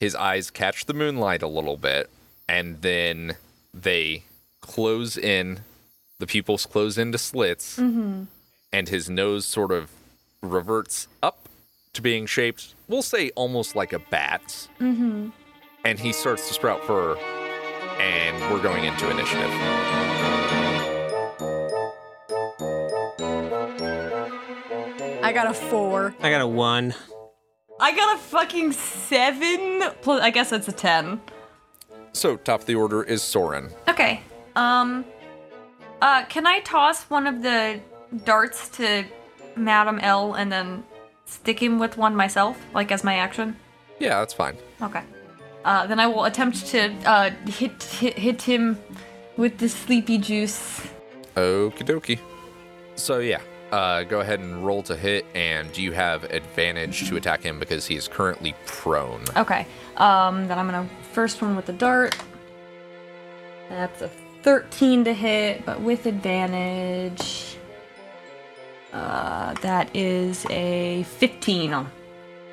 his 0.00 0.14
eyes 0.16 0.50
catch 0.50 0.86
the 0.86 0.94
moonlight 0.94 1.42
a 1.42 1.46
little 1.48 1.76
bit 1.76 2.10
and 2.48 2.82
then 2.82 3.36
they 3.72 4.24
close 4.60 5.16
in 5.16 5.60
the 6.22 6.26
pupils 6.28 6.66
close 6.66 6.98
into 6.98 7.18
slits 7.18 7.78
and 7.78 8.88
his 8.88 9.10
nose 9.10 9.44
sort 9.44 9.72
of 9.72 9.90
reverts 10.40 11.08
up 11.20 11.48
to 11.92 12.00
being 12.00 12.26
shaped 12.26 12.76
we'll 12.86 13.02
say 13.02 13.30
almost 13.30 13.74
like 13.74 13.92
a 13.92 13.98
bat's 13.98 14.68
mm-hmm. 14.78 15.30
and 15.84 15.98
he 15.98 16.12
starts 16.12 16.46
to 16.46 16.54
sprout 16.54 16.80
fur 16.84 17.16
and 17.98 18.52
we're 18.52 18.62
going 18.62 18.84
into 18.84 19.10
initiative 19.10 19.50
I 25.24 25.32
got 25.32 25.50
a 25.50 25.54
four. 25.54 26.14
I 26.20 26.30
got 26.30 26.40
a 26.42 26.46
one. 26.46 26.94
I 27.80 27.96
got 27.96 28.16
a 28.16 28.20
fucking 28.20 28.72
seven. 28.72 29.82
Plus, 30.02 30.20
I 30.20 30.30
guess 30.30 30.52
it's 30.52 30.68
a 30.68 30.72
ten. 30.72 31.22
so 32.12 32.36
top 32.36 32.60
of 32.60 32.66
the 32.66 32.74
order 32.74 33.02
is 33.02 33.22
Sorrin 33.22 33.72
Okay. 33.88 34.20
Um. 34.56 35.06
Uh, 36.02 36.24
can 36.26 36.46
I 36.46 36.58
toss 36.60 37.04
one 37.04 37.26
of 37.26 37.42
the 37.42 37.80
darts 38.24 38.68
to 38.70 39.04
Madam 39.56 39.98
L 40.00 40.34
and 40.34 40.50
then 40.50 40.82
stick 41.24 41.62
him 41.62 41.78
with 41.78 41.96
one 41.96 42.14
myself, 42.16 42.58
like 42.74 42.90
as 42.92 43.02
my 43.04 43.14
action? 43.16 43.56
yeah 44.00 44.18
that's 44.18 44.34
fine 44.34 44.56
Okay. 44.80 45.02
Uh, 45.64 45.86
then 45.86 46.00
I 46.00 46.08
will 46.08 46.24
attempt 46.24 46.66
to 46.72 46.92
uh 47.06 47.30
hit 47.46 47.80
hit, 47.84 48.18
hit 48.18 48.42
him 48.42 48.76
with 49.36 49.58
the 49.58 49.68
sleepy 49.68 50.18
juice. 50.18 50.80
Okie 51.36 51.86
dokie. 51.86 52.18
So 52.96 53.20
yeah, 53.20 53.40
uh, 53.70 54.02
go 54.02 54.18
ahead 54.20 54.40
and 54.40 54.66
roll 54.66 54.82
to 54.82 54.96
hit, 54.96 55.24
and 55.36 55.70
you 55.78 55.92
have 55.92 56.24
advantage 56.24 57.08
to 57.08 57.16
attack 57.16 57.42
him 57.42 57.60
because 57.60 57.86
he 57.86 57.94
is 57.94 58.08
currently 58.08 58.54
prone. 58.66 59.22
Okay. 59.36 59.66
Um. 59.98 60.48
Then 60.48 60.58
I'm 60.58 60.66
gonna 60.66 60.88
first 61.12 61.40
one 61.40 61.54
with 61.54 61.66
the 61.66 61.72
dart. 61.72 62.16
That's 63.68 64.02
a 64.02 64.10
13 64.42 65.04
to 65.04 65.14
hit, 65.14 65.64
but 65.64 65.80
with 65.80 66.06
advantage. 66.06 67.56
Uh, 68.92 69.54
that 69.54 69.94
is 69.94 70.44
a 70.50 71.04
15 71.04 71.86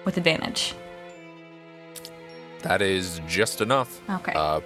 with 0.06 0.18
advantage. 0.18 0.74
That 2.62 2.82
is 2.82 3.22
just 3.28 3.62
enough. 3.62 4.02
Okay. 4.10 4.34
Uh, 4.36 4.62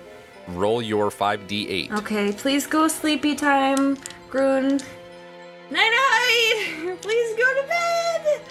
roll 0.49 0.82
your 0.82 1.09
5d8. 1.09 1.91
Okay, 1.99 2.32
please 2.32 2.67
go 2.67 2.88
sleepy 2.88 3.36
time, 3.36 3.97
Grun. 4.30 4.80
Night 5.71 5.89
night! 5.89 6.97
Please 7.01 7.36
go 7.36 7.61
to 7.61 7.67
bed! 7.67 8.41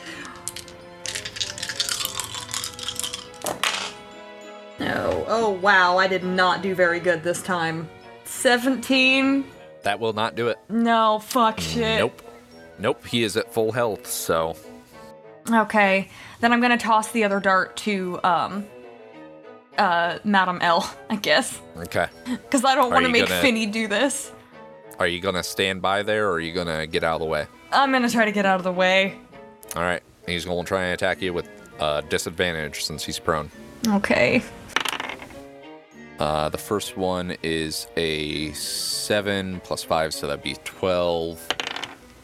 No. 4.80 5.24
Oh, 5.28 5.50
wow, 5.50 5.98
I 5.98 6.08
did 6.08 6.24
not 6.24 6.62
do 6.62 6.74
very 6.74 6.98
good 6.98 7.22
this 7.22 7.42
time. 7.42 7.88
17? 8.32 9.44
That 9.82 10.00
will 10.00 10.12
not 10.12 10.34
do 10.34 10.48
it. 10.48 10.58
No, 10.68 11.18
fuck 11.20 11.60
shit. 11.60 11.98
Nope. 11.98 12.22
Nope, 12.78 13.06
he 13.06 13.22
is 13.22 13.36
at 13.36 13.52
full 13.52 13.72
health, 13.72 14.06
so 14.06 14.56
Okay, 15.50 16.08
then 16.40 16.52
I'm 16.52 16.60
gonna 16.60 16.78
toss 16.78 17.10
the 17.12 17.24
other 17.24 17.40
dart 17.40 17.76
to, 17.78 18.20
um, 18.22 18.66
uh, 19.76 20.18
Madam 20.24 20.58
L, 20.62 20.88
I 21.10 21.16
guess. 21.16 21.60
okay. 21.78 22.06
Because 22.24 22.64
I 22.64 22.74
don't 22.74 22.92
want 22.92 23.04
to 23.06 23.10
make 23.10 23.26
gonna- 23.28 23.40
Finny 23.40 23.66
do 23.66 23.88
this. 23.88 24.30
Are 24.98 25.06
you 25.06 25.20
gonna 25.20 25.42
stand 25.42 25.82
by 25.82 26.02
there, 26.04 26.28
or 26.28 26.32
are 26.34 26.40
you 26.40 26.52
gonna 26.52 26.86
get 26.86 27.02
out 27.02 27.14
of 27.14 27.20
the 27.20 27.26
way? 27.26 27.46
I'm 27.72 27.90
gonna 27.90 28.10
try 28.10 28.24
to 28.24 28.32
get 28.32 28.46
out 28.46 28.56
of 28.56 28.64
the 28.64 28.72
way. 28.72 29.16
All 29.74 29.82
right. 29.82 30.02
He's 30.26 30.44
gonna 30.44 30.62
try 30.64 30.82
and 30.84 30.94
attack 30.94 31.20
you 31.22 31.32
with 31.32 31.48
uh, 31.80 32.02
disadvantage 32.02 32.84
since 32.84 33.02
he's 33.04 33.18
prone. 33.18 33.50
Okay. 33.88 34.42
Uh, 36.22 36.48
the 36.48 36.56
first 36.56 36.96
one 36.96 37.36
is 37.42 37.88
a 37.96 38.52
7 38.52 39.58
plus 39.64 39.82
5, 39.82 40.14
so 40.14 40.28
that'd 40.28 40.40
be 40.40 40.54
12. 40.64 41.48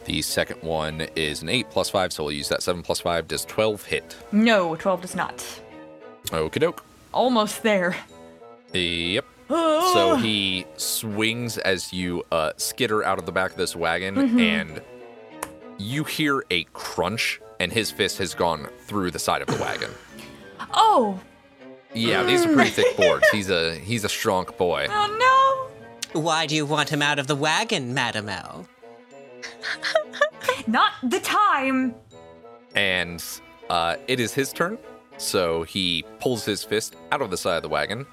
The 0.05 0.21
second 0.21 0.63
one 0.63 1.01
is 1.17 1.41
an 1.41 1.49
8 1.49 1.69
plus 1.69 1.89
5, 1.89 2.13
so 2.13 2.23
we'll 2.23 2.31
use 2.31 2.47
that 2.47 2.63
7 2.63 2.81
plus 2.81 3.01
5. 3.01 3.27
Does 3.27 3.43
12 3.43 3.83
hit? 3.83 4.15
No, 4.31 4.77
12 4.77 5.01
does 5.01 5.15
not. 5.15 5.45
Okie 6.27 6.61
doke. 6.61 6.81
Almost 7.13 7.61
there. 7.61 7.97
Yep. 8.71 9.25
So 9.49 10.15
he 10.15 10.65
swings 10.77 11.57
as 11.57 11.91
you 11.91 12.23
uh, 12.31 12.53
skitter 12.55 13.03
out 13.03 13.19
of 13.19 13.25
the 13.25 13.33
back 13.33 13.51
of 13.51 13.57
this 13.57 13.75
wagon, 13.75 14.39
and 14.39 14.81
you 15.77 16.05
hear 16.05 16.45
a 16.49 16.63
crunch, 16.71 17.41
and 17.59 17.69
his 17.69 17.91
fist 17.91 18.17
has 18.19 18.33
gone 18.33 18.69
through 18.85 19.11
the 19.11 19.19
side 19.19 19.41
of 19.41 19.49
the 19.49 19.61
wagon. 19.61 19.91
Oh! 20.71 21.19
Yeah, 21.93 22.23
these 22.23 22.45
are 22.45 22.53
pretty 22.53 22.69
thick 22.71 22.95
boards. 22.97 23.27
He's 23.31 23.49
a 23.49 23.75
he's 23.75 24.03
a 24.03 24.09
strong 24.09 24.45
boy. 24.57 24.87
Oh 24.89 25.69
no! 26.13 26.21
Why 26.21 26.45
do 26.45 26.55
you 26.55 26.65
want 26.65 26.89
him 26.89 27.01
out 27.01 27.17
of 27.19 27.27
the 27.27 27.35
wagon, 27.35 27.93
Madam 27.93 28.29
L? 28.29 28.67
Not 30.67 30.93
the 31.03 31.19
time! 31.19 31.95
and 32.75 33.23
uh, 33.69 33.95
it 34.07 34.19
is 34.19 34.33
his 34.33 34.53
turn. 34.53 34.77
So 35.17 35.63
he 35.63 36.05
pulls 36.19 36.45
his 36.45 36.63
fist 36.63 36.95
out 37.11 37.21
of 37.21 37.29
the 37.29 37.37
side 37.37 37.57
of 37.57 37.63
the 37.63 37.69
wagon, 37.69 38.05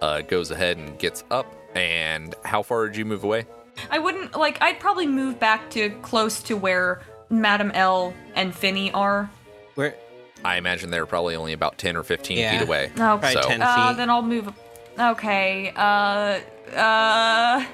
uh, 0.00 0.22
goes 0.22 0.50
ahead 0.50 0.76
and 0.78 0.98
gets 0.98 1.24
up. 1.30 1.46
And 1.74 2.34
how 2.44 2.62
far 2.62 2.86
did 2.86 2.96
you 2.96 3.04
move 3.04 3.24
away? 3.24 3.46
I 3.90 3.98
wouldn't, 3.98 4.36
like, 4.36 4.62
I'd 4.62 4.78
probably 4.78 5.06
move 5.06 5.38
back 5.40 5.68
to 5.70 5.90
close 6.02 6.40
to 6.44 6.56
where 6.56 7.02
Madam 7.28 7.70
L 7.72 8.14
and 8.36 8.54
Finny 8.54 8.92
are. 8.92 9.28
Where? 9.74 9.96
I 10.44 10.56
imagine 10.56 10.90
they're 10.90 11.06
probably 11.06 11.36
only 11.36 11.52
about 11.54 11.78
10 11.78 11.96
or 11.96 12.02
15 12.02 12.36
Yeah. 12.38 12.52
feet 12.58 12.66
away. 12.68 12.90
Okay. 12.98 13.32
So- 13.32 13.40
10 13.42 13.62
Uh, 13.62 13.92
then 13.94 14.10
I'll 14.10 14.22
move. 14.22 14.52
Okay, 14.98 15.72
uh, 15.74 16.38
uh. 16.76 17.64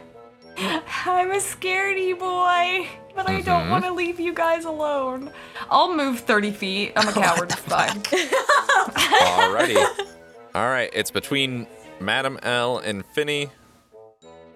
I'm 1.07 1.31
a 1.31 1.37
scaredy 1.37 2.19
boy, 2.19 2.87
but 3.15 3.29
I 3.29 3.41
don't 3.41 3.63
Mm-hmm. 3.63 3.71
want 3.71 3.85
to 3.85 3.93
leave 3.93 4.21
you 4.21 4.33
guys 4.35 4.65
alone. 4.67 5.31
I'll 5.71 5.95
move 5.95 6.21
30 6.21 6.51
feet. 6.53 6.93
I'm 6.97 7.09
a 7.09 7.13
coward, 7.13 7.51
it's 7.53 7.61
fine. 7.61 8.01
Alrighty. 8.01 9.77
All 10.55 10.69
right, 10.69 10.91
it's 10.93 11.11
between 11.11 11.67
Madam 12.01 12.39
L 12.43 12.79
and 12.79 13.05
Finny. 13.07 13.49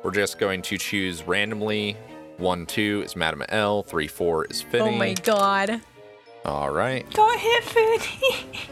We're 0.02 0.10
just 0.10 0.38
going 0.38 0.62
to 0.62 0.76
choose 0.78 1.22
randomly. 1.22 1.96
One, 2.36 2.66
two 2.66 3.02
is 3.04 3.16
Madam 3.16 3.42
L. 3.48 3.82
Three, 3.82 4.08
four 4.08 4.44
is 4.46 4.60
Finny. 4.60 4.94
Oh 4.94 4.98
my 4.98 5.14
god. 5.14 5.80
All 6.44 6.70
right. 6.70 7.08
Don't 7.10 7.38
hit 7.38 7.64
Finny. 7.64 8.68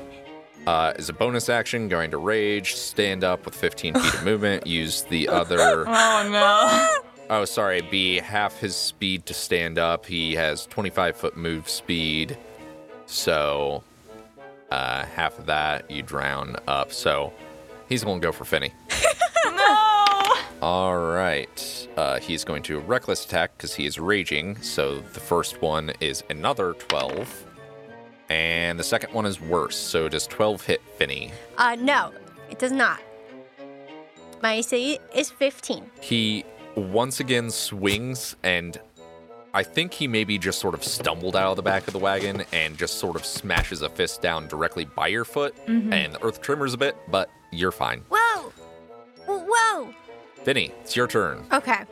Uh, 0.67 0.93
as 0.97 1.09
a 1.09 1.13
bonus 1.13 1.49
action, 1.49 1.89
going 1.89 2.11
to 2.11 2.19
rage, 2.19 2.75
stand 2.77 3.25
up 3.25 3.45
with 3.45 3.55
15 3.55 3.95
feet 3.95 4.15
of 4.15 4.25
movement, 4.25 4.67
use 4.67 5.03
the 5.03 5.29
other. 5.29 5.85
Oh 5.89 6.29
no. 6.31 6.99
Oh, 7.31 7.47
sorry, 7.47 7.81
be 7.81 8.19
half 8.19 8.59
his 8.59 8.77
speed 8.77 9.25
to 9.27 9.33
stand 9.33 9.79
up. 9.79 10.05
He 10.05 10.35
has 10.35 10.67
25 10.67 11.17
foot 11.17 11.35
move 11.35 11.67
speed. 11.67 12.37
So, 13.07 13.83
uh, 14.71 15.07
half 15.07 15.39
of 15.39 15.47
that, 15.47 15.91
you 15.91 16.03
drown 16.03 16.57
up. 16.69 16.93
So, 16.93 17.33
he's 17.89 18.05
going 18.05 18.21
to 18.21 18.27
go 18.27 18.33
for 18.33 18.45
Finny. 18.45 18.75
no. 19.47 20.35
All 20.61 20.99
right. 20.99 21.89
Uh, 21.97 22.19
he's 22.21 22.45
going 22.45 22.63
to 22.65 22.81
reckless 22.81 23.25
attack 23.25 23.57
because 23.57 23.75
he 23.75 23.87
is 23.87 23.99
raging. 23.99 24.61
So, 24.61 24.99
the 25.01 25.21
first 25.21 25.63
one 25.63 25.93
is 26.01 26.23
another 26.29 26.75
12. 26.75 27.47
And 28.33 28.79
the 28.79 28.85
second 28.85 29.13
one 29.13 29.27
is 29.27 29.39
worse. 29.43 29.77
So, 29.77 30.09
does 30.09 30.27
12 30.27 30.65
hit 30.65 30.81
Finny? 30.97 31.33
Uh, 31.59 31.77
no, 31.79 32.13
it 32.51 32.59
does 32.59 32.73
not. 32.73 32.99
My 34.43 34.55
AC 34.55 34.99
is 35.15 35.29
15. 35.29 35.85
He 36.01 36.47
once 36.75 37.21
again 37.21 37.51
swings, 37.51 38.37
and 38.43 38.81
I 39.53 39.63
think 39.63 39.93
he 39.93 40.09
maybe 40.09 40.39
just 40.39 40.61
sort 40.61 40.73
of 40.73 40.83
stumbled 40.83 41.37
out 41.37 41.51
of 41.51 41.57
the 41.57 41.63
back 41.63 41.87
of 41.87 41.93
the 41.93 41.99
wagon 41.99 42.45
and 42.55 42.79
just 42.79 42.95
sort 42.99 43.17
of 43.17 43.27
smashes 43.27 43.83
a 43.83 43.91
fist 43.91 44.23
down 44.23 44.49
directly 44.49 44.87
by 44.87 45.09
your 45.09 45.27
foot, 45.27 45.55
and 45.67 46.15
the 46.15 46.25
earth 46.25 46.41
tremors 46.41 46.73
a 46.73 46.79
bit, 46.79 46.97
but 47.11 47.29
you're 47.51 47.71
fine. 47.71 48.03
Whoa! 48.11 48.51
Whoa! 49.27 49.95
Finny, 50.43 50.73
it's 50.81 50.97
your 50.97 51.07
turn. 51.07 51.45
Okay. 51.53 51.85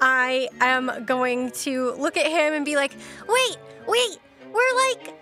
I 0.00 0.48
am 0.62 1.04
going 1.04 1.50
to 1.50 1.92
look 1.98 2.16
at 2.16 2.26
him 2.26 2.54
and 2.54 2.64
be 2.64 2.76
like, 2.76 2.92
wait, 3.28 3.58
wait, 3.86 4.18
we're 4.54 4.88
like 4.88 5.14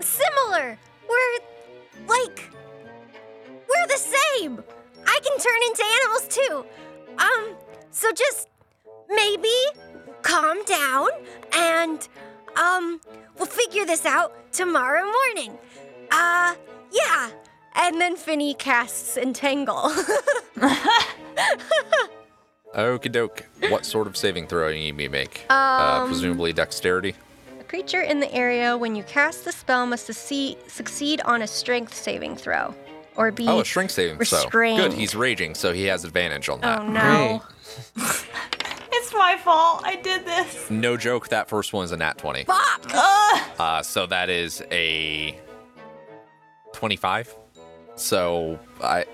similar. 0.00 0.78
We're 1.08 1.38
like, 2.06 2.50
we're 3.68 3.86
the 3.86 3.96
same. 3.98 4.62
I 5.06 5.20
can 5.24 5.38
turn 5.38 5.62
into 5.68 5.84
animals 6.02 6.28
too. 6.28 6.64
Um, 7.18 7.56
so 7.90 8.12
just 8.12 8.48
maybe 9.08 9.52
calm 10.22 10.64
down 10.64 11.08
and, 11.52 12.06
um, 12.56 13.00
we'll 13.36 13.46
figure 13.46 13.86
this 13.86 14.04
out 14.04 14.32
tomorrow 14.52 15.04
morning. 15.04 15.56
Uh, 16.10 16.54
yeah, 16.92 17.30
and 17.74 18.00
then 18.00 18.16
Finny 18.16 18.54
casts 18.54 19.16
Entangle. 19.16 19.90
Okie 22.74 23.10
doke. 23.10 23.44
What 23.70 23.84
sort 23.86 24.06
of 24.06 24.16
saving 24.16 24.46
throw 24.46 24.68
do 24.70 24.74
you 24.76 24.80
need 24.84 24.96
me 24.96 25.04
to 25.04 25.10
make? 25.10 25.46
uh, 25.50 26.06
presumably 26.06 26.52
dexterity. 26.52 27.14
A 27.68 27.70
creature 27.70 28.02
in 28.02 28.20
the 28.20 28.32
area 28.32 28.76
when 28.76 28.94
you 28.94 29.02
cast 29.04 29.44
the 29.44 29.52
spell 29.52 29.86
must 29.86 30.06
succeed, 30.06 30.58
succeed 30.68 31.20
on 31.24 31.42
a 31.42 31.46
strength 31.46 31.94
saving 31.94 32.36
throw 32.36 32.74
or 33.16 33.30
be. 33.30 33.46
Oh, 33.46 33.60
a 33.60 33.64
strength 33.64 33.92
saving 33.92 34.16
throw. 34.16 34.20
restrained. 34.20 34.78
Good. 34.78 34.92
He's 34.94 35.14
raging, 35.14 35.54
so 35.54 35.72
he 35.72 35.84
has 35.84 36.04
advantage 36.04 36.48
on 36.48 36.60
that. 36.60 36.80
Oh 36.80 36.86
no. 36.86 37.42
It's 38.90 39.16
my 39.16 39.36
fault. 39.36 39.82
I 39.84 39.96
did 39.96 40.26
this. 40.26 40.70
No 40.70 40.96
joke. 40.96 41.28
That 41.28 41.48
first 41.48 41.72
one 41.72 41.84
is 41.84 41.92
a 41.92 41.96
nat 41.96 42.18
twenty. 42.18 42.44
Fuck! 42.44 42.90
Uh, 42.92 43.80
so 43.82 44.06
that 44.06 44.28
is 44.28 44.62
a 44.70 45.38
twenty-five. 46.72 47.34
So 47.94 48.58
I, 48.82 49.06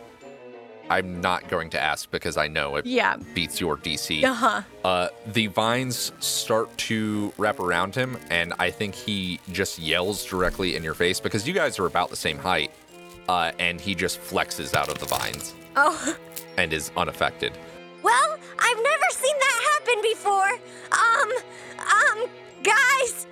I'm 0.91 1.21
not 1.21 1.49
going 1.49 1.71
to 1.71 1.81
ask 1.81 2.11
because 2.11 2.37
I 2.37 2.49
know 2.49 2.77
it 2.77 2.87
Yeah. 2.87 3.17
beats 3.35 3.61
your 3.61 3.77
DC. 3.77 4.23
Uh 4.25 4.35
huh. 4.35 4.63
Uh, 4.85 5.09
the 5.27 5.47
vines 5.49 6.13
start 6.21 6.77
to 6.79 7.33
wrap 7.39 7.59
around 7.61 7.95
him, 7.95 8.19
and 8.31 8.53
I 8.59 8.71
think 8.71 8.95
he 8.95 9.41
just 9.53 9.79
yells 9.79 10.25
directly 10.25 10.77
in 10.77 10.83
your 10.85 10.95
face 10.95 11.21
because 11.21 11.49
you 11.49 11.55
guys 11.55 11.79
are 11.79 11.87
about 11.87 12.11
the 12.11 12.17
same 12.17 12.39
height. 12.39 12.71
Uh, 13.27 13.53
and 13.59 13.81
he 13.81 13.95
just 13.95 14.21
flexes 14.21 14.75
out 14.75 14.91
of 14.91 14.99
the 14.99 15.07
vines 15.07 15.55
Oh. 15.77 16.17
and 16.59 16.75
is 16.75 16.91
unaffected. 16.95 17.53
Well, 18.03 18.39
I've 18.59 18.77
never 18.83 19.07
seen 19.13 19.35
that 19.41 19.61
happen 19.73 20.03
before. 20.03 20.53
Um, 20.93 21.33
um, 22.23 22.31
guys. 22.63 23.27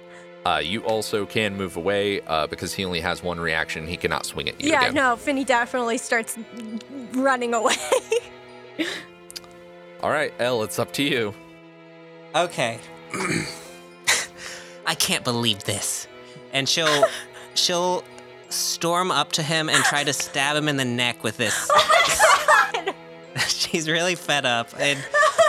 Uh, 0.45 0.61
you 0.63 0.83
also 0.85 1.25
can 1.25 1.57
move 1.57 1.77
away 1.77 2.21
uh, 2.23 2.47
because 2.49 2.75
he 2.75 2.85
only 2.85 3.01
has 3.01 3.23
one 3.23 3.39
reaction. 3.39 3.87
He 3.87 3.97
cannot 3.97 4.27
swing 4.27 4.49
at 4.49 4.61
you 4.61 4.71
Yeah, 4.71 4.81
again. 4.83 4.95
no, 4.95 5.17
Finny 5.17 5.45
definitely 5.45 5.99
starts 5.99 6.37
running 7.13 7.55
away. 7.55 7.75
All 10.03 10.11
right, 10.11 10.33
Elle, 10.41 10.65
it's 10.65 10.79
up 10.81 10.93
to 10.95 11.03
you. 11.05 11.33
Okay. 12.35 12.81
I 14.87 14.95
can't 14.97 15.23
believe 15.23 15.63
this. 15.65 16.09
And 16.53 16.69
she'll 16.69 17.05
she'll 17.55 18.03
storm 18.49 19.11
up 19.13 19.31
to 19.33 19.43
him 19.43 19.69
and 19.69 19.83
try 19.85 20.03
to 20.03 20.13
stab 20.13 20.57
him 20.57 20.69
in 20.69 20.77
the 20.77 20.85
neck 20.85 21.23
with 21.23 21.37
this. 21.37 21.71
She's 23.47 23.89
really 23.89 24.15
fed 24.17 24.45
up. 24.45 24.69
And 24.79 24.99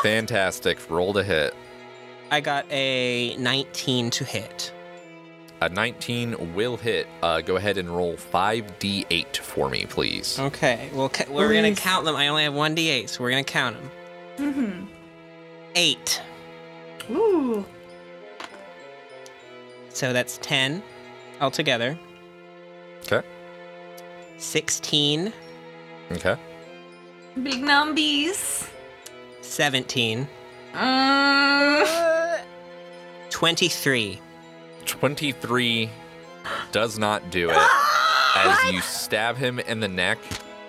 Fantastic. 0.04 0.78
Roll 0.90 1.14
to 1.14 1.24
hit. 1.24 1.54
I 2.32 2.40
got 2.42 2.66
a 2.72 3.36
19 3.38 4.10
to 4.12 4.24
hit. 4.24 4.72
A 5.64 5.70
19 5.70 6.54
will 6.56 6.76
hit. 6.76 7.08
Uh, 7.22 7.40
go 7.40 7.56
ahead 7.56 7.78
and 7.78 7.90
roll 7.90 8.18
5d8 8.18 9.38
for 9.38 9.70
me, 9.70 9.86
please. 9.86 10.38
Okay, 10.38 10.90
well, 10.94 11.08
ca- 11.08 11.24
we're 11.30 11.54
gonna 11.54 11.74
count 11.74 12.04
them. 12.04 12.18
I 12.18 12.28
only 12.28 12.44
have 12.44 12.54
one 12.54 12.76
d8, 12.76 13.08
so 13.08 13.24
we're 13.24 13.30
gonna 13.30 13.46
count 13.46 13.78
them. 13.78 13.92
Mm-hmm. 14.54 14.86
Eight. 15.76 16.22
Ooh. 17.12 17.66
So 19.88 20.12
that's 20.12 20.38
10 20.42 20.84
altogether. 21.40 21.98
Okay. 23.06 23.26
16, 24.38 25.32
Okay. 26.12 26.36
Big 27.42 27.62
numbies. 27.62 28.68
17, 29.40 30.28
Mm. 30.74 32.42
23. 33.30 34.20
23 34.86 35.90
does 36.72 36.98
not 37.00 37.30
do 37.32 37.50
it 37.50 37.68
as 38.36 38.74
you 38.74 38.82
stab 38.82 39.38
him 39.38 39.60
in 39.60 39.80
the 39.80 39.88
neck 39.88 40.18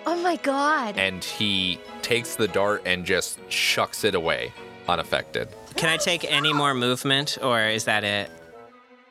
oh 0.05 0.15
my 0.21 0.35
god. 0.37 0.97
and 0.97 1.23
he 1.23 1.79
takes 2.01 2.35
the 2.35 2.47
dart 2.47 2.81
and 2.85 3.05
just 3.05 3.39
chucks 3.49 4.03
it 4.03 4.15
away 4.15 4.51
unaffected. 4.87 5.47
Can 5.75 5.89
I 5.89 5.97
take 5.97 6.23
any 6.31 6.53
more 6.53 6.73
movement, 6.75 7.37
or 7.41 7.59
is 7.61 7.85
that 7.85 8.03
it? 8.03 8.29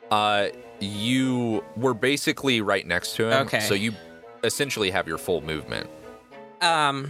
Uh, 0.09 0.47
you 0.79 1.63
were 1.75 1.93
basically 1.93 2.61
right 2.61 2.87
next 2.87 3.15
to 3.17 3.25
him, 3.29 3.45
Okay. 3.47 3.59
so 3.59 3.73
you 3.73 3.91
essentially 4.43 4.89
have 4.89 5.05
your 5.07 5.17
full 5.17 5.41
movement. 5.41 5.89
Um, 6.61 7.09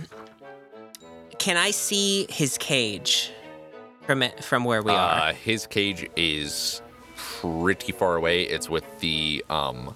can 1.38 1.58
I 1.58 1.70
see 1.72 2.26
his 2.30 2.58
cage 2.58 3.32
from 4.02 4.24
it, 4.24 4.44
from 4.44 4.64
where 4.66 4.82
we 4.82 4.92
Uh, 4.92 4.96
are? 4.96 5.34
his 5.34 5.68
cage 5.68 6.10
is 6.16 6.82
pretty 7.42 7.92
far 7.92 8.16
away. 8.16 8.44
It's 8.44 8.70
with 8.70 8.86
the 9.00 9.44
um 9.50 9.96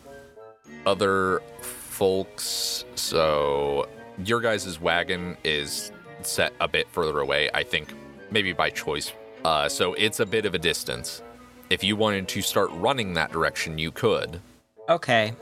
other 0.85 1.41
folks. 1.61 2.85
So 2.95 3.87
your 4.23 4.41
guys' 4.41 4.79
wagon 4.79 5.37
is 5.43 5.91
set 6.21 6.53
a 6.59 6.67
bit 6.67 6.87
further 6.89 7.19
away. 7.19 7.49
I 7.53 7.63
think 7.63 7.93
maybe 8.31 8.53
by 8.53 8.69
choice. 8.69 9.11
Uh, 9.43 9.69
so 9.69 9.93
it's 9.93 10.19
a 10.19 10.25
bit 10.25 10.45
of 10.45 10.53
a 10.53 10.59
distance. 10.59 11.21
If 11.69 11.83
you 11.83 11.95
wanted 11.95 12.27
to 12.29 12.41
start 12.41 12.69
running 12.73 13.13
that 13.13 13.31
direction, 13.31 13.77
you 13.77 13.91
could. 13.91 14.41
Okay. 14.89 15.33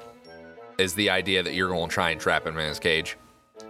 Is 0.78 0.94
the 0.94 1.10
idea 1.10 1.42
that 1.42 1.54
you're 1.54 1.70
going 1.70 1.90
to 1.90 1.94
try 1.94 2.12
and 2.12 2.22
trap 2.22 2.46
him 2.46 2.58
in 2.58 2.68
his 2.68 2.80
cage? 2.80 3.18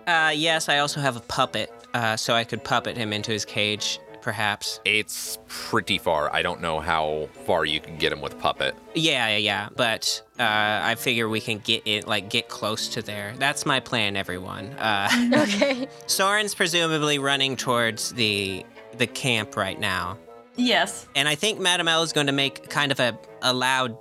Uh, 0.05 0.33
yes, 0.35 0.67
I 0.67 0.79
also 0.79 0.99
have 0.99 1.15
a 1.15 1.21
puppet, 1.21 1.71
uh, 1.93 2.17
so 2.17 2.33
I 2.33 2.43
could 2.43 2.63
puppet 2.63 2.97
him 2.97 3.13
into 3.13 3.31
his 3.31 3.45
cage, 3.45 3.99
perhaps. 4.27 4.81
It's 4.83 5.39
pretty 5.47 5.97
far. 5.97 6.29
I 6.35 6.41
don't 6.41 6.59
know 6.59 6.81
how 6.81 7.29
far 7.45 7.63
you 7.63 7.79
can 7.79 7.95
get 7.97 8.11
him 8.11 8.19
with 8.19 8.37
puppet. 8.39 8.75
Yeah, 8.93 9.29
yeah, 9.29 9.37
yeah. 9.37 9.69
But 9.73 10.21
uh, 10.37 10.43
I 10.83 10.95
figure 10.95 11.29
we 11.29 11.39
can 11.39 11.59
get 11.59 11.83
it, 11.87 12.05
like, 12.09 12.29
get 12.29 12.49
close 12.49 12.89
to 12.89 13.01
there. 13.01 13.33
That's 13.39 13.65
my 13.65 13.79
plan, 13.79 14.17
everyone. 14.17 14.73
Uh, 14.73 15.07
Okay. 15.47 15.87
Sorrin's 16.07 16.53
presumably 16.53 17.19
running 17.19 17.55
towards 17.55 18.11
the 18.11 18.65
the 18.97 19.07
camp 19.07 19.55
right 19.55 19.79
now, 19.79 20.17
Yes. 20.57 21.07
and 21.15 21.25
I 21.29 21.35
think 21.35 21.57
Madame 21.59 21.87
L 21.87 22.03
is 22.03 22.11
going 22.11 22.27
to 22.27 22.33
make 22.33 22.67
kind 22.69 22.91
of 22.91 22.99
a, 22.99 23.17
a 23.41 23.53
loud 23.53 23.97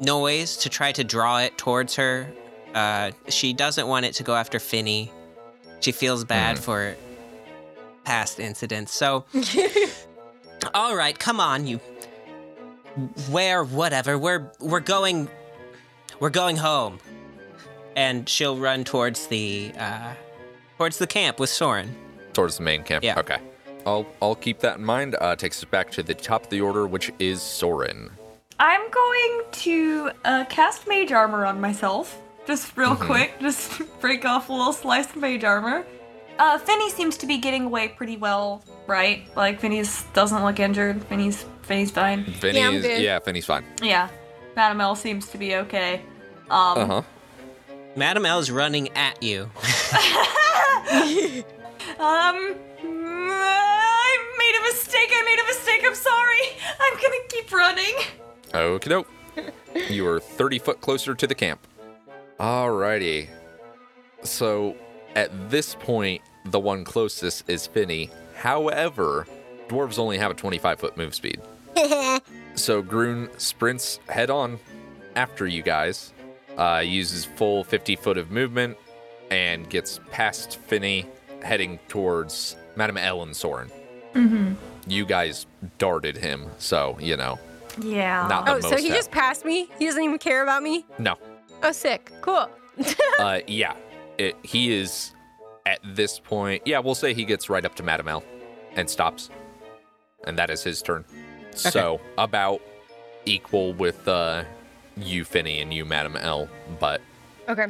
noise 0.00 0.56
to 0.58 0.70
try 0.70 0.92
to 0.92 1.04
draw 1.04 1.40
it 1.40 1.58
towards 1.58 1.96
her. 1.96 2.26
Uh, 2.74 3.10
she 3.28 3.52
doesn't 3.52 3.86
want 3.88 4.06
it 4.06 4.14
to 4.14 4.22
go 4.22 4.34
after 4.34 4.58
Finny. 4.58 5.12
She 5.80 5.92
feels 5.92 6.24
bad 6.24 6.58
for 6.58 6.96
past 8.06 8.38
incidents. 8.40 8.92
So, 8.94 9.26
all 10.74 10.96
right, 10.96 11.18
come 11.18 11.40
on, 11.40 11.66
you. 11.66 11.78
Where, 13.30 13.64
whatever. 13.64 14.16
We're 14.16 14.50
we're 14.60 14.80
going. 14.80 15.28
We're 16.18 16.30
going 16.30 16.56
home. 16.56 16.98
And 17.94 18.28
she'll 18.28 18.58
run 18.58 18.84
towards 18.84 19.26
the 19.26 19.72
uh, 19.78 20.14
towards 20.78 20.98
the 20.98 21.06
camp 21.06 21.40
with 21.40 21.50
Sorrin. 21.50 21.88
Towards 22.32 22.56
the 22.58 22.62
main 22.62 22.82
camp. 22.82 23.04
Yeah. 23.04 23.18
Okay. 23.18 23.38
I'll 23.84 24.06
I'll 24.22 24.34
keep 24.34 24.60
that 24.60 24.78
in 24.78 24.84
mind. 24.84 25.16
Uh, 25.20 25.36
takes 25.36 25.58
us 25.58 25.64
back 25.64 25.90
to 25.92 26.02
the 26.02 26.14
top 26.14 26.44
of 26.44 26.50
the 26.50 26.60
order, 26.60 26.86
which 26.86 27.12
is 27.18 27.40
Sorrin. 27.40 28.10
I'm 28.58 28.90
going 28.90 29.42
to 29.52 30.10
uh, 30.24 30.44
cast 30.46 30.88
mage 30.88 31.12
armor 31.12 31.44
on 31.44 31.60
myself. 31.60 32.22
Just 32.46 32.76
real 32.76 32.96
quick, 32.96 33.32
just 33.40 33.82
break 34.00 34.24
off 34.24 34.48
a 34.48 34.52
little 34.52 34.72
slice 34.72 35.10
of 35.10 35.16
mage 35.16 35.44
armor. 35.44 35.84
Uh, 36.38 36.58
Finny 36.58 36.90
seems 36.90 37.16
to 37.18 37.26
be 37.26 37.38
getting 37.38 37.64
away 37.64 37.88
pretty 37.88 38.16
well, 38.16 38.62
right? 38.86 39.24
Like 39.36 39.58
Finny's 39.60 40.02
doesn't 40.12 40.44
look 40.44 40.60
injured. 40.60 41.02
Finny's 41.04 41.44
Finny's 41.62 41.90
fine. 41.90 42.24
Finny 42.24 42.58
Yeah, 42.58 42.68
I'm 42.68 42.74
is 42.74 42.82
good. 42.84 43.00
yeah, 43.02 43.18
Finny's 43.20 43.46
fine. 43.46 43.64
Yeah, 43.82 44.08
Madame 44.54 44.80
L 44.82 44.94
seems 44.94 45.28
to 45.30 45.38
be 45.38 45.56
okay. 45.56 46.02
Um, 46.50 46.78
Uh 46.78 46.86
huh. 46.86 47.02
Madame 47.96 48.26
L 48.26 48.38
is 48.38 48.50
running 48.50 48.90
at 48.96 49.22
you. 49.22 49.44
um, 51.98 52.54
I 52.78 54.34
made 54.38 54.56
a 54.58 54.62
mistake. 54.62 55.08
I 55.10 55.22
made 55.24 55.38
a 55.42 55.46
mistake. 55.46 55.82
I'm 55.84 55.94
sorry. 55.94 56.40
I'm 56.80 56.94
gonna 56.94 57.24
keep 57.28 57.50
running. 57.52 57.94
Okie 58.52 58.88
doke. 58.88 59.08
you 59.90 60.06
are 60.06 60.20
30 60.20 60.58
foot 60.58 60.80
closer 60.80 61.14
to 61.14 61.26
the 61.26 61.34
camp. 61.34 61.66
Alrighty. 62.38 63.28
So 64.22 64.76
at 65.16 65.50
this 65.50 65.74
point, 65.74 66.22
the 66.44 66.60
one 66.60 66.84
closest 66.84 67.48
is 67.50 67.66
Finny. 67.66 68.10
However, 68.36 69.26
dwarves 69.68 69.98
only 69.98 70.18
have 70.18 70.30
a 70.30 70.34
25 70.34 70.78
foot 70.78 70.96
move 70.96 71.14
speed. 71.14 71.40
so 72.54 72.82
Groon 72.82 73.28
sprints 73.38 73.98
head 74.08 74.30
on 74.30 74.58
after 75.16 75.46
you 75.46 75.62
guys, 75.62 76.12
uh, 76.56 76.82
uses 76.84 77.24
full 77.24 77.64
50 77.64 77.96
foot 77.96 78.16
of 78.18 78.30
movement, 78.30 78.76
and 79.30 79.68
gets 79.68 79.98
past 80.12 80.56
Finny, 80.58 81.06
heading 81.42 81.78
towards 81.88 82.54
Madame 82.76 82.96
Ellen 82.98 83.30
Sorrin. 83.30 83.70
Mm-hmm. 84.14 84.52
You 84.86 85.04
guys 85.04 85.46
darted 85.78 86.16
him, 86.16 86.46
so, 86.58 86.96
you 87.00 87.16
know, 87.16 87.38
Yeah. 87.80 88.26
not 88.28 88.46
the 88.46 88.52
Oh, 88.52 88.54
most 88.60 88.68
so 88.68 88.76
he 88.76 88.88
hap- 88.88 88.96
just 88.96 89.10
passed 89.10 89.44
me? 89.44 89.68
He 89.78 89.86
doesn't 89.86 90.02
even 90.02 90.18
care 90.18 90.42
about 90.42 90.62
me? 90.62 90.86
No. 90.98 91.16
Oh, 91.62 91.72
sick. 91.72 92.12
Cool. 92.20 92.48
Uh, 93.18 93.40
yeah. 93.46 93.72
It, 94.18 94.36
he 94.42 94.72
is 94.72 95.12
at 95.66 95.80
this 95.84 96.18
point. 96.18 96.62
Yeah, 96.64 96.78
we'll 96.78 96.94
say 96.94 97.12
he 97.14 97.24
gets 97.24 97.50
right 97.50 97.64
up 97.64 97.74
to 97.76 97.82
Madame 97.82 98.08
L 98.08 98.24
and 98.74 98.88
stops. 98.88 99.30
And 100.24 100.38
that 100.38 100.50
is 100.50 100.62
his 100.62 100.82
turn. 100.82 101.04
So, 101.52 102.00
about 102.18 102.60
equal 103.24 103.72
with 103.72 104.06
uh, 104.08 104.44
you, 104.96 105.24
Finny, 105.24 105.60
and 105.60 105.72
you, 105.72 105.84
Madame 105.84 106.16
L. 106.16 106.48
But 106.78 107.00
Okay. 107.48 107.66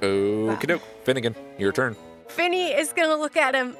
Okie 0.00 0.66
doke. 0.66 0.82
Finnegan, 1.04 1.34
your 1.58 1.72
turn. 1.72 1.96
Finny 2.28 2.68
is 2.68 2.92
gonna 2.92 3.16
look 3.16 3.36
at 3.36 3.54
him 3.54 3.76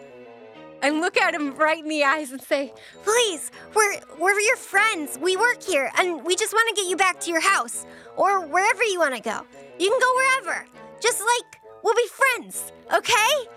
and 0.83 1.01
look 1.01 1.17
at 1.17 1.35
him 1.35 1.55
right 1.57 1.83
in 1.83 1.89
the 1.89 2.05
eyes 2.05 2.33
and 2.33 2.43
say, 2.43 2.73
Please, 3.05 3.51
we're 3.75 4.01
we're 4.19 4.39
your 4.39 4.57
friends. 4.57 5.19
We 5.19 5.37
work 5.37 5.63
here, 5.63 5.91
and 5.99 6.25
we 6.25 6.37
just 6.37 6.53
want 6.53 6.69
to 6.75 6.83
get 6.83 6.91
you 6.91 6.97
back 6.97 7.21
to 7.21 7.31
your 7.31 7.41
house 7.41 7.87
or 8.17 8.47
wherever 8.47 8.83
you 8.83 8.99
want 8.99 9.15
to 9.15 9.21
go. 9.23 9.41
You 9.79 9.89
can 9.91 10.01
go 10.01 10.15
wherever. 10.17 10.67
Just 11.01 11.21
like 11.21 11.61
we'll 11.83 11.95
be 11.95 12.09
friends, 12.09 12.73
okay? 12.95 13.49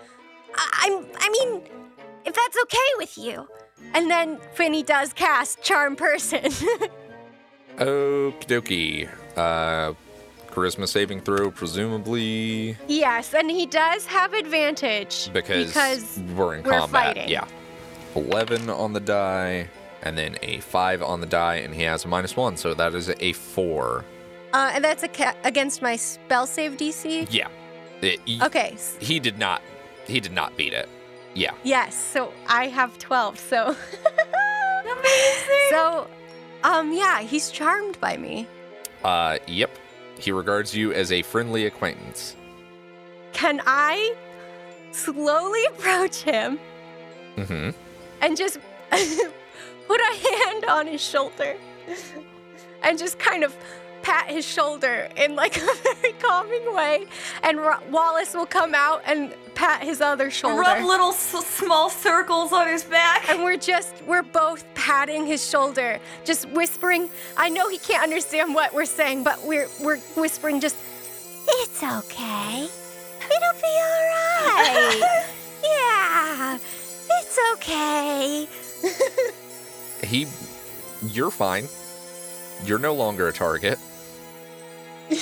I, 0.54 0.68
I'm. 0.82 1.06
I 1.18 1.28
mean, 1.30 1.62
if 2.24 2.34
that's 2.34 2.56
okay 2.62 2.88
with 2.98 3.18
you. 3.18 3.46
and 3.92 4.10
then 4.10 4.38
Finny 4.54 4.82
does 4.82 5.12
cast 5.12 5.62
Charm 5.62 5.94
Person. 5.96 6.42
Okie 7.78 8.44
dokie. 8.46 9.08
Uh, 9.36 9.94
charisma 10.50 10.86
saving 10.86 11.20
throw, 11.20 11.50
presumably 11.50 12.76
yes, 12.86 13.34
and 13.34 13.50
he 13.50 13.66
does 13.66 14.06
have 14.06 14.32
advantage 14.32 15.32
because, 15.32 15.66
because 15.66 16.18
we're 16.36 16.54
in 16.54 16.62
we're 16.62 16.70
combat. 16.78 17.16
fighting. 17.16 17.28
Yeah. 17.28 17.46
11 18.14 18.70
on 18.70 18.92
the 18.92 19.00
die, 19.00 19.68
and 20.02 20.16
then 20.16 20.36
a 20.42 20.60
5 20.60 21.02
on 21.02 21.20
the 21.20 21.26
die, 21.26 21.56
and 21.56 21.74
he 21.74 21.82
has 21.82 22.04
a 22.04 22.08
minus 22.08 22.36
1, 22.36 22.56
so 22.56 22.72
that 22.74 22.94
is 22.94 23.10
a 23.18 23.32
4. 23.32 24.04
Uh, 24.54 24.70
and 24.74 24.82
that's 24.82 25.02
a 25.02 25.08
ca- 25.08 25.36
against 25.44 25.82
my 25.82 25.96
spell 25.96 26.46
save 26.46 26.78
DC. 26.78 27.26
Yeah. 27.30 27.48
It- 28.00 28.20
he- 28.24 28.40
Okay. 28.42 28.76
He 29.00 29.20
did 29.20 29.38
not. 29.38 29.60
He 30.06 30.20
did 30.20 30.32
not 30.32 30.56
beat 30.56 30.72
it. 30.72 30.88
Yeah. 31.34 31.52
Yes. 31.64 31.94
So 31.94 32.32
I 32.46 32.68
have 32.68 32.96
twelve. 32.98 33.38
So 33.38 33.76
amazing. 34.84 35.66
So, 35.70 36.06
um, 36.62 36.92
yeah, 36.92 37.20
he's 37.22 37.50
charmed 37.50 37.98
by 38.00 38.16
me. 38.16 38.46
Uh, 39.02 39.38
yep. 39.46 39.70
He 40.18 40.30
regards 40.32 40.74
you 40.74 40.92
as 40.92 41.10
a 41.12 41.22
friendly 41.22 41.66
acquaintance. 41.66 42.36
Can 43.32 43.60
I 43.66 44.14
slowly 44.92 45.64
approach 45.72 46.22
him 46.22 46.58
Mm-hmm. 47.36 47.70
and 48.22 48.36
just 48.36 48.58
put 48.90 50.00
a 50.00 50.38
hand 50.38 50.64
on 50.66 50.86
his 50.86 51.00
shoulder 51.00 51.56
and 52.84 52.96
just 52.96 53.18
kind 53.18 53.42
of 53.42 53.56
pat 54.04 54.28
his 54.28 54.44
shoulder 54.46 55.08
in 55.16 55.34
like 55.34 55.56
a 55.62 55.66
very 55.82 56.12
calming 56.20 56.74
way 56.74 57.06
and 57.42 57.58
Ro- 57.58 57.78
Wallace 57.90 58.34
will 58.34 58.44
come 58.46 58.74
out 58.74 59.02
and 59.06 59.34
pat 59.54 59.82
his 59.82 60.00
other 60.00 60.30
shoulder 60.30 60.60
Rub 60.60 60.84
little 60.84 61.08
s- 61.08 61.46
small 61.46 61.88
circles 61.88 62.52
on 62.52 62.68
his 62.68 62.84
back. 62.84 63.28
and 63.30 63.42
we're 63.42 63.56
just 63.56 63.94
we're 64.06 64.22
both 64.22 64.62
patting 64.74 65.24
his 65.26 65.42
shoulder 65.48 65.98
just 66.24 66.46
whispering 66.50 67.08
I 67.36 67.48
know 67.48 67.68
he 67.70 67.78
can't 67.78 68.02
understand 68.02 68.54
what 68.54 68.74
we're 68.74 68.84
saying 68.84 69.24
but 69.24 69.42
we're 69.44 69.68
we're 69.80 69.98
whispering 70.16 70.60
just 70.60 70.76
It's 71.62 71.82
okay. 71.82 72.68
It'll 73.34 73.60
be 73.60 73.74
all 73.88 74.04
right. 74.16 75.24
yeah, 75.64 76.58
it's 77.20 77.38
okay. 77.54 78.46
He. 80.04 80.26
You're 81.06 81.30
fine. 81.30 81.66
You're 82.66 82.78
no 82.78 82.92
longer 82.94 83.28
a 83.28 83.32
target. 83.32 83.78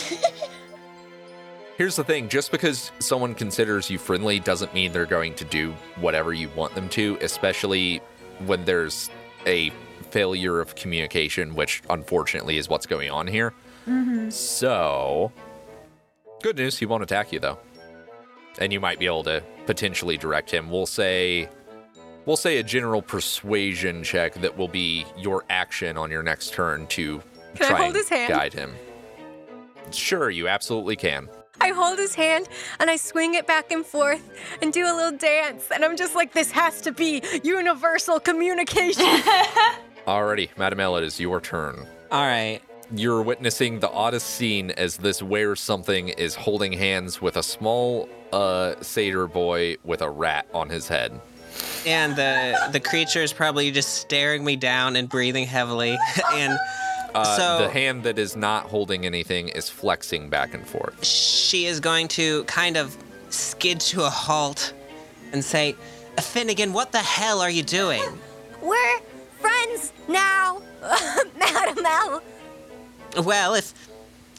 Here's 1.79 1.97
the 1.97 2.05
thing 2.05 2.29
just 2.29 2.51
because 2.51 2.93
someone 2.99 3.35
considers 3.35 3.91
you 3.91 3.99
friendly 3.99 4.39
doesn't 4.39 4.73
mean 4.75 4.93
they're 4.93 5.07
going 5.07 5.35
to 5.35 5.45
do 5.45 5.75
whatever 5.97 6.33
you 6.33 6.49
want 6.51 6.75
them 6.75 6.89
to, 6.91 7.19
especially 7.21 8.01
when 8.47 8.65
there's 8.65 9.11
a 9.47 9.71
failure 10.11 10.61
of 10.61 10.75
communication, 10.75 11.55
which 11.55 11.83
unfortunately 11.91 12.59
is 12.59 12.69
what's 12.69 12.87
going 12.87 13.11
on 13.11 13.27
here. 13.27 13.55
So, 14.31 15.33
good 16.43 16.57
news, 16.57 16.79
he 16.79 16.87
won't 16.87 17.03
attack 17.03 17.33
you 17.33 17.41
though. 17.41 17.59
And 18.59 18.73
you 18.73 18.79
might 18.79 18.99
be 18.99 19.07
able 19.07 19.25
to 19.25 19.43
potentially 19.67 20.17
direct 20.17 20.51
him. 20.51 20.71
We'll 20.71 20.87
say 20.87 21.49
we'll 22.27 22.37
say 22.37 22.59
a 22.59 22.63
general 22.63 23.03
persuasion 23.03 24.05
check 24.05 24.35
that 24.35 24.57
will 24.57 24.69
be 24.69 25.05
your 25.17 25.45
action 25.51 25.97
on 25.97 26.11
your 26.11 26.23
next 26.23 26.53
turn 26.53 26.87
to 26.89 27.23
Can 27.57 27.69
try 27.69 27.87
and 27.87 28.29
guide 28.29 28.53
him. 28.53 28.75
Sure, 29.95 30.31
you 30.31 30.49
absolutely 30.49 30.97
can. 30.97 31.29
I 31.61 31.69
hold 31.69 31.99
his 31.99 32.15
hand 32.15 32.49
and 32.81 32.91
I 32.91 32.97
swing 32.97 33.35
it 33.35 33.47
back 33.47 33.71
and 33.71 33.87
forth 33.87 34.29
and 34.61 34.73
do 34.73 34.85
a 34.85 34.95
little 34.95 35.17
dance 35.17 35.69
and 35.73 35.85
I'm 35.85 35.97
just 35.97 36.15
like 36.15 36.33
this 36.33 36.51
has 36.51 36.81
to 36.83 36.93
be 36.93 37.23
universal 37.45 38.19
communication 38.19 39.05
Alrighty, 40.07 40.49
Madam 40.59 40.81
Ella, 40.81 40.99
it 40.99 41.05
is 41.05 41.21
your 41.21 41.41
turn. 41.41 41.87
All 42.11 42.27
right. 42.27 42.61
You're 42.95 43.23
witnessing 43.23 43.79
the 43.79 43.89
oddest 43.91 44.31
scene 44.31 44.73
as 44.73 44.97
this 44.97 45.23
wears 45.23 45.61
something 45.61 46.09
is 46.09 46.35
holding 46.35 46.73
hands 46.73 47.23
with 47.23 47.37
a 47.37 47.43
small 47.43 48.09
uh 48.33 48.75
satyr 48.81 49.27
boy 49.29 49.77
with 49.85 50.03
a 50.03 50.11
rat 50.11 50.47
on 50.53 50.69
his 50.69 50.89
head. 50.89 51.21
And 51.87 52.17
the 52.17 52.71
the 52.73 52.81
creature 52.81 53.23
is 53.23 53.33
probably 53.33 53.71
just 53.71 53.95
staring 53.99 54.45
me 54.45 54.57
down 54.57 54.97
and 54.97 55.09
breathing 55.09 55.47
heavily. 55.47 55.97
and 56.35 56.59
Uh, 57.15 57.37
So- 57.37 57.59
the 57.65 57.71
hand 57.71 58.03
that 58.05 58.19
is 58.19 58.37
not 58.37 58.67
holding 58.67 59.05
anything 59.07 59.49
is 59.49 59.69
flexing 59.69 60.29
back 60.31 60.55
and 60.55 60.67
forth. 60.67 61.05
she 61.05 61.67
is 61.67 61.81
going 61.81 62.09
to 62.09 62.45
kind 62.45 62.77
of 62.77 62.97
skid 63.31 63.79
to 63.81 64.05
a 64.05 64.11
halt 64.11 64.73
and 65.33 65.45
say, 65.45 65.75
Finnegan, 66.21 66.73
what 66.73 66.93
the 66.93 66.99
hell 66.99 67.41
are 67.41 67.51
you 67.51 67.63
doing? 67.63 68.03
We're 68.63 69.01
friends 69.41 69.93
now, 70.09 70.63
Madam 71.39 71.85
L. 71.85 72.23
Well, 73.23 73.55
if 73.55 73.75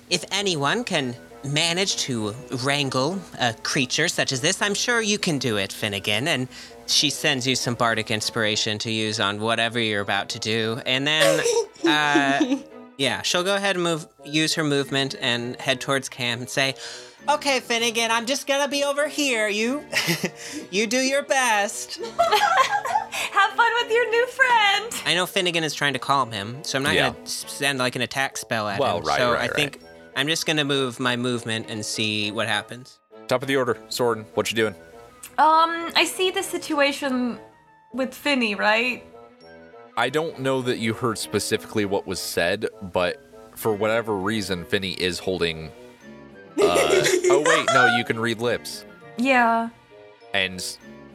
if 0.09 0.23
anyone 0.31 0.83
can 0.83 1.15
manage 1.43 1.97
to 1.97 2.33
wrangle 2.63 3.19
a 3.39 3.53
creature 3.63 4.07
such 4.07 4.31
as 4.31 4.39
this, 4.41 4.61
I'm 4.61 4.73
sure 4.73 5.01
you 5.01 5.17
can 5.17 5.39
do 5.39 5.57
it, 5.57 5.73
Finnegan. 5.73 6.27
And 6.27 6.47
she 6.87 7.09
sends 7.09 7.47
you 7.47 7.55
some 7.55 7.75
bardic 7.75 8.11
inspiration 8.11 8.77
to 8.79 8.91
use 8.91 9.19
on 9.19 9.39
whatever 9.39 9.79
you're 9.79 10.01
about 10.01 10.29
to 10.29 10.39
do, 10.39 10.79
and 10.85 11.05
then, 11.07 11.39
uh, 11.85 12.57
yeah, 12.97 13.21
she'll 13.21 13.43
go 13.43 13.55
ahead 13.55 13.75
and 13.75 13.83
move, 13.83 14.07
use 14.25 14.53
her 14.55 14.63
movement 14.63 15.15
and 15.19 15.55
head 15.59 15.79
towards 15.81 16.09
Cam 16.09 16.39
and 16.39 16.49
say, 16.49 16.75
"Okay, 17.29 17.59
Finnegan, 17.59 18.11
I'm 18.11 18.25
just 18.25 18.47
gonna 18.47 18.67
be 18.67 18.83
over 18.83 19.07
here. 19.07 19.47
You, 19.47 19.83
you 20.71 20.87
do 20.87 20.97
your 20.97 21.23
best." 21.23 21.99
Have 23.11 23.51
fun 23.51 23.71
with 23.81 23.91
your 23.91 24.09
new 24.09 24.27
friend. 24.27 24.91
I 25.05 25.13
know 25.15 25.25
Finnegan 25.25 25.63
is 25.63 25.73
trying 25.73 25.93
to 25.93 25.99
calm 25.99 26.31
him, 26.31 26.63
so 26.63 26.77
I'm 26.77 26.83
not 26.83 26.93
Yeah. 26.95 27.11
gonna 27.11 27.27
send 27.27 27.79
like 27.79 27.95
an 27.95 28.01
attack 28.01 28.37
spell 28.37 28.67
at 28.67 28.79
Well, 28.79 28.99
him. 28.99 29.05
right, 29.05 29.17
so 29.17 29.31
right, 29.31 29.37
I 29.37 29.41
right. 29.43 29.53
think 29.55 29.79
I'm 30.15 30.27
just 30.27 30.45
gonna 30.45 30.65
move 30.65 30.99
my 30.99 31.15
movement 31.15 31.67
and 31.69 31.85
see 31.85 32.31
what 32.31 32.47
happens. 32.47 32.99
Top 33.27 33.41
of 33.41 33.47
the 33.47 33.55
order, 33.55 33.75
Sorrin, 33.89 34.25
what 34.35 34.49
you 34.51 34.55
doing? 34.55 34.75
Um, 35.37 35.91
I 35.95 36.05
see 36.05 36.31
the 36.31 36.43
situation 36.43 37.39
with 37.93 38.13
Finny, 38.13 38.55
right? 38.55 39.03
I 39.97 40.09
don't 40.09 40.39
know 40.39 40.61
that 40.63 40.77
you 40.79 40.93
heard 40.93 41.17
specifically 41.17 41.85
what 41.85 42.05
was 42.07 42.19
said, 42.19 42.67
but 42.81 43.21
for 43.55 43.73
whatever 43.73 44.15
reason, 44.15 44.65
Finny 44.65 44.93
is 44.93 45.19
holding. 45.19 45.71
Uh, 46.59 46.59
oh 46.59 47.43
wait, 47.45 47.65
no, 47.73 47.95
you 47.97 48.03
can 48.03 48.19
read 48.19 48.39
lips, 48.41 48.85
Yeah. 49.17 49.69
and 50.33 50.63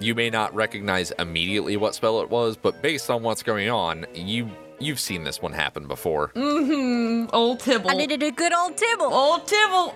you 0.00 0.14
may 0.14 0.30
not 0.30 0.54
recognize 0.54 1.10
immediately 1.18 1.76
what 1.76 1.94
spell 1.94 2.20
it 2.20 2.30
was, 2.30 2.56
but 2.56 2.80
based 2.82 3.10
on 3.10 3.22
what's 3.22 3.42
going 3.42 3.68
on, 3.68 4.06
you 4.14 4.48
you've 4.80 5.00
seen 5.00 5.24
this 5.24 5.42
one 5.42 5.52
happen 5.52 5.86
before. 5.88 6.28
Mm-hmm. 6.36 7.30
Old 7.32 7.60
Tibble. 7.60 7.90
I 7.90 7.94
needed 7.94 8.22
a 8.22 8.30
good 8.30 8.52
old 8.52 8.76
Tibble 8.76 9.12
Old 9.12 9.46
Tibble. 9.46 9.94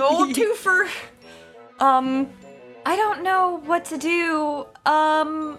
Old 0.00 0.34
twofer. 0.34 0.88
Um, 1.80 2.28
I 2.86 2.96
don't 2.96 3.22
know 3.22 3.60
what 3.64 3.84
to 3.86 3.98
do. 3.98 4.66
Um, 4.86 5.58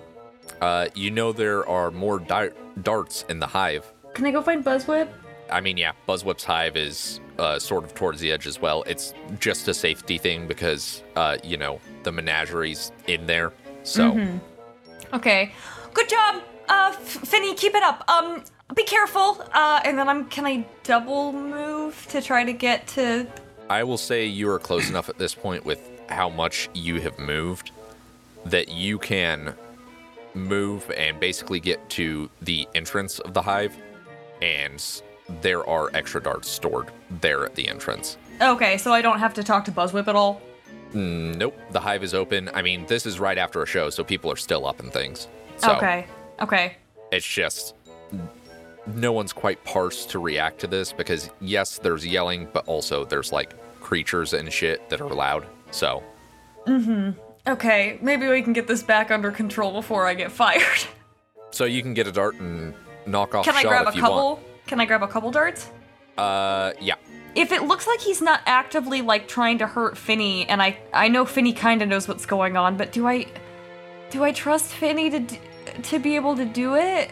Uh, 0.62 0.88
you 0.96 1.10
know 1.12 1.32
there 1.34 1.68
are 1.68 1.92
more 1.92 2.20
di- 2.20 2.52
darts 2.82 3.26
in 3.30 3.40
the 3.40 3.48
hive. 3.48 3.86
can 4.14 4.26
I 4.26 4.32
go 4.32 4.42
find 4.42 4.64
Buzzwhip? 4.64 5.10
I 5.52 5.60
mean, 5.62 5.78
yeah, 5.78 5.92
Buzzwhip's 6.08 6.44
hive 6.44 6.76
is 6.78 7.20
uh, 7.38 7.60
sort 7.60 7.84
of 7.84 7.94
towards 7.94 8.20
the 8.22 8.32
edge 8.32 8.48
as 8.48 8.62
well. 8.62 8.84
It's 8.88 9.14
just 9.40 9.68
a 9.68 9.74
safety 9.74 10.18
thing 10.18 10.48
because, 10.48 11.04
uh, 11.16 11.38
you 11.44 11.58
know, 11.58 11.80
the 12.04 12.12
menagerie's 12.12 12.92
in 13.08 13.26
there. 13.28 13.52
So, 13.84 14.18
Okay. 15.14 15.52
Good 15.94 16.10
job, 16.10 16.42
uh, 16.70 16.92
Finny. 16.94 17.54
Keep 17.56 17.76
it 17.76 17.84
up. 17.84 18.04
Um, 18.10 18.44
be 18.76 18.84
careful. 18.84 19.42
Uh, 19.54 19.80
and 19.86 19.98
then 19.98 20.10
I'm. 20.10 20.26
Can 20.26 20.46
I 20.46 20.66
double 20.84 21.32
move 21.32 22.06
to 22.10 22.22
try 22.22 22.44
to 22.44 22.52
get 22.54 22.88
to? 22.96 23.28
I 23.70 23.84
will 23.84 23.98
say 23.98 24.26
you 24.26 24.50
are 24.50 24.60
close 24.60 24.90
enough 24.90 25.08
at 25.10 25.18
this 25.18 25.34
point 25.36 25.64
with 25.66 25.80
how 26.10 26.30
much 26.30 26.70
you 26.74 27.02
have 27.02 27.18
moved 27.20 27.72
that 28.46 28.70
you 28.70 29.00
can 29.00 29.56
move 30.34 30.90
and 30.98 31.20
basically 31.20 31.60
get 31.60 31.90
to 31.90 32.30
the 32.42 32.68
entrance 32.76 33.20
of 33.20 33.34
the 33.34 33.42
hive, 33.42 33.76
and 34.42 35.02
there 35.42 35.68
are 35.68 35.90
extra 35.94 36.22
darts 36.22 36.50
stored 36.50 36.92
there 37.22 37.46
at 37.46 37.56
the 37.56 37.68
entrance. 37.68 38.18
Okay, 38.42 38.78
so 38.78 38.94
I 38.94 39.02
don't 39.02 39.20
have 39.20 39.34
to 39.36 39.44
talk 39.44 39.66
to 39.66 39.72
Buzzwhip 39.72 40.08
at 40.08 40.16
all. 40.16 40.42
Mm, 40.94 41.36
Nope, 41.38 41.58
the 41.72 41.80
hive 41.80 42.04
is 42.04 42.14
open. 42.14 42.50
I 42.54 42.62
mean, 42.62 42.86
this 42.86 43.06
is 43.06 43.20
right 43.20 43.38
after 43.38 43.64
a 43.64 43.66
show, 43.66 43.90
so 43.90 44.04
people 44.04 44.32
are 44.32 44.36
still 44.36 44.66
up 44.68 44.80
and 44.80 44.92
things. 44.94 45.28
So 45.58 45.74
Okay. 45.76 46.06
Okay. 46.42 46.76
it's 47.12 47.26
just 47.26 47.74
no 48.88 49.12
one's 49.12 49.34
quite 49.34 49.64
parsed 49.64 50.12
to 50.12 50.20
react 50.20 50.60
to 50.60 50.68
this 50.68 50.92
because 50.94 51.30
yes, 51.42 51.80
there's 51.80 52.06
yelling, 52.06 52.48
but 52.54 52.68
also 52.68 53.04
there's 53.06 53.32
like 53.32 53.54
creatures 53.82 54.34
and 54.34 54.52
shit 54.52 54.88
that 54.90 55.02
are 55.02 55.10
loud. 55.10 55.48
So 55.72 56.04
Mhm. 56.68 57.16
Okay, 57.48 58.00
maybe 58.02 58.28
we 58.28 58.42
can 58.42 58.54
get 58.54 58.68
this 58.68 58.82
back 58.82 59.12
under 59.12 59.30
control 59.32 59.72
before 59.72 60.08
I 60.08 60.14
get 60.16 60.32
fired. 60.32 60.86
so 61.52 61.66
you 61.66 61.82
can 61.82 61.94
get 61.94 62.08
a 62.08 62.12
dart 62.12 62.36
and 62.36 62.74
knock 63.06 63.36
off 63.36 63.46
Can 63.46 63.56
I 63.56 63.62
grab 63.64 63.88
a 63.88 63.92
couple? 63.92 64.40
Can 64.68 64.80
I 64.80 64.86
grab 64.86 65.04
a 65.04 65.08
couple 65.08 65.30
darts? 65.32 65.70
Uh, 66.18 66.72
yeah. 66.80 66.96
If 67.36 67.52
it 67.52 67.64
looks 67.64 67.86
like 67.86 68.00
he's 68.00 68.22
not 68.22 68.40
actively 68.46 69.02
like 69.02 69.28
trying 69.28 69.58
to 69.60 69.68
hurt 69.68 69.98
Finny, 69.98 70.48
and 70.50 70.62
I 70.62 70.78
I 70.94 71.08
know 71.10 71.26
Finny 71.26 71.54
kind 71.54 71.82
of 71.82 71.88
knows 71.90 72.08
what's 72.08 72.26
going 72.26 72.56
on, 72.58 72.78
but 72.78 72.92
do 72.92 73.06
I 73.08 73.28
do 74.10 74.24
I 74.24 74.32
trust 74.32 74.72
Finny 74.72 75.10
to 75.10 75.20
d- 75.20 75.40
to 75.84 76.00
be 76.00 76.16
able 76.16 76.36
to 76.38 76.46
do 76.46 76.76
it? 76.76 77.10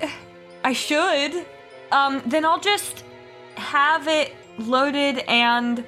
I 0.64 0.74
should. 0.74 1.46
Um, 1.92 2.24
then 2.26 2.46
I'll 2.46 2.60
just 2.62 3.04
have 3.56 4.08
it 4.08 4.34
loaded 4.58 5.20
and 5.28 5.84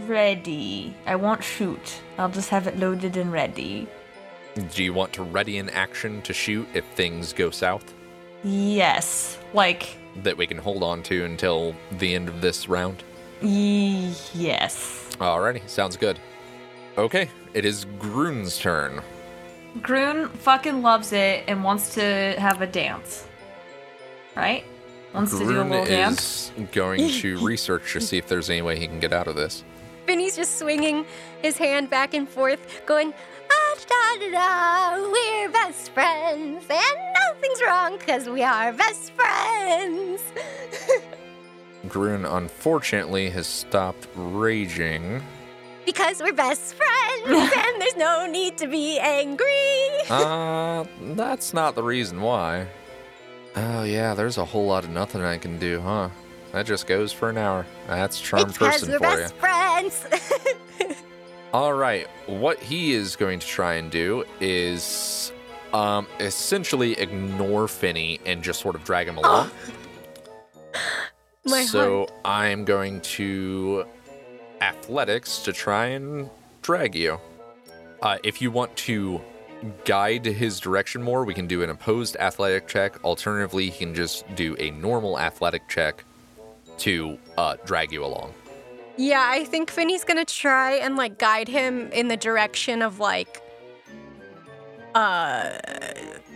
ready. 0.00 0.94
I 1.06 1.16
won't 1.16 1.42
shoot. 1.42 2.00
I'll 2.18 2.28
just 2.28 2.50
have 2.50 2.66
it 2.66 2.78
loaded 2.78 3.16
and 3.16 3.32
ready. 3.32 3.86
Do 4.72 4.84
you 4.84 4.92
want 4.94 5.12
to 5.14 5.22
ready 5.22 5.58
an 5.58 5.68
action 5.70 6.22
to 6.22 6.32
shoot 6.32 6.66
if 6.74 6.84
things 6.94 7.32
go 7.32 7.50
south 7.50 7.92
Yes, 8.44 9.38
like 9.52 9.96
that 10.22 10.36
we 10.36 10.46
can 10.46 10.58
hold 10.58 10.82
on 10.84 11.02
to 11.04 11.24
until 11.24 11.74
the 11.98 12.14
end 12.14 12.28
of 12.28 12.40
this 12.40 12.68
round? 12.68 13.02
y- 13.42 14.12
yes. 14.34 15.08
Alrighty, 15.18 15.66
sounds 15.68 15.96
good. 15.96 16.20
Okay, 16.98 17.28
it 17.54 17.64
is 17.64 17.86
Groon's 17.98 18.58
turn. 18.58 19.02
Groon 19.82 20.28
fucking 20.28 20.82
loves 20.82 21.12
it 21.12 21.44
and 21.48 21.64
wants 21.64 21.94
to 21.94 22.34
have 22.38 22.60
a 22.60 22.66
dance. 22.66 23.26
Right? 24.36 24.64
Wants 25.14 25.32
to 25.32 25.38
do 25.38 25.44
a 25.44 25.46
Groon 25.46 25.70
little 25.70 25.84
dance. 25.86 26.52
is 26.56 26.68
going 26.70 27.08
to 27.08 27.38
research 27.44 27.92
to 27.94 28.00
see 28.00 28.18
if 28.18 28.28
there's 28.28 28.50
any 28.50 28.62
way 28.62 28.78
he 28.78 28.86
can 28.86 29.00
get 29.00 29.12
out 29.12 29.26
of 29.26 29.34
this. 29.36 29.64
Finny's 30.06 30.36
just 30.36 30.58
swinging 30.58 31.04
his 31.42 31.56
hand 31.56 31.90
back 31.90 32.14
and 32.14 32.28
forth, 32.28 32.84
going, 32.86 33.12
ah, 33.50 33.76
da, 33.88 34.18
da, 34.20 34.30
da, 34.30 35.10
we're 35.10 35.48
best 35.50 35.90
friends, 35.92 36.64
and 36.68 36.98
nothing's 37.28 37.60
wrong 37.66 37.96
because 37.98 38.28
we 38.28 38.42
are 38.42 38.72
best 38.72 39.12
friends. 39.12 40.22
Groon 41.88 42.24
unfortunately 42.24 43.28
has 43.30 43.46
stopped 43.46 44.08
raging. 44.14 45.22
because 45.84 46.20
we're 46.22 46.32
best 46.32 46.74
friends, 46.74 47.52
and 47.56 47.80
there's 47.80 47.96
no 47.96 48.26
need 48.26 48.56
to 48.58 48.66
be 48.66 48.98
angry. 48.98 49.90
Uh, 50.08 50.84
that's 51.12 51.52
not 51.52 51.74
the 51.74 51.82
reason 51.82 52.20
why. 52.22 52.66
Oh 53.56 53.84
yeah, 53.84 54.14
there's 54.14 54.38
a 54.38 54.44
whole 54.44 54.66
lot 54.66 54.84
of 54.84 54.90
nothing 54.90 55.22
I 55.22 55.38
can 55.38 55.58
do, 55.58 55.80
huh? 55.80 56.08
That 56.54 56.66
just 56.66 56.86
goes 56.86 57.12
for 57.12 57.30
an 57.30 57.36
hour. 57.36 57.66
That's 57.88 58.20
charm 58.20 58.48
it's 58.48 58.56
person 58.56 58.92
we're 58.92 58.98
for 59.00 59.20
you. 59.20 59.28
friends. 59.40 60.06
All 61.52 61.74
right, 61.74 62.06
what 62.26 62.60
he 62.60 62.92
is 62.92 63.16
going 63.16 63.40
to 63.40 63.46
try 63.46 63.74
and 63.74 63.90
do 63.90 64.22
is 64.40 65.32
um 65.72 66.06
essentially 66.20 66.92
ignore 66.92 67.66
Finny 67.66 68.20
and 68.24 68.40
just 68.40 68.60
sort 68.60 68.76
of 68.76 68.84
drag 68.84 69.08
him 69.08 69.18
along. 69.18 69.50
So 71.66 72.08
I'm 72.24 72.64
going 72.64 73.02
to 73.02 73.84
athletics 74.62 75.40
to 75.40 75.52
try 75.52 75.88
and 75.88 76.30
drag 76.62 76.94
you. 76.94 77.20
Uh, 78.00 78.16
if 78.22 78.40
you 78.40 78.50
want 78.50 78.74
to 78.76 79.20
guide 79.84 80.24
his 80.24 80.58
direction 80.58 81.02
more, 81.02 81.26
we 81.26 81.34
can 81.34 81.46
do 81.46 81.62
an 81.62 81.68
opposed 81.68 82.16
athletic 82.16 82.66
check. 82.66 83.04
Alternatively, 83.04 83.68
he 83.68 83.78
can 83.78 83.94
just 83.94 84.24
do 84.36 84.56
a 84.58 84.70
normal 84.70 85.18
athletic 85.18 85.68
check 85.68 86.02
to 86.78 87.18
uh, 87.38 87.56
drag 87.64 87.92
you 87.92 88.04
along. 88.04 88.32
Yeah, 88.96 89.26
I 89.28 89.44
think 89.44 89.70
Finny's 89.70 90.04
gonna 90.04 90.24
try 90.24 90.72
and 90.72 90.96
like 90.96 91.18
guide 91.18 91.48
him 91.48 91.90
in 91.92 92.08
the 92.08 92.16
direction 92.16 92.80
of 92.82 93.00
like 93.00 93.40
uh 94.94 95.58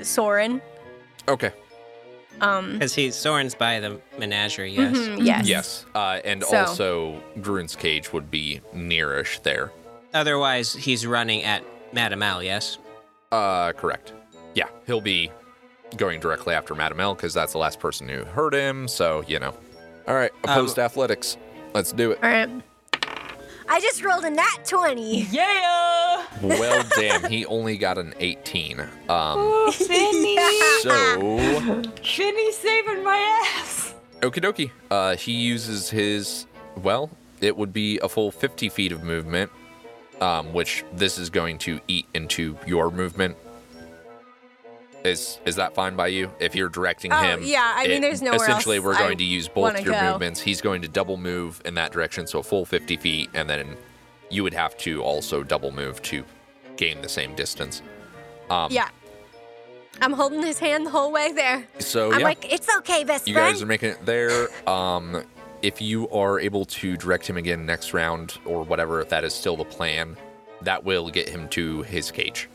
Sorrin. 0.01 0.61
Okay. 1.29 1.53
Um 2.41 2.73
Because 2.73 2.95
he 2.95 3.09
Sorrin's 3.09 3.55
by 3.55 3.81
the 3.81 4.01
menagerie, 4.19 4.73
yes. 4.73 4.97
mhm, 4.97 5.25
yes. 5.25 5.47
Yes. 5.47 5.87
Uh, 5.95 6.21
and 6.25 6.43
So- 6.45 6.57
also, 6.59 7.23
Groon's 7.41 7.77
cage 7.77 8.13
would 8.13 8.31
be 8.31 8.61
nearish 8.75 9.43
there. 9.43 9.71
Otherwise, 10.15 10.73
he's 10.73 11.07
running 11.07 11.45
at 11.45 11.63
Madame 11.93 12.23
Al, 12.23 12.43
yes? 12.43 12.79
Uh, 13.31 13.73
correct. 13.73 14.13
Yeah, 14.55 14.69
he'll 14.87 15.01
be 15.03 15.31
going 15.97 16.19
directly 16.19 16.55
after 16.55 16.75
Madame 16.75 17.01
L 17.01 17.15
because 17.15 17.35
that's 17.35 17.53
the 17.53 17.59
last 17.59 17.79
person 17.79 18.09
who 18.09 18.25
hurt 18.25 18.55
him. 18.55 18.89
So 18.89 19.23
you 19.29 19.39
know. 19.39 19.55
All 20.09 20.15
right, 20.15 20.33
opposed 20.43 20.79
athletics. 20.79 21.37
Let's 21.75 21.93
do 21.93 22.13
it. 22.13 22.19
All 22.23 22.31
right. 22.31 22.49
I 23.69 23.81
just 23.81 24.03
rolled 24.03 24.25
a 24.25 24.31
nat 24.31 24.65
20. 24.67 25.25
Yeah! 25.31 26.25
Well, 26.41 26.83
damn, 26.97 27.31
he 27.31 27.45
only 27.45 27.77
got 27.77 27.99
an 27.99 28.15
18. 28.19 28.81
Um, 28.81 28.89
Oh, 29.11 29.71
Finny! 29.71 30.37
so 30.83 31.93
Finny's 32.03 32.57
saving 32.57 33.05
my 33.05 33.19
ass! 33.59 33.95
okie 34.21 34.43
dokie. 34.43 34.71
Uh, 34.91 35.15
he 35.17 35.33
uses 35.33 35.91
his 35.91 36.47
well, 36.83 37.11
it 37.41 37.57
would 37.57 37.73
be 37.75 37.99
a 37.99 38.09
full 38.09 38.31
50 38.31 38.69
feet 38.71 38.93
of 38.93 39.03
movement, 39.03 39.51
um, 40.23 40.53
which 40.55 40.85
this 40.95 41.19
is 41.19 41.29
going 41.29 41.59
to 41.59 41.81
eat 41.87 42.07
into 42.15 42.57
your 42.67 42.91
movement. 42.91 43.37
Is 45.05 45.39
is 45.47 45.57
that 45.57 45.75
fine 45.75 45.95
by 45.97 46.09
you? 46.09 46.31
If 46.41 46.55
you're 46.55 46.69
directing 46.69 47.13
Oh, 47.13 47.17
him, 47.23 47.41
yeah, 47.45 47.73
I 47.77 47.87
mean, 47.87 48.01
there's 48.01 48.21
no. 48.21 48.33
Essentially, 48.33 48.81
we're 48.81 48.95
I 48.95 48.99
going 48.99 49.19
to 49.19 49.25
use 49.25 49.47
both 49.49 49.81
your 49.85 49.95
go. 49.95 50.13
movements. 50.13 50.41
He's 50.41 50.61
going 50.61 50.83
to 50.83 50.89
double 50.89 51.17
move 51.17 51.63
in 51.65 51.75
that 51.75 51.93
direction, 51.93 52.27
so 52.27 52.41
a 52.41 52.43
full 52.43 52.65
50 52.65 52.97
feet, 52.97 53.31
and 53.35 53.49
then 53.49 53.77
you 54.31 54.43
would 54.43 54.55
have 54.55 54.77
to 54.79 55.01
also 55.03 55.43
double 55.45 55.71
move 55.71 56.03
to 56.03 56.25
gain 56.77 57.01
the 57.01 57.09
same 57.09 57.35
distance. 57.35 57.81
Um, 58.51 58.71
Yeah. 58.73 58.89
I'm 60.01 60.13
holding 60.13 60.43
his 60.43 60.59
hand 60.61 60.87
the 60.87 60.91
whole 60.91 61.11
way 61.11 61.33
there. 61.33 61.67
So 61.81 62.13
I'm 62.13 62.21
yeah, 62.21 62.25
like, 62.27 62.53
it's 62.53 62.69
okay, 62.79 63.03
best 63.03 63.27
you 63.27 63.35
friend. 63.35 63.53
guys 63.53 63.63
are 63.63 63.67
making 63.67 63.91
it 63.91 64.05
there. 64.07 64.49
Um, 64.69 65.25
if 65.63 65.81
you 65.81 66.09
are 66.11 66.39
able 66.39 66.65
to 66.67 66.97
direct 66.97 67.27
him 67.29 67.37
again 67.37 67.67
next 67.67 67.93
round 67.93 68.39
or 68.45 68.63
whatever, 68.63 69.01
if 69.01 69.09
that 69.09 69.25
is 69.25 69.35
still 69.35 69.57
the 69.57 69.65
plan, 69.65 70.17
that 70.63 70.85
will 70.85 71.09
get 71.11 71.29
him 71.29 71.49
to 71.49 71.83
his 71.83 72.13
cage. 72.13 72.49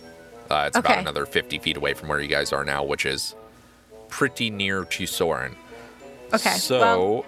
Uh, 0.49 0.65
it's 0.68 0.78
about 0.78 0.98
another 0.99 1.26
50 1.26 1.60
feet 1.60 1.78
away 1.78 1.94
from 1.94 2.10
where 2.10 2.20
you 2.20 2.28
guys 2.28 2.52
are 2.53 2.64
now, 2.65 2.84
which 2.84 3.06
is 3.06 3.36
pretty 4.10 4.49
near 4.49 4.84
to 4.86 5.03
Sorrin. 5.03 5.56
Okay, 6.34 6.52
So 6.56 6.80
well- 6.80 7.26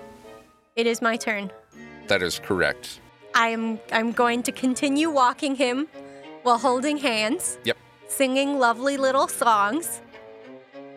it 0.75 0.85
is 0.87 1.01
my 1.01 1.15
turn. 1.17 1.51
that 2.07 2.21
is 2.21 2.39
correct. 2.39 2.99
I 3.33 3.49
am 3.49 3.79
I'm 3.91 4.11
going 4.11 4.43
to 4.43 4.51
continue 4.51 5.09
walking 5.09 5.55
him 5.55 5.87
while 6.43 6.57
holding 6.57 6.97
hands, 6.97 7.57
Yep. 7.65 7.77
singing 8.07 8.59
lovely 8.59 8.97
little 8.97 9.27
songs. 9.27 10.01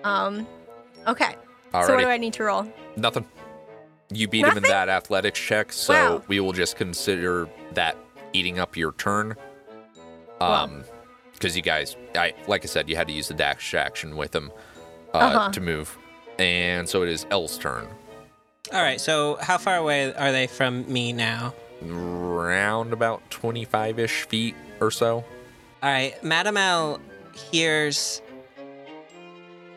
Um 0.04 0.46
okay. 1.06 1.34
So 1.72 1.94
what 1.94 2.00
do 2.00 2.08
I 2.08 2.16
need 2.16 2.32
to 2.34 2.44
roll? 2.44 2.70
Nothing. 2.96 3.26
You 4.10 4.26
beat 4.28 4.46
him 4.46 4.56
in 4.56 4.62
that 4.64 4.88
athletics 4.88 5.38
check, 5.38 5.72
so 5.72 5.92
Wow. 5.92 6.22
we 6.28 6.40
will 6.40 6.52
just 6.52 6.76
consider 6.76 7.48
that 7.74 7.96
eating 8.32 8.58
up 8.58 8.76
your 8.76 8.92
turn. 8.92 9.34
Wow. 10.40 10.70
Because 11.38 11.56
you 11.56 11.62
guys, 11.62 11.96
I 12.14 12.34
like 12.46 12.64
I 12.64 12.66
said, 12.66 12.88
you 12.88 12.96
had 12.96 13.06
to 13.08 13.12
use 13.12 13.28
the 13.28 13.34
dash 13.34 13.74
action 13.74 14.16
with 14.16 14.34
him 14.34 14.50
uh, 15.14 15.18
Uh-huh. 15.18 15.50
to 15.52 15.60
move, 15.60 15.96
and 16.38 16.88
so 16.88 17.02
it 17.02 17.08
is 17.08 17.26
L's 17.30 17.56
turn. 17.58 17.86
All 18.72 18.82
right, 18.82 19.00
so 19.00 19.38
how 19.40 19.56
far 19.56 19.76
away 19.76 20.12
are 20.14 20.32
they 20.32 20.46
from 20.46 20.90
me 20.92 21.12
now? 21.12 21.54
Round 21.80 22.92
about 22.92 23.22
twenty-five 23.30 23.98
ish 23.98 24.22
feet 24.24 24.54
or 24.80 24.90
so. 24.90 25.24
All 25.82 25.90
right, 25.90 26.22
Madame 26.24 26.56
L 26.56 27.00
hears 27.50 28.20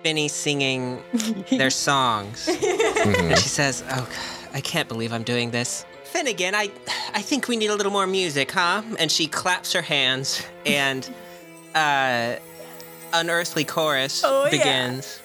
Finny 0.03 0.27
singing 0.27 0.99
their 1.51 1.69
songs, 1.69 2.47
and 2.47 3.38
she 3.38 3.47
says, 3.49 3.83
"Oh, 3.91 3.97
God, 4.09 4.55
I 4.55 4.61
can't 4.61 4.88
believe 4.89 5.13
I'm 5.13 5.23
doing 5.23 5.51
this." 5.51 5.85
Finnegan, 6.05 6.55
I, 6.55 6.69
I 7.13 7.21
think 7.21 7.47
we 7.47 7.55
need 7.55 7.69
a 7.69 7.75
little 7.75 7.91
more 7.91 8.05
music, 8.07 8.51
huh? 8.51 8.81
And 8.99 9.09
she 9.11 9.27
claps 9.27 9.71
her 9.73 9.81
hands, 9.83 10.43
and 10.65 11.07
uh, 11.76 12.35
unearthly 13.14 13.64
chorus 13.65 14.23
Oh, 14.26 14.45
yeah. 14.45 14.49
begins. 14.52 15.19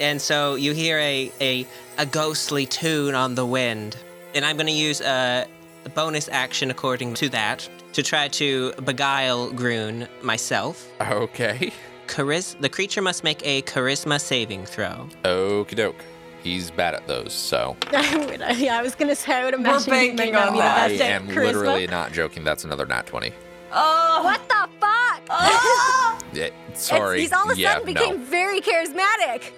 And 0.00 0.20
so 0.20 0.54
you 0.56 0.72
hear 0.72 0.98
a, 0.98 1.30
a 1.40 1.66
a 1.98 2.06
ghostly 2.06 2.66
tune 2.66 3.14
on 3.14 3.34
the 3.34 3.44
wind, 3.46 3.96
and 4.34 4.44
I'm 4.44 4.56
going 4.56 4.66
to 4.66 4.72
use 4.72 5.00
a, 5.02 5.46
a 5.84 5.88
bonus 5.90 6.28
action 6.30 6.70
according 6.70 7.14
to 7.14 7.28
that 7.28 7.68
to 7.92 8.02
try 8.02 8.28
to 8.28 8.72
beguile 8.84 9.50
Groon 9.52 10.08
myself. 10.22 10.90
Okay. 11.00 11.72
Charis- 12.08 12.56
the 12.58 12.68
creature 12.70 13.02
must 13.02 13.22
make 13.24 13.46
a 13.46 13.62
charisma 13.62 14.20
saving 14.20 14.64
throw. 14.64 15.08
Okie 15.24 15.76
doke. 15.76 16.02
He's 16.42 16.70
bad 16.72 16.94
at 16.94 17.06
those, 17.06 17.32
so 17.32 17.76
I 17.92 18.16
would 18.16 18.58
yeah, 18.58 18.76
I 18.78 18.82
was 18.82 18.94
gonna 18.96 19.14
say 19.14 19.32
I 19.34 19.44
would 19.44 19.54
imagine 19.54 19.84
he 19.84 19.90
might 19.90 20.16
banking 20.16 20.34
on 20.36 20.52
be 20.54 20.58
the 20.58 20.62
that. 20.64 20.90
I 20.90 20.94
am 21.04 21.28
charisma. 21.28 21.36
literally 21.44 21.86
not 21.86 22.12
joking. 22.12 22.42
That's 22.42 22.64
another 22.64 22.84
nat 22.86 23.06
twenty. 23.06 23.32
Oh! 23.72 24.20
What 24.24 24.48
the 24.48 24.68
fuck? 24.80 25.22
Oh! 25.30 26.18
Yeah, 26.34 26.44
It's- 26.44 26.82
sorry. 26.86 27.20
he's 27.20 27.32
all 27.32 27.50
of 27.50 27.58
a 27.58 27.60
yeah, 27.60 27.74
sudden 27.74 27.86
became 27.86 28.18
no. 28.20 28.24
very 28.24 28.60
charismatic. 28.62 29.50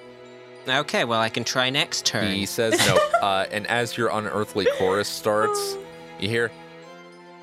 Okay, 0.66 1.04
well, 1.04 1.20
I 1.20 1.28
can 1.28 1.44
try 1.44 1.70
next 1.70 2.04
turn. 2.04 2.32
He 2.32 2.46
says 2.46 2.76
no. 2.88 2.96
uh, 3.22 3.46
and 3.52 3.64
as 3.68 3.96
your 3.96 4.08
unearthly 4.08 4.66
chorus 4.76 5.06
starts, 5.08 5.76
you 6.18 6.28
hear, 6.28 6.50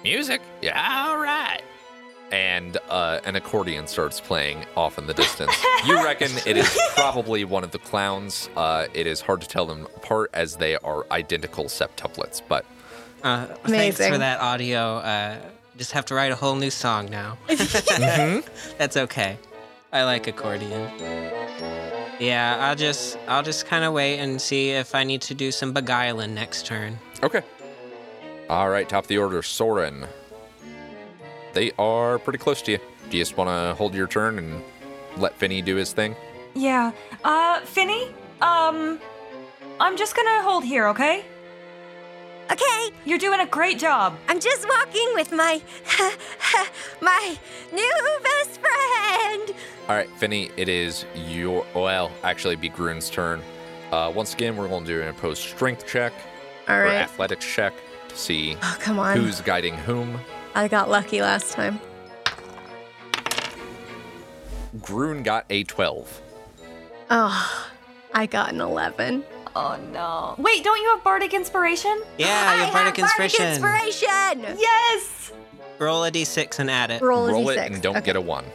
music? 0.03 0.41
Yeah, 0.61 1.05
all 1.07 1.17
right. 1.17 1.61
And 2.33 2.77
uh, 2.89 3.19
an 3.23 3.35
accordion 3.37 3.87
starts 3.87 4.19
playing 4.19 4.65
off 4.75 4.97
in 4.97 5.07
the 5.07 5.13
distance. 5.13 5.53
you 5.85 5.95
reckon 6.03 6.31
it 6.45 6.57
is 6.57 6.77
probably 6.95 7.45
one 7.45 7.63
of 7.63 7.71
the 7.71 7.79
clowns. 7.79 8.49
Uh, 8.57 8.87
it 8.93 9.07
is 9.07 9.21
hard 9.21 9.39
to 9.41 9.47
tell 9.47 9.65
them 9.65 9.83
apart 9.95 10.29
as 10.33 10.57
they 10.57 10.75
are 10.77 11.05
identical 11.11 11.65
septuplets, 11.65 12.41
but 12.49 12.65
Uh, 13.23 13.45
thanks 13.45 13.67
Amazing. 13.69 14.11
for 14.13 14.17
that 14.17 14.39
audio. 14.41 14.97
Uh, 14.97 15.37
just 15.81 15.93
have 15.93 16.05
to 16.05 16.13
write 16.13 16.31
a 16.31 16.35
whole 16.35 16.53
new 16.53 16.69
song 16.69 17.09
now. 17.09 17.39
That's 17.47 18.97
okay. 18.97 19.39
I 19.91 20.03
like 20.03 20.27
accordion. 20.27 20.91
Yeah, 22.19 22.57
I'll 22.59 22.75
just 22.75 23.17
I'll 23.27 23.41
just 23.41 23.65
kind 23.65 23.83
of 23.83 23.91
wait 23.91 24.19
and 24.19 24.39
see 24.39 24.69
if 24.69 24.93
I 24.93 25.03
need 25.03 25.23
to 25.23 25.33
do 25.33 25.51
some 25.51 25.73
beguiling 25.73 26.35
next 26.35 26.67
turn. 26.67 26.99
Okay. 27.23 27.41
All 28.47 28.69
right, 28.69 28.87
top 28.87 29.05
of 29.05 29.07
the 29.07 29.17
order, 29.17 29.41
Sorrin. 29.41 30.07
They 31.53 31.71
are 31.79 32.19
pretty 32.19 32.37
close 32.37 32.61
to 32.61 32.73
you. 32.73 32.79
Do 33.09 33.17
you 33.17 33.23
just 33.23 33.35
want 33.35 33.49
to 33.49 33.73
hold 33.73 33.95
your 33.95 34.05
turn 34.05 34.37
and 34.37 34.61
let 35.17 35.35
Finny 35.39 35.63
do 35.63 35.77
his 35.77 35.93
thing? 35.93 36.15
Yeah. 36.53 36.91
Uh, 37.23 37.61
Finny, 37.61 38.09
um, 38.41 38.99
I'm 39.79 39.97
just 39.97 40.15
gonna 40.15 40.43
hold 40.43 40.63
here, 40.63 40.87
okay? 40.89 41.25
Okay, 42.51 42.89
You're 43.05 43.17
doing 43.17 43.39
a 43.39 43.45
great 43.45 43.79
job. 43.79 44.17
I'm 44.27 44.39
just 44.39 44.67
walking 44.67 45.09
with 45.13 45.31
my 45.31 45.61
my 47.01 47.37
new 47.71 48.19
best 48.23 48.59
friend. 48.59 49.53
All 49.87 49.95
right, 49.95 50.09
Finny, 50.17 50.51
it 50.57 50.67
is 50.67 51.05
your, 51.15 51.65
well, 51.73 52.11
actually, 52.23 52.55
be 52.57 52.67
Grun's 52.69 53.09
turn. 53.09 53.41
Uh, 53.91 54.11
once 54.13 54.33
again, 54.33 54.57
we're 54.57 54.67
going 54.67 54.83
to 54.85 54.93
do 54.95 55.01
an 55.01 55.07
opposed 55.09 55.41
strength 55.41 55.87
check 55.87 56.13
All 56.67 56.75
or 56.75 56.83
right. 56.83 56.95
athletics 56.95 57.45
check 57.45 57.73
to 58.09 58.17
see 58.17 58.57
Oh, 58.61 58.77
come 58.79 58.99
on. 58.99 59.15
who's 59.17 59.39
guiding 59.41 59.75
whom. 59.75 60.19
I 60.55 60.67
got 60.67 60.89
lucky 60.89 61.21
last 61.21 61.53
time. 61.53 61.79
Grun 64.81 65.23
got 65.23 65.45
a 65.49 65.63
12. 65.63 66.21
Oh, 67.09 67.71
I 68.13 68.25
got 68.25 68.53
an 68.53 68.61
11. 68.61 69.23
Oh 69.55 69.77
no. 69.91 70.35
Wait, 70.37 70.63
don't 70.63 70.81
you 70.81 70.89
have 70.89 71.03
bardic 71.03 71.33
inspiration? 71.33 72.01
Yeah, 72.17 72.27
I 72.27 72.55
your 72.55 72.65
have 72.65 72.73
bardic 72.73 72.95
bardic 72.97 72.99
inspiration. 72.99 73.47
inspiration. 73.47 74.57
Yes. 74.59 75.31
Roll 75.79 76.03
a 76.05 76.11
d6 76.11 76.59
and 76.59 76.69
add 76.71 76.91
it. 76.91 77.01
Roll 77.01 77.27
a 77.27 77.31
Roll 77.31 77.45
d6. 77.47 77.51
it 77.65 77.71
and 77.73 77.81
don't 77.81 77.97
Okay. 77.97 78.05
get 78.07 78.15
a 78.15 78.21
1. 78.21 78.45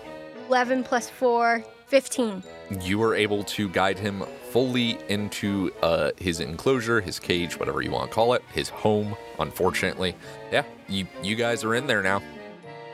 11 0.48 0.84
plus 0.84 1.10
4, 1.10 1.64
15. 1.88 2.42
You 2.82 3.02
are 3.02 3.14
able 3.14 3.42
to 3.44 3.68
guide 3.68 3.98
him 3.98 4.22
fully 4.50 4.98
into 5.08 5.72
uh, 5.82 6.12
his 6.16 6.40
enclosure, 6.40 7.00
his 7.00 7.18
cage, 7.18 7.58
whatever 7.58 7.82
you 7.82 7.90
want 7.90 8.10
to 8.10 8.14
call 8.14 8.34
it, 8.34 8.42
his 8.54 8.68
home, 8.68 9.16
unfortunately. 9.40 10.14
Yeah, 10.52 10.62
you, 10.88 11.06
you 11.22 11.34
guys 11.34 11.64
are 11.64 11.74
in 11.74 11.86
there 11.88 12.02
now. 12.02 12.22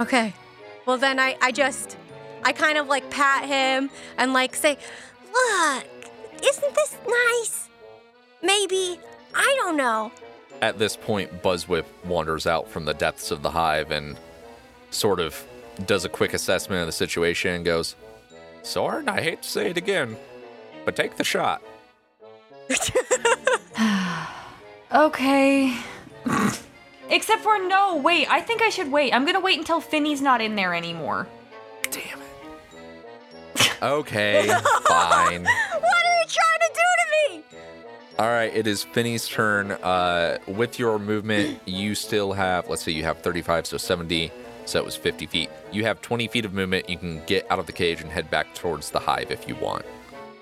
Okay. 0.01 0.33
Well, 0.87 0.97
then 0.99 1.21
I, 1.21 1.37
I 1.43 1.53
just, 1.53 1.97
I 2.43 2.53
kind 2.53 2.79
of 2.79 2.89
like 2.89 3.09
pat 3.11 3.45
him 3.45 3.91
and 4.17 4.33
like 4.33 4.57
say, 4.57 4.79
Look, 5.33 5.85
isn't 6.43 6.75
this 6.75 6.97
nice? 7.07 7.69
Maybe 8.43 8.99
I 9.35 9.57
don't 9.61 9.77
know. 9.77 10.13
At 10.61 10.79
this 10.79 10.97
point, 10.97 11.43
Buzzwhip 11.43 11.85
wanders 12.05 12.47
out 12.47 12.69
from 12.69 12.85
the 12.85 12.95
depths 12.95 13.31
of 13.31 13.43
the 13.43 13.51
hive 13.51 13.91
and 13.91 14.17
sort 14.91 15.21
of 15.21 15.45
does 15.87 16.05
a 16.05 16.09
quick 16.09 16.35
assessment 16.35 16.81
of 16.81 16.87
the 16.87 16.93
situation 16.93 17.55
and 17.55 17.65
goes, 17.65 17.97
Sorrin, 18.63 19.09
I 19.09 19.21
hate 19.21 19.43
to 19.43 19.49
say 19.49 19.71
it 19.71 19.77
again, 19.77 20.17
but 20.85 20.95
take 20.95 21.17
the 21.17 21.25
shot. 21.25 21.63
Okay. 24.95 25.75
Except 27.09 27.43
for 27.43 27.59
no, 27.67 27.97
wait. 27.97 28.31
I 28.31 28.41
think 28.41 28.61
I 28.63 28.69
should 28.69 28.93
wait. 28.93 29.15
I'm 29.15 29.25
gonna 29.25 29.41
wait 29.41 29.59
until 29.59 29.81
Finny's 29.81 30.21
not 30.21 30.41
in 30.43 30.55
there 30.55 30.75
anymore. 30.75 31.27
Damn 31.91 32.19
it. 32.21 33.83
Okay, 33.83 34.47
fine. 34.87 35.45
What 35.45 36.07
are 36.07 36.17
you 36.21 36.27
trying 36.29 36.61
to 36.61 36.73
do 36.75 36.89
to 37.01 37.07
me? 37.35 37.45
All 38.19 38.29
right, 38.29 38.55
it 38.55 38.67
is 38.67 38.85
Finny's 38.85 39.27
turn. 39.27 39.73
Uh, 39.73 40.39
with 40.47 40.79
your 40.79 40.99
movement, 40.99 41.61
you 41.67 41.95
still 41.95 42.33
have, 42.33 42.69
let's 42.69 42.83
say 42.83 42.93
you 42.93 43.03
have 43.05 43.19
35, 43.19 43.67
so 43.67 43.77
70, 43.79 44.31
so 44.67 44.79
it 44.79 44.85
was 44.85 44.95
50 44.95 45.27
feet. 45.27 45.51
You 45.73 45.85
have 45.85 46.01
20 46.03 46.29
feet 46.29 46.45
of 46.45 46.53
movement. 46.53 46.89
You 46.89 46.99
can 46.99 47.23
get 47.25 47.51
out 47.51 47.59
of 47.59 47.67
the 47.67 47.73
cage 47.73 48.01
and 48.01 48.11
head 48.11 48.31
back 48.31 48.55
towards 48.55 48.91
the 48.91 48.99
hive 49.01 49.31
if 49.31 49.49
you 49.49 49.57
want. 49.57 49.85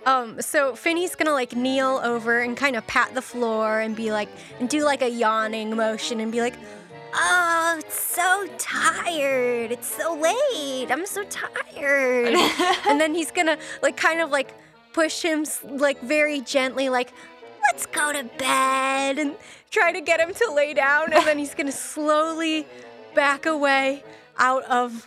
um, 0.05 0.41
so 0.43 0.75
Finny's 0.75 1.15
gonna 1.15 1.33
like 1.33 1.55
kneel 1.55 2.01
over 2.03 2.41
and 2.41 2.57
kind 2.57 2.75
of 2.77 2.87
pat 2.87 3.15
the 3.15 3.23
floor 3.23 3.81
and 3.81 3.95
be 3.95 4.11
like, 4.13 4.29
and 4.59 4.69
do 4.69 4.83
like 4.85 5.03
a 5.03 5.09
yawning 5.09 5.75
motion 5.77 6.21
and 6.21 6.33
be 6.33 6.41
like, 6.41 6.55
Oh, 7.13 7.77
it's 7.79 8.01
so 8.01 8.47
tired. 8.59 9.73
It's 9.73 9.93
so 9.97 10.15
late. 10.15 10.91
I'm 10.91 11.07
so 11.07 11.25
tired. 11.25 12.35
and 12.89 13.01
then 13.01 13.15
he's 13.15 13.31
gonna 13.31 13.59
like 13.83 13.97
kind 13.97 14.21
of 14.21 14.31
like 14.31 14.55
push 14.93 15.23
him 15.23 15.45
like 15.65 16.01
very 16.03 16.41
gently, 16.41 16.89
like, 16.89 17.13
Let's 17.73 17.87
go 17.87 18.13
to 18.13 18.25
bed. 18.37 19.19
and 19.21 19.37
try 19.71 19.93
to 19.93 20.01
get 20.01 20.19
him 20.19 20.35
to 20.35 20.53
lay 20.53 20.75
down, 20.75 21.13
and 21.13 21.25
then 21.25 21.39
he's 21.39 21.55
gonna 21.55 21.71
slowly 21.71 22.67
back 23.15 23.47
away 23.47 24.03
out 24.39 24.65
of 24.65 25.07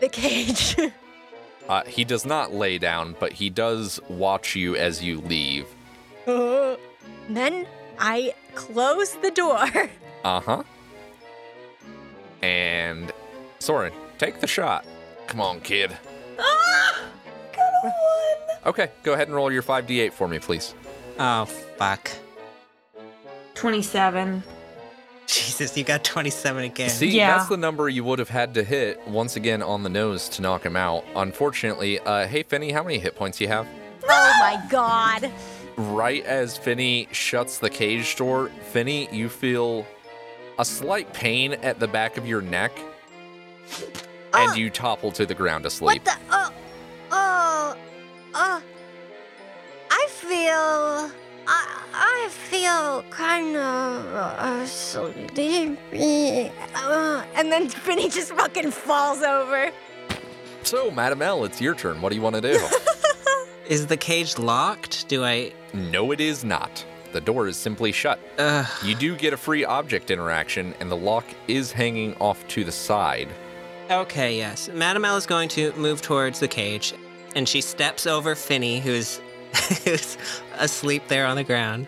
the 0.00 0.08
cage. 0.08 0.76
Uh, 1.68 1.84
he 1.84 2.02
does 2.02 2.26
not 2.26 2.52
lay 2.52 2.78
down, 2.78 3.14
but 3.20 3.32
he 3.32 3.48
does 3.48 4.00
watch 4.08 4.56
you 4.56 4.74
as 4.74 5.04
you 5.04 5.20
leave. 5.20 5.68
then 6.26 7.64
I 7.96 8.34
close 8.56 9.14
the 9.16 9.30
door. 9.30 9.64
Uh 10.24 10.40
huh. 10.40 10.62
And 12.42 13.12
Sorrin, 13.60 13.92
take 14.18 14.40
the 14.40 14.48
shot. 14.48 14.84
Come 15.28 15.40
on, 15.40 15.60
kid. 15.60 15.96
Okay, 18.66 18.90
go 19.02 19.12
ahead 19.14 19.28
and 19.28 19.34
roll 19.34 19.50
your 19.52 19.62
5d8 19.62 20.12
for 20.12 20.26
me, 20.28 20.38
please. 20.40 20.74
Oh, 21.22 21.44
fuck. 21.44 22.10
27. 23.54 24.42
Jesus, 25.26 25.76
you 25.76 25.84
got 25.84 26.02
27 26.02 26.64
again. 26.64 26.88
See, 26.90 27.08
Yeah. 27.08 27.36
that's 27.36 27.48
the 27.48 27.56
number 27.56 27.88
you 27.88 28.02
would 28.04 28.18
have 28.18 28.30
had 28.30 28.54
to 28.54 28.64
hit 28.64 29.06
once 29.06 29.36
again 29.36 29.62
on 29.62 29.82
the 29.82 29.88
nose 29.90 30.28
to 30.30 30.42
knock 30.42 30.64
him 30.64 30.76
out. 30.76 31.04
Unfortunately, 31.14 32.00
uh, 32.00 32.26
hey, 32.26 32.42
Finny, 32.42 32.72
how 32.72 32.82
many 32.82 32.98
hit 32.98 33.14
points 33.14 33.38
do 33.38 33.44
you 33.44 33.48
have? 33.48 33.66
oh 34.08 34.34
my 34.40 34.60
god. 34.70 35.30
Right 35.76 36.24
as 36.24 36.56
Finny 36.56 37.06
shuts 37.12 37.58
the 37.58 37.70
cage 37.70 38.16
door, 38.16 38.50
Finny, 38.72 39.08
you 39.14 39.28
feel 39.28 39.86
a 40.58 40.64
slight 40.64 41.12
pain 41.12 41.52
at 41.52 41.78
the 41.78 41.86
back 41.86 42.16
of 42.16 42.26
your 42.26 42.40
neck, 42.40 42.72
and 44.34 44.50
uh, 44.50 44.54
you 44.54 44.68
topple 44.70 45.12
to 45.12 45.26
the 45.26 45.34
ground 45.34 45.64
asleep. 45.66 46.02
What 46.02 46.04
the? 46.04 46.20
Oh, 46.32 46.52
oh, 47.12 47.76
oh. 48.34 48.62
I 50.22 50.26
feel. 50.26 51.16
I, 51.46 51.82
I 51.92 52.28
feel 52.30 53.02
kind 53.10 53.56
of 53.56 54.06
uh, 54.14 54.66
sleepy. 54.66 55.78
Uh, 56.74 57.24
and 57.34 57.50
then 57.50 57.68
Finny 57.86 58.08
just 58.08 58.32
fucking 58.32 58.70
falls 58.70 59.22
over. 59.22 59.70
So, 60.62 60.90
Madam 60.90 61.22
L, 61.22 61.44
it's 61.44 61.60
your 61.60 61.74
turn. 61.74 62.02
What 62.02 62.10
do 62.10 62.16
you 62.16 62.22
want 62.22 62.36
to 62.36 62.42
do? 62.42 62.68
Is 63.68 63.86
the 63.86 63.96
cage 63.96 64.38
locked? 64.38 65.08
Do 65.08 65.24
I. 65.24 65.52
no, 65.72 66.10
it 66.12 66.20
is 66.20 66.44
not. 66.44 66.84
The 67.12 67.20
door 67.20 67.46
is 67.48 67.56
simply 67.56 67.92
shut. 67.92 68.18
Ugh. 68.38 68.66
You 68.84 68.94
do 68.96 69.16
get 69.16 69.32
a 69.32 69.36
free 69.36 69.64
object 69.64 70.10
interaction, 70.10 70.74
and 70.80 70.90
the 70.90 70.96
lock 70.96 71.24
is 71.48 71.70
hanging 71.72 72.14
off 72.16 72.46
to 72.48 72.64
the 72.64 72.72
side. 72.72 73.28
Okay, 73.90 74.36
yes. 74.36 74.68
Madam 74.74 75.04
L 75.04 75.16
is 75.16 75.26
going 75.26 75.48
to 75.50 75.72
move 75.74 76.02
towards 76.02 76.40
the 76.40 76.48
cage, 76.48 76.94
and 77.36 77.48
she 77.48 77.60
steps 77.60 78.06
over 78.08 78.34
Finny, 78.34 78.80
who's, 78.80 79.20
who's 79.84 80.18
asleep 80.58 81.08
there 81.08 81.26
on 81.26 81.36
the 81.36 81.44
ground. 81.44 81.86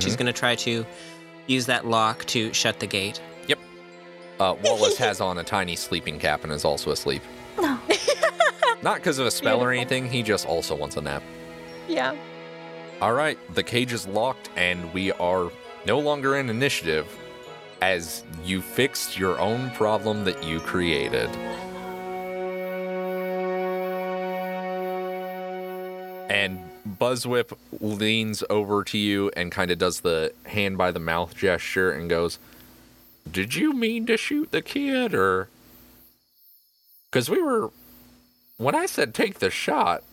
She's 0.00 0.16
going 0.16 0.26
to 0.26 0.32
try 0.32 0.54
to 0.56 0.86
use 1.46 1.66
that 1.66 1.86
lock 1.86 2.24
to 2.26 2.52
shut 2.54 2.80
the 2.80 2.86
gate. 2.86 3.20
Yep. 3.46 3.58
Uh, 4.40 4.56
Wallace 4.64 4.96
has 4.96 5.20
on 5.20 5.38
a 5.38 5.44
tiny 5.44 5.76
sleeping 5.76 6.18
cap 6.18 6.44
and 6.44 6.52
is 6.52 6.64
also 6.64 6.92
asleep. 6.92 7.22
No. 7.60 7.78
Not 8.82 8.96
because 8.96 9.18
of 9.18 9.26
a 9.26 9.30
spell 9.30 9.62
or 9.62 9.70
anything, 9.70 10.08
he 10.08 10.22
just 10.22 10.46
also 10.46 10.74
wants 10.74 10.96
a 10.96 11.02
nap. 11.02 11.22
Yeah. 11.88 12.16
All 13.00 13.12
right, 13.12 13.38
the 13.54 13.62
cage 13.62 13.92
is 13.92 14.06
locked, 14.06 14.48
and 14.56 14.92
we 14.92 15.12
are 15.12 15.50
no 15.86 15.98
longer 15.98 16.36
in 16.36 16.48
initiative 16.48 17.06
as 17.80 18.22
you 18.44 18.62
fixed 18.62 19.18
your 19.18 19.38
own 19.40 19.70
problem 19.72 20.24
that 20.24 20.42
you 20.44 20.60
created. 20.60 21.28
Buzzwhip 27.02 27.56
leans 27.80 28.44
over 28.48 28.84
to 28.84 28.96
you 28.96 29.32
and 29.36 29.50
kind 29.50 29.72
of 29.72 29.78
does 29.78 30.02
the 30.02 30.32
hand 30.46 30.78
by 30.78 30.92
the 30.92 31.00
mouth 31.00 31.36
gesture 31.36 31.90
and 31.90 32.08
goes, 32.08 32.38
Did 33.28 33.56
you 33.56 33.72
mean 33.72 34.06
to 34.06 34.16
shoot 34.16 34.52
the 34.52 34.62
kid 34.62 35.12
or. 35.12 35.48
Because 37.10 37.28
we 37.28 37.42
were. 37.42 37.72
When 38.56 38.76
I 38.76 38.86
said 38.86 39.14
take 39.14 39.40
the 39.40 39.50
shot, 39.50 40.04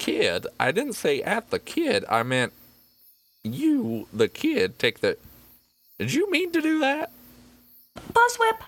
kid. 0.00 0.48
I 0.58 0.72
didn't 0.72 0.94
say 0.94 1.22
at 1.22 1.50
the 1.50 1.60
kid. 1.60 2.04
I 2.08 2.24
meant 2.24 2.52
you, 3.44 4.08
the 4.12 4.26
kid, 4.26 4.80
take 4.80 5.02
the. 5.02 5.16
Did 6.00 6.14
you 6.14 6.28
mean 6.32 6.50
to 6.50 6.60
do 6.60 6.80
that? 6.80 7.12
Buzzwhip. 8.12 8.58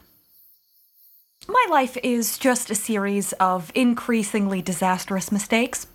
My 1.49 1.67
life 1.69 1.97
is 2.05 2.39
just 2.39 2.71
a 2.71 2.77
series 2.77 3.33
of 3.35 3.73
increasingly 3.75 4.63
disastrous 4.63 5.33
mistakes. 5.33 5.89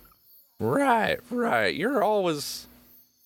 Right, 0.60 1.18
right. 1.30 1.74
You're 1.74 2.02
always 2.02 2.66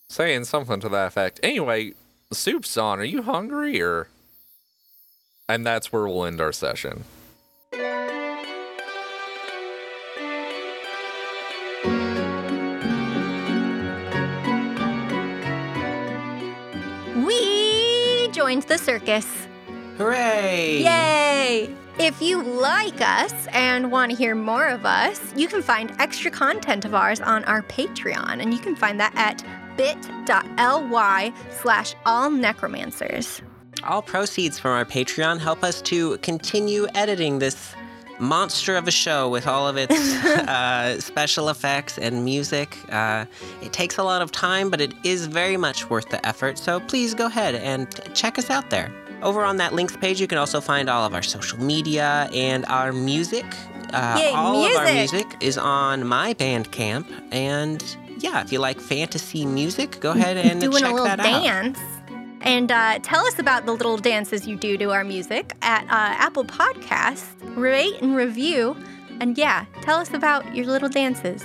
saying 0.08 0.44
something 0.44 0.78
to 0.80 0.88
that 0.90 1.08
effect. 1.08 1.40
Anyway, 1.42 1.94
soup's 2.32 2.76
on. 2.76 3.00
Are 3.00 3.04
you 3.04 3.22
hungry 3.22 3.82
or? 3.82 4.06
And 5.48 5.66
that's 5.66 5.92
where 5.92 6.06
we'll 6.06 6.24
end 6.24 6.40
our 6.40 6.52
session. 6.52 7.02
We 17.26 18.28
joined 18.30 18.62
the 18.62 18.78
circus. 18.78 19.26
Hooray! 19.98 20.82
Yay! 20.82 21.74
If 21.98 22.20
you 22.20 22.42
like 22.42 23.00
us 23.00 23.32
and 23.52 23.92
want 23.92 24.10
to 24.10 24.18
hear 24.18 24.34
more 24.34 24.66
of 24.66 24.84
us, 24.84 25.32
you 25.36 25.46
can 25.46 25.62
find 25.62 25.92
extra 26.00 26.28
content 26.28 26.84
of 26.84 26.92
ours 26.92 27.20
on 27.20 27.44
our 27.44 27.62
Patreon, 27.62 28.42
and 28.42 28.52
you 28.52 28.58
can 28.58 28.74
find 28.74 28.98
that 28.98 29.12
at 29.14 29.44
bit.ly 29.76 31.32
slash 31.62 31.94
all 32.04 32.30
necromancers. 32.30 33.40
All 33.84 34.02
proceeds 34.02 34.58
from 34.58 34.72
our 34.72 34.84
Patreon 34.84 35.38
help 35.38 35.62
us 35.62 35.80
to 35.82 36.18
continue 36.18 36.88
editing 36.94 37.38
this 37.38 37.76
monster 38.18 38.76
of 38.76 38.88
a 38.88 38.92
show 38.92 39.28
with 39.28 39.46
all 39.46 39.68
of 39.68 39.76
its 39.76 39.94
uh, 40.24 41.00
special 41.00 41.48
effects 41.48 41.96
and 41.96 42.24
music. 42.24 42.76
Uh, 42.88 43.24
it 43.62 43.72
takes 43.72 43.98
a 43.98 44.02
lot 44.02 44.20
of 44.20 44.32
time, 44.32 44.68
but 44.68 44.80
it 44.80 44.94
is 45.04 45.26
very 45.26 45.56
much 45.56 45.88
worth 45.90 46.08
the 46.08 46.24
effort. 46.26 46.58
So 46.58 46.80
please 46.80 47.14
go 47.14 47.26
ahead 47.26 47.54
and 47.54 47.88
check 48.14 48.36
us 48.36 48.50
out 48.50 48.70
there. 48.70 48.92
Over 49.24 49.42
on 49.44 49.56
that 49.56 49.72
links 49.72 49.96
page, 49.96 50.20
you 50.20 50.26
can 50.26 50.38
also 50.38 50.60
find 50.60 50.88
all 50.88 51.04
of 51.06 51.14
our 51.14 51.22
social 51.22 51.58
media 51.58 52.28
and 52.32 52.64
our 52.66 52.92
music. 52.92 53.44
Uh, 53.92 54.16
Yay, 54.20 54.30
all 54.32 54.64
of 54.64 54.76
our 54.76 54.92
music. 54.92 55.26
music 55.26 55.42
is 55.42 55.56
on 55.58 56.06
my 56.06 56.34
Bandcamp, 56.34 57.06
and 57.32 57.82
yeah, 58.18 58.42
if 58.42 58.52
you 58.52 58.58
like 58.58 58.78
fantasy 58.80 59.46
music, 59.46 59.98
go 60.00 60.10
ahead 60.12 60.36
and 60.36 60.60
Doing 60.60 60.82
check 60.82 60.90
a 60.90 60.94
little 60.94 61.06
that 61.06 61.20
out. 61.20 61.42
dance. 61.42 61.78
And 62.42 62.70
uh, 62.70 62.98
tell 63.02 63.24
us 63.26 63.38
about 63.38 63.64
the 63.64 63.72
little 63.72 63.96
dances 63.96 64.46
you 64.46 64.56
do 64.56 64.76
to 64.76 64.90
our 64.92 65.02
music 65.04 65.54
at 65.62 65.84
uh, 65.84 65.88
Apple 66.22 66.44
Podcasts. 66.44 67.24
Rate 67.56 68.02
and 68.02 68.14
review. 68.14 68.76
And 69.20 69.38
yeah, 69.38 69.64
tell 69.80 69.98
us 69.98 70.12
about 70.12 70.54
your 70.54 70.66
little 70.66 70.88
dances 70.90 71.42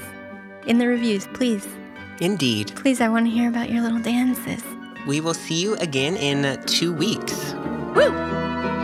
in 0.67 0.77
the 0.79 0.87
reviews, 0.87 1.27
please. 1.27 1.65
Indeed. 2.19 2.73
Please, 2.75 2.99
I 2.99 3.07
want 3.07 3.27
to 3.27 3.31
hear 3.31 3.47
about 3.47 3.69
your 3.69 3.81
little 3.81 3.99
dances. 4.01 4.61
We 5.05 5.21
will 5.21 5.33
see 5.33 5.61
you 5.61 5.75
again 5.75 6.17
in 6.17 6.61
two 6.65 6.93
weeks. 6.93 7.53
Woo! 7.95 8.78